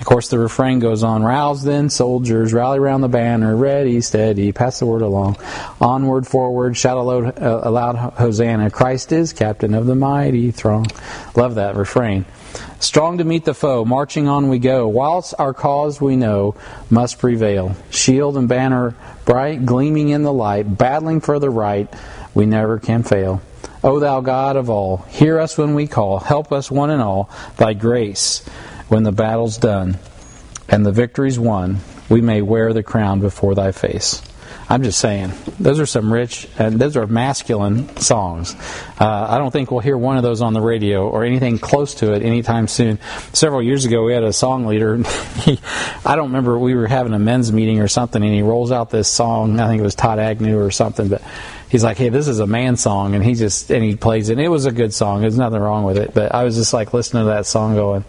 Of 0.00 0.06
course, 0.06 0.28
the 0.28 0.38
refrain 0.38 0.80
goes 0.80 1.02
on 1.02 1.22
Rouse 1.22 1.62
then, 1.62 1.88
soldiers, 1.88 2.52
rally 2.52 2.78
round 2.78 3.02
the 3.02 3.08
banner, 3.08 3.56
ready, 3.56 4.00
steady, 4.00 4.52
pass 4.52 4.80
the 4.80 4.86
word 4.86 5.02
along. 5.02 5.36
Onward, 5.80 6.26
forward, 6.26 6.76
shout 6.76 6.98
aloud, 6.98 7.40
uh, 7.40 7.60
aloud 7.62 7.96
Hosanna. 8.14 8.70
Christ 8.70 9.12
is 9.12 9.32
captain 9.32 9.72
of 9.72 9.86
the 9.86 9.94
mighty 9.94 10.50
throng. 10.50 10.86
Love 11.36 11.54
that 11.54 11.76
refrain. 11.76 12.26
Strong 12.80 13.18
to 13.18 13.24
meet 13.24 13.44
the 13.44 13.54
foe, 13.54 13.84
marching 13.84 14.28
on 14.28 14.48
we 14.48 14.58
go, 14.58 14.86
whilst 14.88 15.32
our 15.38 15.54
cause 15.54 16.00
we 16.00 16.16
know 16.16 16.54
must 16.90 17.18
prevail. 17.18 17.74
Shield 17.90 18.36
and 18.36 18.48
banner 18.48 18.94
bright, 19.24 19.64
gleaming 19.64 20.10
in 20.10 20.22
the 20.22 20.32
light, 20.32 20.76
battling 20.76 21.20
for 21.20 21.38
the 21.38 21.50
right, 21.50 21.88
we 22.34 22.46
never 22.46 22.78
can 22.78 23.04
fail. 23.04 23.40
O 23.82 24.00
thou 24.00 24.20
God 24.20 24.56
of 24.56 24.68
all, 24.68 24.98
hear 25.08 25.38
us 25.38 25.56
when 25.56 25.74
we 25.74 25.86
call, 25.86 26.18
help 26.18 26.52
us 26.52 26.70
one 26.70 26.90
and 26.90 27.00
all, 27.00 27.30
thy 27.56 27.74
grace 27.74 28.42
when 28.88 29.02
the 29.02 29.12
battle's 29.12 29.58
done 29.58 29.98
and 30.68 30.84
the 30.84 30.92
victory's 30.92 31.38
won, 31.38 31.78
we 32.08 32.20
may 32.20 32.42
wear 32.42 32.72
the 32.72 32.82
crown 32.82 33.20
before 33.20 33.54
thy 33.54 33.72
face. 33.72 34.22
I'm 34.68 34.82
just 34.82 34.98
saying, 34.98 35.32
those 35.58 35.78
are 35.78 35.86
some 35.86 36.12
rich 36.12 36.48
and 36.58 36.80
those 36.80 36.96
are 36.96 37.06
masculine 37.06 37.96
songs. 37.98 38.56
Uh, 38.98 39.26
I 39.28 39.36
don't 39.36 39.50
think 39.50 39.70
we'll 39.70 39.80
hear 39.80 39.96
one 39.96 40.16
of 40.16 40.22
those 40.22 40.40
on 40.40 40.54
the 40.54 40.60
radio 40.60 41.08
or 41.08 41.24
anything 41.24 41.58
close 41.58 41.94
to 41.96 42.14
it 42.14 42.22
anytime 42.22 42.66
soon. 42.66 42.98
Several 43.34 43.62
years 43.62 43.84
ago, 43.84 44.04
we 44.04 44.14
had 44.14 44.24
a 44.24 44.32
song 44.32 44.66
leader. 44.66 44.96
He, 45.40 45.60
I 46.06 46.16
don't 46.16 46.28
remember, 46.28 46.58
we 46.58 46.74
were 46.74 46.86
having 46.86 47.12
a 47.12 47.18
men's 47.18 47.52
meeting 47.52 47.80
or 47.80 47.88
something, 47.88 48.22
and 48.22 48.32
he 48.32 48.40
rolls 48.40 48.72
out 48.72 48.90
this 48.90 49.08
song. 49.08 49.60
I 49.60 49.68
think 49.68 49.80
it 49.80 49.84
was 49.84 49.94
Todd 49.94 50.18
Agnew 50.18 50.58
or 50.58 50.70
something, 50.70 51.08
but 51.08 51.22
he's 51.68 51.84
like, 51.84 51.98
"Hey, 51.98 52.08
this 52.08 52.28
is 52.28 52.38
a 52.38 52.46
man 52.46 52.76
song," 52.76 53.14
and 53.14 53.24
he 53.24 53.34
just 53.34 53.70
and 53.70 53.84
he 53.84 53.96
plays 53.96 54.30
it. 54.30 54.34
And 54.34 54.40
it 54.40 54.48
was 54.48 54.64
a 54.64 54.72
good 54.72 54.94
song. 54.94 55.20
There's 55.20 55.36
nothing 55.36 55.60
wrong 55.60 55.84
with 55.84 55.98
it, 55.98 56.14
but 56.14 56.34
I 56.34 56.44
was 56.44 56.56
just 56.56 56.72
like 56.72 56.94
listening 56.94 57.24
to 57.24 57.30
that 57.30 57.46
song, 57.46 57.74
going 57.74 58.04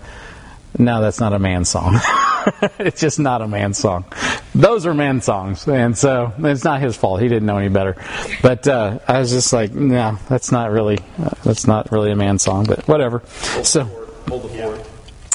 no, 0.77 1.01
that's 1.01 1.19
not 1.19 1.33
a 1.33 1.39
man 1.39 1.65
song. 1.65 1.95
it's 2.79 3.01
just 3.01 3.19
not 3.19 3.41
a 3.41 3.47
man 3.47 3.73
song. 3.73 4.05
Those 4.53 4.85
are 4.85 4.93
men 4.93 5.21
songs, 5.21 5.67
and 5.67 5.97
so 5.97 6.33
it's 6.39 6.63
not 6.63 6.81
his 6.81 6.95
fault. 6.95 7.21
He 7.21 7.27
didn't 7.27 7.45
know 7.45 7.57
any 7.57 7.69
better. 7.69 7.95
But 8.41 8.67
uh, 8.67 8.99
I 9.07 9.19
was 9.19 9.31
just 9.31 9.51
like, 9.53 9.73
no, 9.73 10.17
that's 10.29 10.51
not 10.51 10.71
really 10.71 10.99
uh, 11.19 11.31
that's 11.43 11.67
not 11.67 11.91
really 11.91 12.11
a 12.11 12.15
man 12.15 12.39
song. 12.39 12.65
But 12.65 12.87
whatever. 12.87 13.19
Hold 13.53 13.67
so. 13.67 13.83
the 13.83 13.89
fort. 13.89 14.09
Hold 14.27 14.43
the 14.43 14.49
fort. 14.49 14.87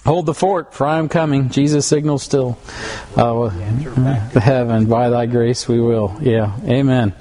Hold 0.06 0.24
the 0.26 0.34
fort, 0.34 0.72
for 0.72 0.86
I 0.86 0.98
am 0.98 1.10
coming. 1.10 1.50
Jesus 1.50 1.86
signals 1.86 2.22
still. 2.22 2.58
Uh, 3.14 3.50
the 4.32 4.40
heaven, 4.40 4.86
by 4.86 5.10
thy 5.10 5.26
grace 5.26 5.68
we 5.68 5.78
will. 5.78 6.16
Yeah, 6.22 6.56
amen. 6.64 7.14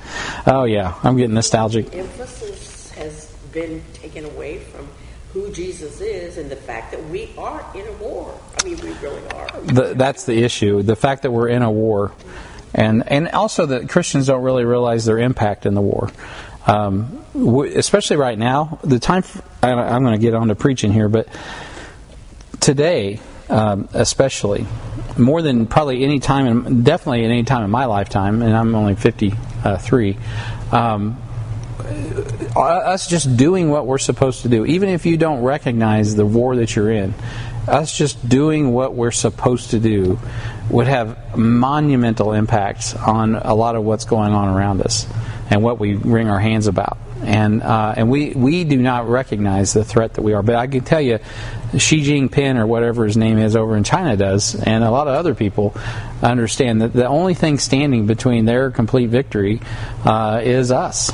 Oh, 0.48 0.64
yeah, 0.64 0.98
I'm 1.04 1.18
getting 1.18 1.34
nostalgic. 1.34 1.94
Emphasis 1.94 2.92
has 2.92 3.26
been 3.52 3.84
taken 3.96 4.24
away 4.24 4.60
who 5.40 5.52
Jesus 5.54 6.02
is 6.02 6.38
and 6.38 6.50
the 6.50 6.56
fact 6.56 6.92
that 6.92 7.04
we 7.10 7.30
are 7.38 7.66
in 7.74 7.88
a 7.88 7.92
war. 7.94 8.38
I 8.60 8.66
mean, 8.66 8.78
we 8.82 8.92
really 8.94 9.26
are. 9.30 9.62
The, 9.62 9.94
that's 9.96 10.26
the 10.26 10.44
issue. 10.44 10.82
The 10.82 10.96
fact 10.96 11.24
that 11.24 11.32
we're 11.32 11.50
in 11.50 11.62
a 11.62 11.72
war, 11.72 12.12
and 12.74 13.08
and 13.08 13.30
also 13.30 13.66
that 13.68 13.90
Christians 13.90 14.28
don't 14.28 14.44
really 14.44 14.66
realize 14.66 15.06
their 15.06 15.20
impact 15.20 15.66
in 15.66 15.74
the 15.74 15.82
war. 15.82 16.12
Um, 16.68 17.26
especially 17.76 18.18
right 18.18 18.38
now, 18.38 18.80
the 18.84 19.00
time. 19.00 19.24
For, 19.24 19.44
I, 19.64 19.72
I'm 19.72 20.04
going 20.04 20.20
to 20.20 20.22
get 20.22 20.34
on 20.34 20.50
to 20.50 20.56
preaching 20.56 20.92
here, 20.92 21.10
but 21.10 21.28
today, 22.60 23.20
um, 23.50 23.90
especially 23.94 24.66
more 25.18 25.42
than 25.42 25.66
probably 25.66 26.04
any 26.04 26.20
time, 26.20 26.46
in, 26.48 26.84
definitely 26.84 27.26
at 27.26 27.32
any 27.32 27.44
time 27.44 27.64
in 27.64 27.72
my 27.72 27.86
lifetime, 27.86 28.42
and 28.42 28.56
I'm 28.56 28.76
only 28.76 28.96
53. 28.96 30.18
Um, 30.72 31.18
us 32.60 33.08
just 33.08 33.38
doing 33.38 33.70
what 33.70 33.86
we're 33.86 33.98
supposed 33.98 34.42
to 34.44 34.50
do, 34.50 34.66
even 34.66 34.90
if 34.90 35.06
you 35.06 35.18
don't 35.18 35.42
recognize 35.42 36.16
the 36.16 36.26
war 36.26 36.56
that 36.58 36.76
you're 36.76 36.92
in, 36.92 37.14
us 37.68 37.96
just 37.98 38.28
doing 38.28 38.72
what 38.72 38.94
we're 38.94 39.12
supposed 39.12 39.72
to 39.72 39.80
do 39.80 40.20
would 40.70 40.88
have 40.88 41.38
monumental 41.38 42.34
impacts 42.34 42.96
on 42.96 43.36
a 43.36 43.54
lot 43.54 43.76
of 43.76 43.84
what's 43.84 44.06
going 44.06 44.34
on 44.34 44.50
around 44.56 44.82
us 44.82 45.08
and 45.50 45.64
what 45.64 45.80
we 45.80 45.96
wring 45.96 46.28
our 46.28 46.40
hands 46.40 46.68
about. 46.68 46.98
And 47.22 47.62
uh, 47.62 47.96
and 47.98 48.10
we, 48.10 48.32
we 48.32 48.64
do 48.64 48.78
not 48.78 49.10
recognize 49.10 49.74
the 49.74 49.84
threat 49.84 50.14
that 50.14 50.22
we 50.22 50.34
are. 50.34 50.42
But 50.42 50.56
I 50.56 50.68
can 50.68 50.86
tell 50.86 51.02
you, 51.02 51.20
Xi 51.78 52.02
Jinping 52.02 52.58
or 52.58 52.66
whatever 52.66 53.04
his 53.04 53.18
name 53.18 53.38
is 53.38 53.58
over 53.58 53.76
in 53.76 53.84
China 53.84 54.16
does, 54.16 54.56
and 54.56 54.86
a 54.86 54.90
lot 54.90 55.08
of 55.08 55.16
other 55.16 55.36
people 55.36 55.76
understand 56.24 56.82
that 56.82 56.94
the 56.94 57.08
only 57.08 57.34
thing 57.34 57.60
standing 57.60 58.06
between 58.08 58.46
their 58.46 58.72
complete 58.72 59.10
victory 59.10 59.60
uh, 60.06 60.40
is 60.44 60.72
us. 60.72 61.12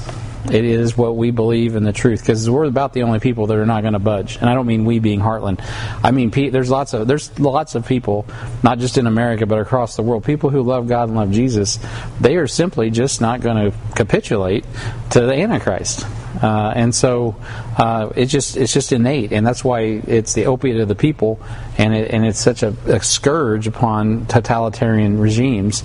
It 0.51 0.63
is 0.63 0.95
what 0.95 1.15
we 1.15 1.31
believe 1.31 1.75
in 1.75 1.83
the 1.83 1.91
truth 1.91 2.21
because 2.21 2.49
we're 2.49 2.65
about 2.65 2.93
the 2.93 3.03
only 3.03 3.19
people 3.19 3.47
that 3.47 3.57
are 3.57 3.65
not 3.65 3.81
going 3.81 3.93
to 3.93 3.99
budge. 3.99 4.37
And 4.37 4.49
I 4.49 4.53
don't 4.53 4.67
mean 4.67 4.85
we 4.85 4.99
being 4.99 5.19
Heartland. 5.19 5.59
I 6.03 6.11
mean 6.11 6.29
there's 6.29 6.69
lots 6.69 6.93
of 6.93 7.07
there's 7.07 7.37
lots 7.39 7.73
of 7.75 7.87
people, 7.87 8.27
not 8.61 8.77
just 8.77 8.97
in 8.97 9.07
America 9.07 9.45
but 9.45 9.59
across 9.59 9.95
the 9.95 10.03
world, 10.03 10.23
people 10.23 10.51
who 10.51 10.61
love 10.61 10.87
God 10.87 11.09
and 11.09 11.17
love 11.17 11.31
Jesus. 11.31 11.79
They 12.21 12.35
are 12.35 12.47
simply 12.47 12.91
just 12.91 13.21
not 13.21 13.41
going 13.41 13.71
to 13.71 13.77
capitulate 13.95 14.65
to 15.11 15.21
the 15.21 15.33
Antichrist. 15.33 16.05
Uh, 16.41 16.73
and 16.75 16.93
so 16.93 17.35
uh, 17.77 18.09
it's 18.15 18.31
just 18.31 18.57
it's 18.57 18.73
just 18.73 18.91
innate, 18.91 19.31
and 19.31 19.47
that's 19.47 19.63
why 19.63 19.79
it's 19.79 20.33
the 20.33 20.47
opiate 20.47 20.81
of 20.81 20.87
the 20.89 20.95
people, 20.95 21.39
and 21.77 21.95
it, 21.95 22.11
and 22.11 22.25
it's 22.25 22.39
such 22.39 22.61
a, 22.61 22.75
a 22.87 23.01
scourge 23.01 23.67
upon 23.67 24.25
totalitarian 24.25 25.17
regimes. 25.17 25.83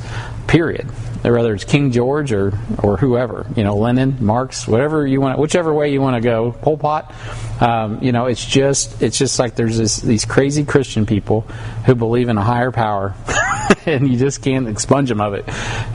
Period 0.48 0.90
whether 1.22 1.54
it's 1.54 1.64
King 1.64 1.92
George 1.92 2.32
or 2.32 2.52
or 2.82 2.96
whoever, 2.96 3.46
you 3.56 3.64
know, 3.64 3.76
Lenin, 3.76 4.24
Marx, 4.24 4.66
whatever 4.66 5.06
you 5.06 5.20
want, 5.20 5.38
whichever 5.38 5.72
way 5.72 5.92
you 5.92 6.00
want 6.00 6.16
to 6.16 6.20
go, 6.20 6.52
Pol 6.52 6.78
Pot. 6.78 7.14
Um, 7.60 8.02
you 8.02 8.12
know, 8.12 8.26
it's 8.26 8.44
just 8.44 9.02
it's 9.02 9.18
just 9.18 9.38
like 9.38 9.54
there's 9.54 9.76
this, 9.76 9.98
these 9.98 10.24
crazy 10.24 10.64
Christian 10.64 11.06
people 11.06 11.42
who 11.86 11.94
believe 11.94 12.28
in 12.28 12.38
a 12.38 12.42
higher 12.42 12.70
power, 12.70 13.14
and 13.86 14.10
you 14.10 14.18
just 14.18 14.42
can't 14.42 14.68
expunge 14.68 15.08
them 15.08 15.20
of 15.20 15.34
it, 15.34 15.44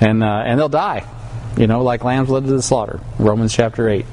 and 0.02 0.24
uh, 0.24 0.44
and 0.46 0.60
they'll 0.60 0.70
die. 0.70 1.08
You 1.58 1.68
know, 1.68 1.84
like 1.84 2.04
lambs 2.04 2.30
led 2.30 2.46
to 2.46 2.52
the 2.52 2.62
slaughter, 2.62 3.00
Romans 3.18 3.54
chapter 3.54 3.90
eight, 3.90 4.06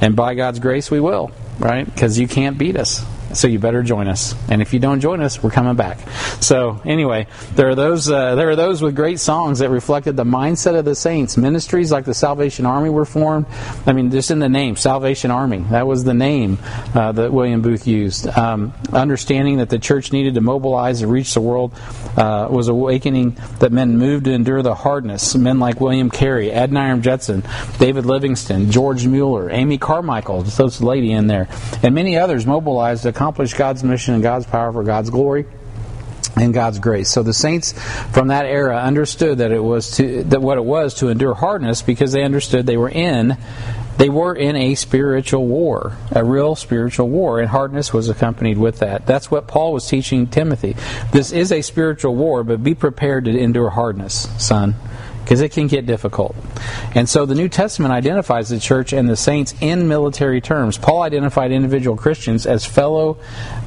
and 0.00 0.16
by 0.16 0.34
God's 0.34 0.58
grace 0.58 0.90
we 0.90 1.00
will, 1.00 1.30
right? 1.58 1.84
Because 1.84 2.18
you 2.18 2.28
can't 2.28 2.58
beat 2.58 2.76
us. 2.76 3.04
So 3.34 3.46
you 3.46 3.58
better 3.58 3.82
join 3.82 4.08
us. 4.08 4.34
And 4.48 4.62
if 4.62 4.72
you 4.72 4.80
don't 4.80 5.00
join 5.00 5.20
us, 5.20 5.42
we're 5.42 5.50
coming 5.50 5.76
back. 5.76 5.98
So 6.40 6.80
anyway, 6.84 7.26
there 7.54 7.68
are 7.68 7.74
those 7.74 8.10
uh, 8.10 8.34
there 8.34 8.48
are 8.50 8.56
those 8.56 8.80
with 8.80 8.96
great 8.96 9.20
songs 9.20 9.58
that 9.58 9.70
reflected 9.70 10.16
the 10.16 10.24
mindset 10.24 10.78
of 10.78 10.84
the 10.84 10.94
saints. 10.94 11.36
Ministries 11.36 11.92
like 11.92 12.04
the 12.04 12.14
Salvation 12.14 12.66
Army 12.66 12.90
were 12.90 13.04
formed. 13.04 13.46
I 13.86 13.92
mean, 13.92 14.10
just 14.10 14.30
in 14.30 14.38
the 14.38 14.48
name, 14.48 14.76
Salvation 14.76 15.30
Army. 15.30 15.58
That 15.70 15.86
was 15.86 16.04
the 16.04 16.14
name 16.14 16.58
uh, 16.94 17.12
that 17.12 17.32
William 17.32 17.62
Booth 17.62 17.86
used. 17.86 18.26
Um, 18.28 18.72
understanding 18.92 19.58
that 19.58 19.68
the 19.68 19.78
church 19.78 20.12
needed 20.12 20.34
to 20.34 20.40
mobilize 20.40 21.02
and 21.02 21.12
reach 21.12 21.34
the 21.34 21.40
world 21.40 21.74
uh, 22.16 22.48
was 22.50 22.68
awakening 22.68 23.36
that 23.58 23.72
men 23.72 23.98
moved 23.98 24.24
to 24.24 24.32
endure 24.32 24.62
the 24.62 24.74
hardness. 24.74 25.34
Men 25.34 25.58
like 25.58 25.80
William 25.80 26.10
Carey, 26.10 26.50
Adoniram 26.50 27.02
Judson, 27.02 27.42
David 27.78 28.06
Livingstone, 28.06 28.70
George 28.70 29.06
Mueller, 29.06 29.50
Amy 29.50 29.78
Carmichael, 29.78 30.42
just 30.42 30.58
this 30.58 30.80
lady 30.80 31.12
in 31.12 31.26
there, 31.26 31.48
and 31.82 31.94
many 31.94 32.16
others 32.16 32.46
mobilized 32.46 33.02
to 33.02 33.12
accomplish 33.18 33.54
God's 33.54 33.82
mission 33.82 34.14
and 34.14 34.22
God's 34.22 34.46
power 34.46 34.72
for 34.72 34.84
God's 34.84 35.10
glory 35.10 35.44
and 36.36 36.54
God's 36.54 36.78
grace. 36.78 37.10
So 37.10 37.24
the 37.24 37.34
saints 37.34 37.72
from 38.12 38.28
that 38.28 38.46
era 38.46 38.78
understood 38.78 39.38
that 39.38 39.50
it 39.50 39.58
was 39.58 39.96
to 39.96 40.22
that 40.24 40.40
what 40.40 40.56
it 40.56 40.64
was 40.64 40.94
to 40.94 41.08
endure 41.08 41.34
hardness 41.34 41.82
because 41.82 42.12
they 42.12 42.22
understood 42.22 42.64
they 42.64 42.76
were 42.76 42.88
in 42.88 43.36
they 43.96 44.08
were 44.08 44.36
in 44.36 44.54
a 44.54 44.76
spiritual 44.76 45.48
war, 45.48 45.96
a 46.12 46.22
real 46.22 46.54
spiritual 46.54 47.08
war, 47.08 47.40
and 47.40 47.48
hardness 47.48 47.92
was 47.92 48.08
accompanied 48.08 48.56
with 48.56 48.78
that. 48.78 49.04
That's 49.04 49.28
what 49.28 49.48
Paul 49.48 49.72
was 49.72 49.88
teaching 49.88 50.28
Timothy. 50.28 50.76
This 51.10 51.32
is 51.32 51.50
a 51.50 51.62
spiritual 51.62 52.14
war, 52.14 52.44
but 52.44 52.62
be 52.62 52.76
prepared 52.76 53.24
to 53.24 53.36
endure 53.36 53.70
hardness, 53.70 54.28
son 54.38 54.76
because 55.28 55.42
it 55.42 55.52
can 55.52 55.66
get 55.66 55.84
difficult. 55.84 56.34
And 56.94 57.06
so 57.06 57.26
the 57.26 57.34
New 57.34 57.50
Testament 57.50 57.92
identifies 57.92 58.48
the 58.48 58.58
church 58.58 58.94
and 58.94 59.06
the 59.06 59.14
saints 59.14 59.54
in 59.60 59.86
military 59.86 60.40
terms. 60.40 60.78
Paul 60.78 61.02
identified 61.02 61.52
individual 61.52 61.98
Christians 61.98 62.46
as 62.46 62.64
fellow 62.64 63.18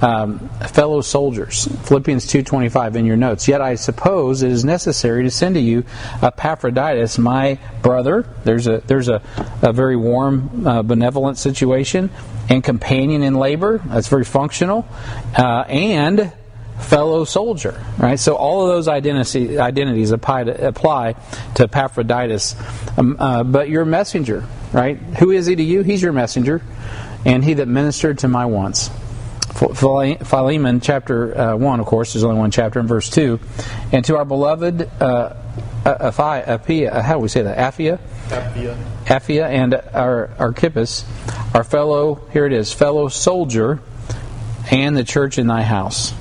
um, 0.02 0.50
fellow 0.70 1.02
soldiers. 1.02 1.68
Philippians 1.84 2.26
2:25 2.26 2.96
in 2.96 3.06
your 3.06 3.16
notes. 3.16 3.48
Yet 3.48 3.62
I 3.62 3.76
suppose 3.76 4.42
it 4.42 4.50
is 4.50 4.66
necessary 4.66 5.22
to 5.22 5.30
send 5.30 5.54
to 5.54 5.62
you 5.62 5.84
Epaphroditus, 6.24 7.20
my 7.20 7.60
brother. 7.84 8.26
There's 8.44 8.66
a 8.66 8.80
there's 8.88 9.08
a, 9.08 9.22
a 9.62 9.72
very 9.72 9.96
warm, 9.96 10.66
uh, 10.66 10.82
benevolent 10.82 11.38
situation, 11.38 12.10
and 12.50 12.64
companion 12.64 13.22
in 13.22 13.36
labor. 13.36 13.78
That's 13.86 14.08
very 14.08 14.26
functional, 14.26 14.88
uh, 15.38 15.66
and 15.68 16.34
fellow 16.82 17.24
soldier, 17.24 17.84
right? 17.98 18.20
So 18.20 18.36
all 18.36 18.64
of 18.64 18.70
those 18.70 18.88
identity, 18.88 19.58
identities 19.58 20.12
apply 20.12 20.46
to, 20.46 20.68
apply 20.68 21.14
to 21.56 21.64
Epaphroditus. 21.64 22.56
Um, 22.98 23.16
uh, 23.20 23.44
but 23.44 23.70
your 23.70 23.86
messenger, 23.86 24.46
right? 24.74 24.98
Who 24.98 25.32
is 25.32 25.46
he 25.46 25.56
to 25.56 25.64
you? 25.64 25.82
He's 25.84 26.02
your 26.02 26.14
messenger, 26.14 26.62
and 27.26 27.44
he 27.44 27.56
that 27.56 27.68
ministered 27.68 28.20
to 28.20 28.28
my 28.28 28.46
wants. 28.46 28.90
Philemon 29.54 30.82
chapter 30.82 31.38
uh, 31.38 31.56
1, 31.56 31.80
of 31.80 31.86
course, 31.86 32.14
there's 32.14 32.24
only 32.24 32.40
one 32.40 32.52
chapter 32.52 32.80
in 32.80 32.88
verse 32.88 33.10
2. 33.10 33.40
And 33.92 34.04
to 34.06 34.18
our 34.18 34.26
beloved 34.26 34.90
uh, 35.02 35.36
Apphia, 35.86 37.02
how 37.02 37.16
do 37.16 37.20
we 37.20 37.28
say 37.28 37.44
that? 37.44 37.58
Apphia? 37.58 38.00
Apphia. 38.30 38.78
Apphia 39.06 39.50
and 39.50 39.76
our 39.76 40.30
Archippus, 40.40 41.06
our 41.54 41.64
fellow, 41.64 42.28
here 42.34 42.46
it 42.46 42.54
is, 42.54 42.74
fellow 42.74 43.08
soldier, 43.08 43.82
and 44.72 44.96
the 44.96 45.04
church 45.04 45.38
in 45.38 45.48
thy 45.48 45.64
house 45.64 46.14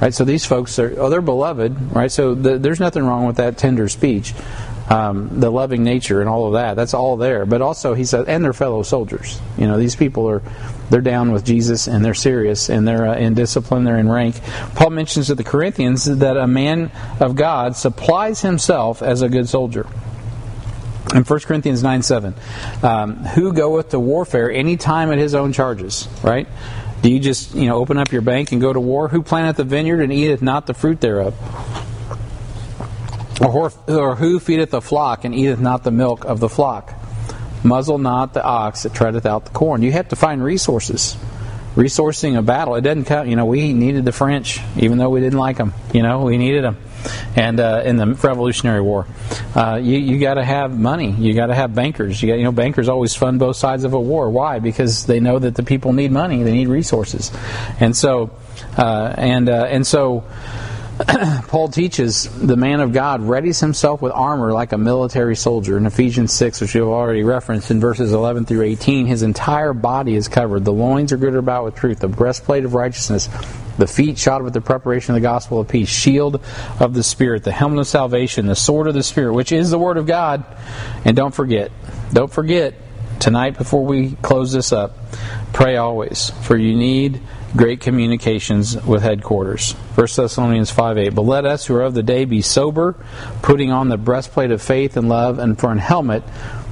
right? 0.00 0.14
So 0.14 0.24
these 0.24 0.44
folks 0.44 0.78
are, 0.78 0.94
oh, 0.98 1.10
they're 1.10 1.20
beloved, 1.20 1.92
right? 1.92 2.10
So 2.10 2.34
the, 2.34 2.58
there's 2.58 2.80
nothing 2.80 3.04
wrong 3.04 3.26
with 3.26 3.36
that 3.36 3.58
tender 3.58 3.88
speech, 3.88 4.34
um, 4.88 5.40
the 5.40 5.50
loving 5.50 5.84
nature 5.84 6.20
and 6.20 6.28
all 6.28 6.46
of 6.46 6.52
that. 6.54 6.74
That's 6.74 6.94
all 6.94 7.16
there. 7.16 7.44
But 7.44 7.62
also, 7.62 7.94
he 7.94 8.04
said, 8.04 8.28
and 8.28 8.44
they're 8.44 8.52
fellow 8.52 8.82
soldiers. 8.82 9.40
You 9.56 9.66
know, 9.66 9.78
these 9.78 9.96
people 9.96 10.28
are, 10.28 10.42
they're 10.90 11.00
down 11.00 11.32
with 11.32 11.44
Jesus 11.44 11.86
and 11.86 12.04
they're 12.04 12.14
serious 12.14 12.68
and 12.70 12.86
they're 12.86 13.08
uh, 13.08 13.16
in 13.16 13.34
discipline, 13.34 13.84
they're 13.84 13.98
in 13.98 14.08
rank. 14.08 14.40
Paul 14.74 14.90
mentions 14.90 15.26
to 15.26 15.34
the 15.34 15.44
Corinthians 15.44 16.04
that 16.04 16.36
a 16.36 16.46
man 16.46 16.90
of 17.20 17.36
God 17.36 17.76
supplies 17.76 18.40
himself 18.40 19.02
as 19.02 19.22
a 19.22 19.28
good 19.28 19.48
soldier. 19.48 19.86
In 21.14 21.24
1 21.24 21.40
Corinthians 21.40 21.82
9 21.82 22.02
7, 22.02 22.34
um, 22.82 23.16
who 23.16 23.54
goeth 23.54 23.90
to 23.90 23.98
warfare 23.98 24.50
any 24.50 24.76
time 24.76 25.10
at 25.10 25.16
his 25.16 25.34
own 25.34 25.54
charges, 25.54 26.06
right? 26.22 26.46
Do 27.02 27.10
you 27.10 27.20
just, 27.20 27.54
you 27.54 27.66
know, 27.66 27.76
open 27.76 27.96
up 27.96 28.10
your 28.12 28.22
bank 28.22 28.52
and 28.52 28.60
go 28.60 28.72
to 28.72 28.80
war? 28.80 29.08
Who 29.08 29.22
planteth 29.22 29.56
the 29.56 29.64
vineyard 29.64 30.00
and 30.00 30.12
eateth 30.12 30.42
not 30.42 30.66
the 30.66 30.74
fruit 30.74 31.00
thereof? 31.00 31.34
Or, 33.40 33.70
who 34.16 34.40
feedeth 34.40 34.70
the 34.70 34.80
flock 34.80 35.24
and 35.24 35.32
eateth 35.34 35.60
not 35.60 35.84
the 35.84 35.92
milk 35.92 36.24
of 36.24 36.40
the 36.40 36.48
flock? 36.48 36.92
Muzzle 37.62 37.98
not 37.98 38.34
the 38.34 38.42
ox 38.42 38.82
that 38.82 38.94
treadeth 38.94 39.26
out 39.26 39.44
the 39.44 39.50
corn. 39.52 39.82
You 39.82 39.92
have 39.92 40.08
to 40.08 40.16
find 40.16 40.42
resources. 40.42 41.16
Resourcing 41.76 42.36
a 42.36 42.42
battle, 42.42 42.74
it 42.74 42.80
doesn't 42.80 43.04
count. 43.04 43.28
You 43.28 43.36
know, 43.36 43.46
we 43.46 43.72
needed 43.72 44.04
the 44.04 44.12
French, 44.12 44.60
even 44.76 44.98
though 44.98 45.10
we 45.10 45.20
didn't 45.20 45.38
like 45.38 45.56
them. 45.56 45.74
You 45.92 46.02
know, 46.02 46.22
we 46.22 46.36
needed 46.36 46.64
them. 46.64 46.78
And 47.36 47.60
uh, 47.60 47.82
in 47.84 47.96
the 47.96 48.06
Revolutionary 48.06 48.80
War, 48.80 49.06
uh, 49.54 49.78
you 49.82 49.98
you 49.98 50.18
got 50.18 50.34
to 50.34 50.44
have 50.44 50.78
money. 50.78 51.12
You 51.12 51.34
got 51.34 51.46
to 51.46 51.54
have 51.54 51.74
bankers. 51.74 52.22
You 52.22 52.28
got 52.28 52.38
you 52.38 52.44
know 52.44 52.52
bankers 52.52 52.88
always 52.88 53.14
fund 53.14 53.38
both 53.38 53.56
sides 53.56 53.84
of 53.84 53.92
a 53.92 54.00
war. 54.00 54.30
Why? 54.30 54.58
Because 54.58 55.06
they 55.06 55.20
know 55.20 55.38
that 55.38 55.54
the 55.54 55.62
people 55.62 55.92
need 55.92 56.10
money. 56.10 56.42
They 56.42 56.52
need 56.52 56.68
resources, 56.68 57.30
and 57.80 57.96
so 57.96 58.30
uh, 58.76 59.14
and 59.16 59.48
uh, 59.48 59.66
and 59.68 59.86
so. 59.86 60.24
Paul 61.46 61.68
teaches 61.68 62.28
the 62.44 62.56
man 62.56 62.80
of 62.80 62.92
God 62.92 63.20
readies 63.20 63.60
himself 63.60 64.02
with 64.02 64.10
armor 64.10 64.52
like 64.52 64.72
a 64.72 64.78
military 64.78 65.36
soldier. 65.36 65.76
In 65.76 65.86
Ephesians 65.86 66.32
6, 66.32 66.60
which 66.60 66.74
you've 66.74 66.88
already 66.88 67.22
referenced 67.22 67.70
in 67.70 67.78
verses 67.78 68.12
11 68.12 68.46
through 68.46 68.62
18, 68.62 69.06
his 69.06 69.22
entire 69.22 69.72
body 69.72 70.16
is 70.16 70.26
covered. 70.26 70.64
The 70.64 70.72
loins 70.72 71.12
are 71.12 71.16
girded 71.16 71.38
about 71.38 71.64
with 71.66 71.76
truth, 71.76 72.00
the 72.00 72.08
breastplate 72.08 72.64
of 72.64 72.74
righteousness, 72.74 73.28
the 73.78 73.86
feet 73.86 74.18
shod 74.18 74.42
with 74.42 74.52
the 74.52 74.60
preparation 74.60 75.14
of 75.14 75.20
the 75.20 75.26
gospel 75.26 75.60
of 75.60 75.68
peace, 75.68 75.88
shield 75.88 76.42
of 76.78 76.92
the 76.92 77.02
Spirit, 77.02 77.44
the 77.44 77.52
helmet 77.52 77.80
of 77.80 77.86
salvation, 77.86 78.46
the 78.46 78.56
sword 78.56 78.88
of 78.88 78.94
the 78.94 79.02
Spirit, 79.02 79.32
which 79.32 79.52
is 79.52 79.70
the 79.70 79.78
Word 79.78 79.96
of 79.96 80.06
God. 80.06 80.44
And 81.04 81.16
don't 81.16 81.34
forget, 81.34 81.70
don't 82.12 82.32
forget, 82.32 82.74
tonight 83.20 83.58
before 83.58 83.84
we 83.84 84.12
close 84.22 84.52
this 84.52 84.72
up, 84.72 84.96
pray 85.52 85.76
always, 85.76 86.30
for 86.42 86.56
you 86.56 86.76
need 86.76 87.20
great 87.56 87.80
communications 87.80 88.80
with 88.84 89.02
headquarters. 89.02 89.72
1 89.72 90.06
Thessalonians 90.16 90.70
5 90.70 90.98
8. 90.98 91.08
But 91.10 91.22
let 91.22 91.46
us 91.46 91.66
who 91.66 91.74
are 91.76 91.82
of 91.82 91.94
the 91.94 92.02
day 92.02 92.24
be 92.24 92.42
sober, 92.42 92.94
putting 93.42 93.72
on 93.72 93.88
the 93.88 93.96
breastplate 93.96 94.50
of 94.50 94.60
faith 94.62 94.96
and 94.96 95.08
love, 95.08 95.38
and 95.38 95.58
for 95.58 95.72
an 95.72 95.78
helmet, 95.78 96.22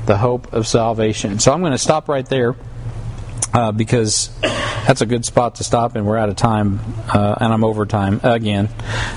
the 0.07 0.19
hope 0.19 0.53
of 0.53 0.67
salvation. 0.67 1.39
So 1.39 1.53
I'm 1.53 1.61
going 1.61 1.73
to 1.73 1.79
stop 1.79 2.09
right 2.09 2.27
there. 2.27 2.55
Uh, 3.57 3.73
because 3.73 4.29
that's 4.87 5.01
a 5.01 5.07
good 5.07 5.25
spot 5.25 5.55
to 5.55 5.65
stop, 5.65 5.97
and 5.97 6.07
we're 6.07 6.19
out 6.19 6.29
of 6.29 6.37
time, 6.37 6.79
uh, 7.09 7.37
and 7.41 7.55
I'm 7.55 7.65
over 7.65 7.87
time 7.87 8.21
again. 8.23 8.69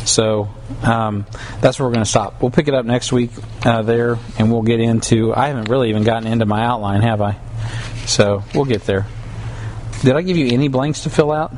So 0.06 0.48
um, 0.82 1.26
that's 1.60 1.78
where 1.78 1.90
we're 1.90 1.94
going 1.94 2.06
to 2.06 2.10
stop. 2.10 2.42
We'll 2.42 2.50
pick 2.50 2.70
it 2.70 2.74
up 2.74 2.86
next 2.86 3.12
week 3.12 3.32
uh, 3.66 3.82
there, 3.82 4.18
and 4.38 4.50
we'll 4.50 4.62
get 4.62 4.80
into. 4.80 5.36
I 5.36 5.50
haven't 5.50 5.68
really 5.68 5.90
even 5.90 6.06
gotten 6.06 6.26
into 6.26 6.46
my 6.46 6.64
outline, 6.64 7.02
have 7.02 7.22
I? 7.22 7.38
So 8.06 8.46
we'll 8.56 8.64
get 8.64 8.86
there. 8.86 9.08
Did 10.04 10.16
I 10.16 10.22
give 10.22 10.38
you 10.38 10.48
any 10.54 10.70
blanks 10.70 11.04
to 11.04 11.10
fill 11.10 11.34
out? 11.34 11.52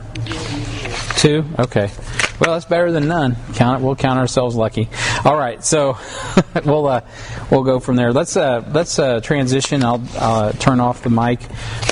Two? 1.17 1.45
Okay. 1.59 1.91
Well, 2.41 2.53
that's 2.53 2.65
better 2.65 2.91
than 2.91 3.07
none. 3.07 3.37
Count. 3.53 3.83
We'll 3.83 3.95
count 3.95 4.17
ourselves 4.17 4.55
lucky. 4.55 4.89
All 5.23 5.37
right, 5.37 5.63
so 5.63 5.99
we'll 6.65 6.87
uh, 6.87 7.01
we'll 7.51 7.61
go 7.61 7.79
from 7.79 7.97
there. 7.97 8.11
Let's 8.11 8.35
uh, 8.35 8.67
let's 8.73 8.97
uh, 8.97 9.19
transition. 9.19 9.83
I'll 9.83 10.03
uh, 10.17 10.51
turn 10.53 10.79
off 10.79 11.03
the 11.03 11.11
mic, 11.11 11.39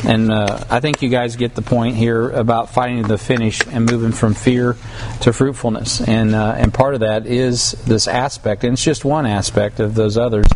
and 0.03 0.31
uh, 0.31 0.63
I 0.67 0.79
think 0.79 1.03
you 1.03 1.09
guys 1.09 1.35
get 1.35 1.53
the 1.53 1.61
point 1.61 1.97
here 1.97 2.31
about 2.31 2.71
fighting 2.71 3.03
to 3.03 3.07
the 3.07 3.19
finish 3.19 3.61
and 3.67 3.85
moving 3.85 4.11
from 4.11 4.33
fear 4.33 4.75
to 5.21 5.31
fruitfulness. 5.31 6.01
And 6.01 6.33
uh, 6.33 6.55
and 6.57 6.73
part 6.73 6.95
of 6.95 7.01
that 7.01 7.27
is 7.27 7.73
this 7.85 8.07
aspect, 8.07 8.63
and 8.63 8.73
it's 8.73 8.83
just 8.83 9.05
one 9.05 9.27
aspect 9.27 9.79
of 9.79 9.93
those 9.93 10.17
others 10.17 10.47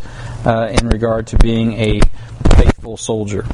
in 0.43 0.87
regard 0.87 1.27
to 1.27 1.37
being 1.37 1.73
a 1.73 2.01
faithful 2.55 2.97
soldier. 2.97 3.45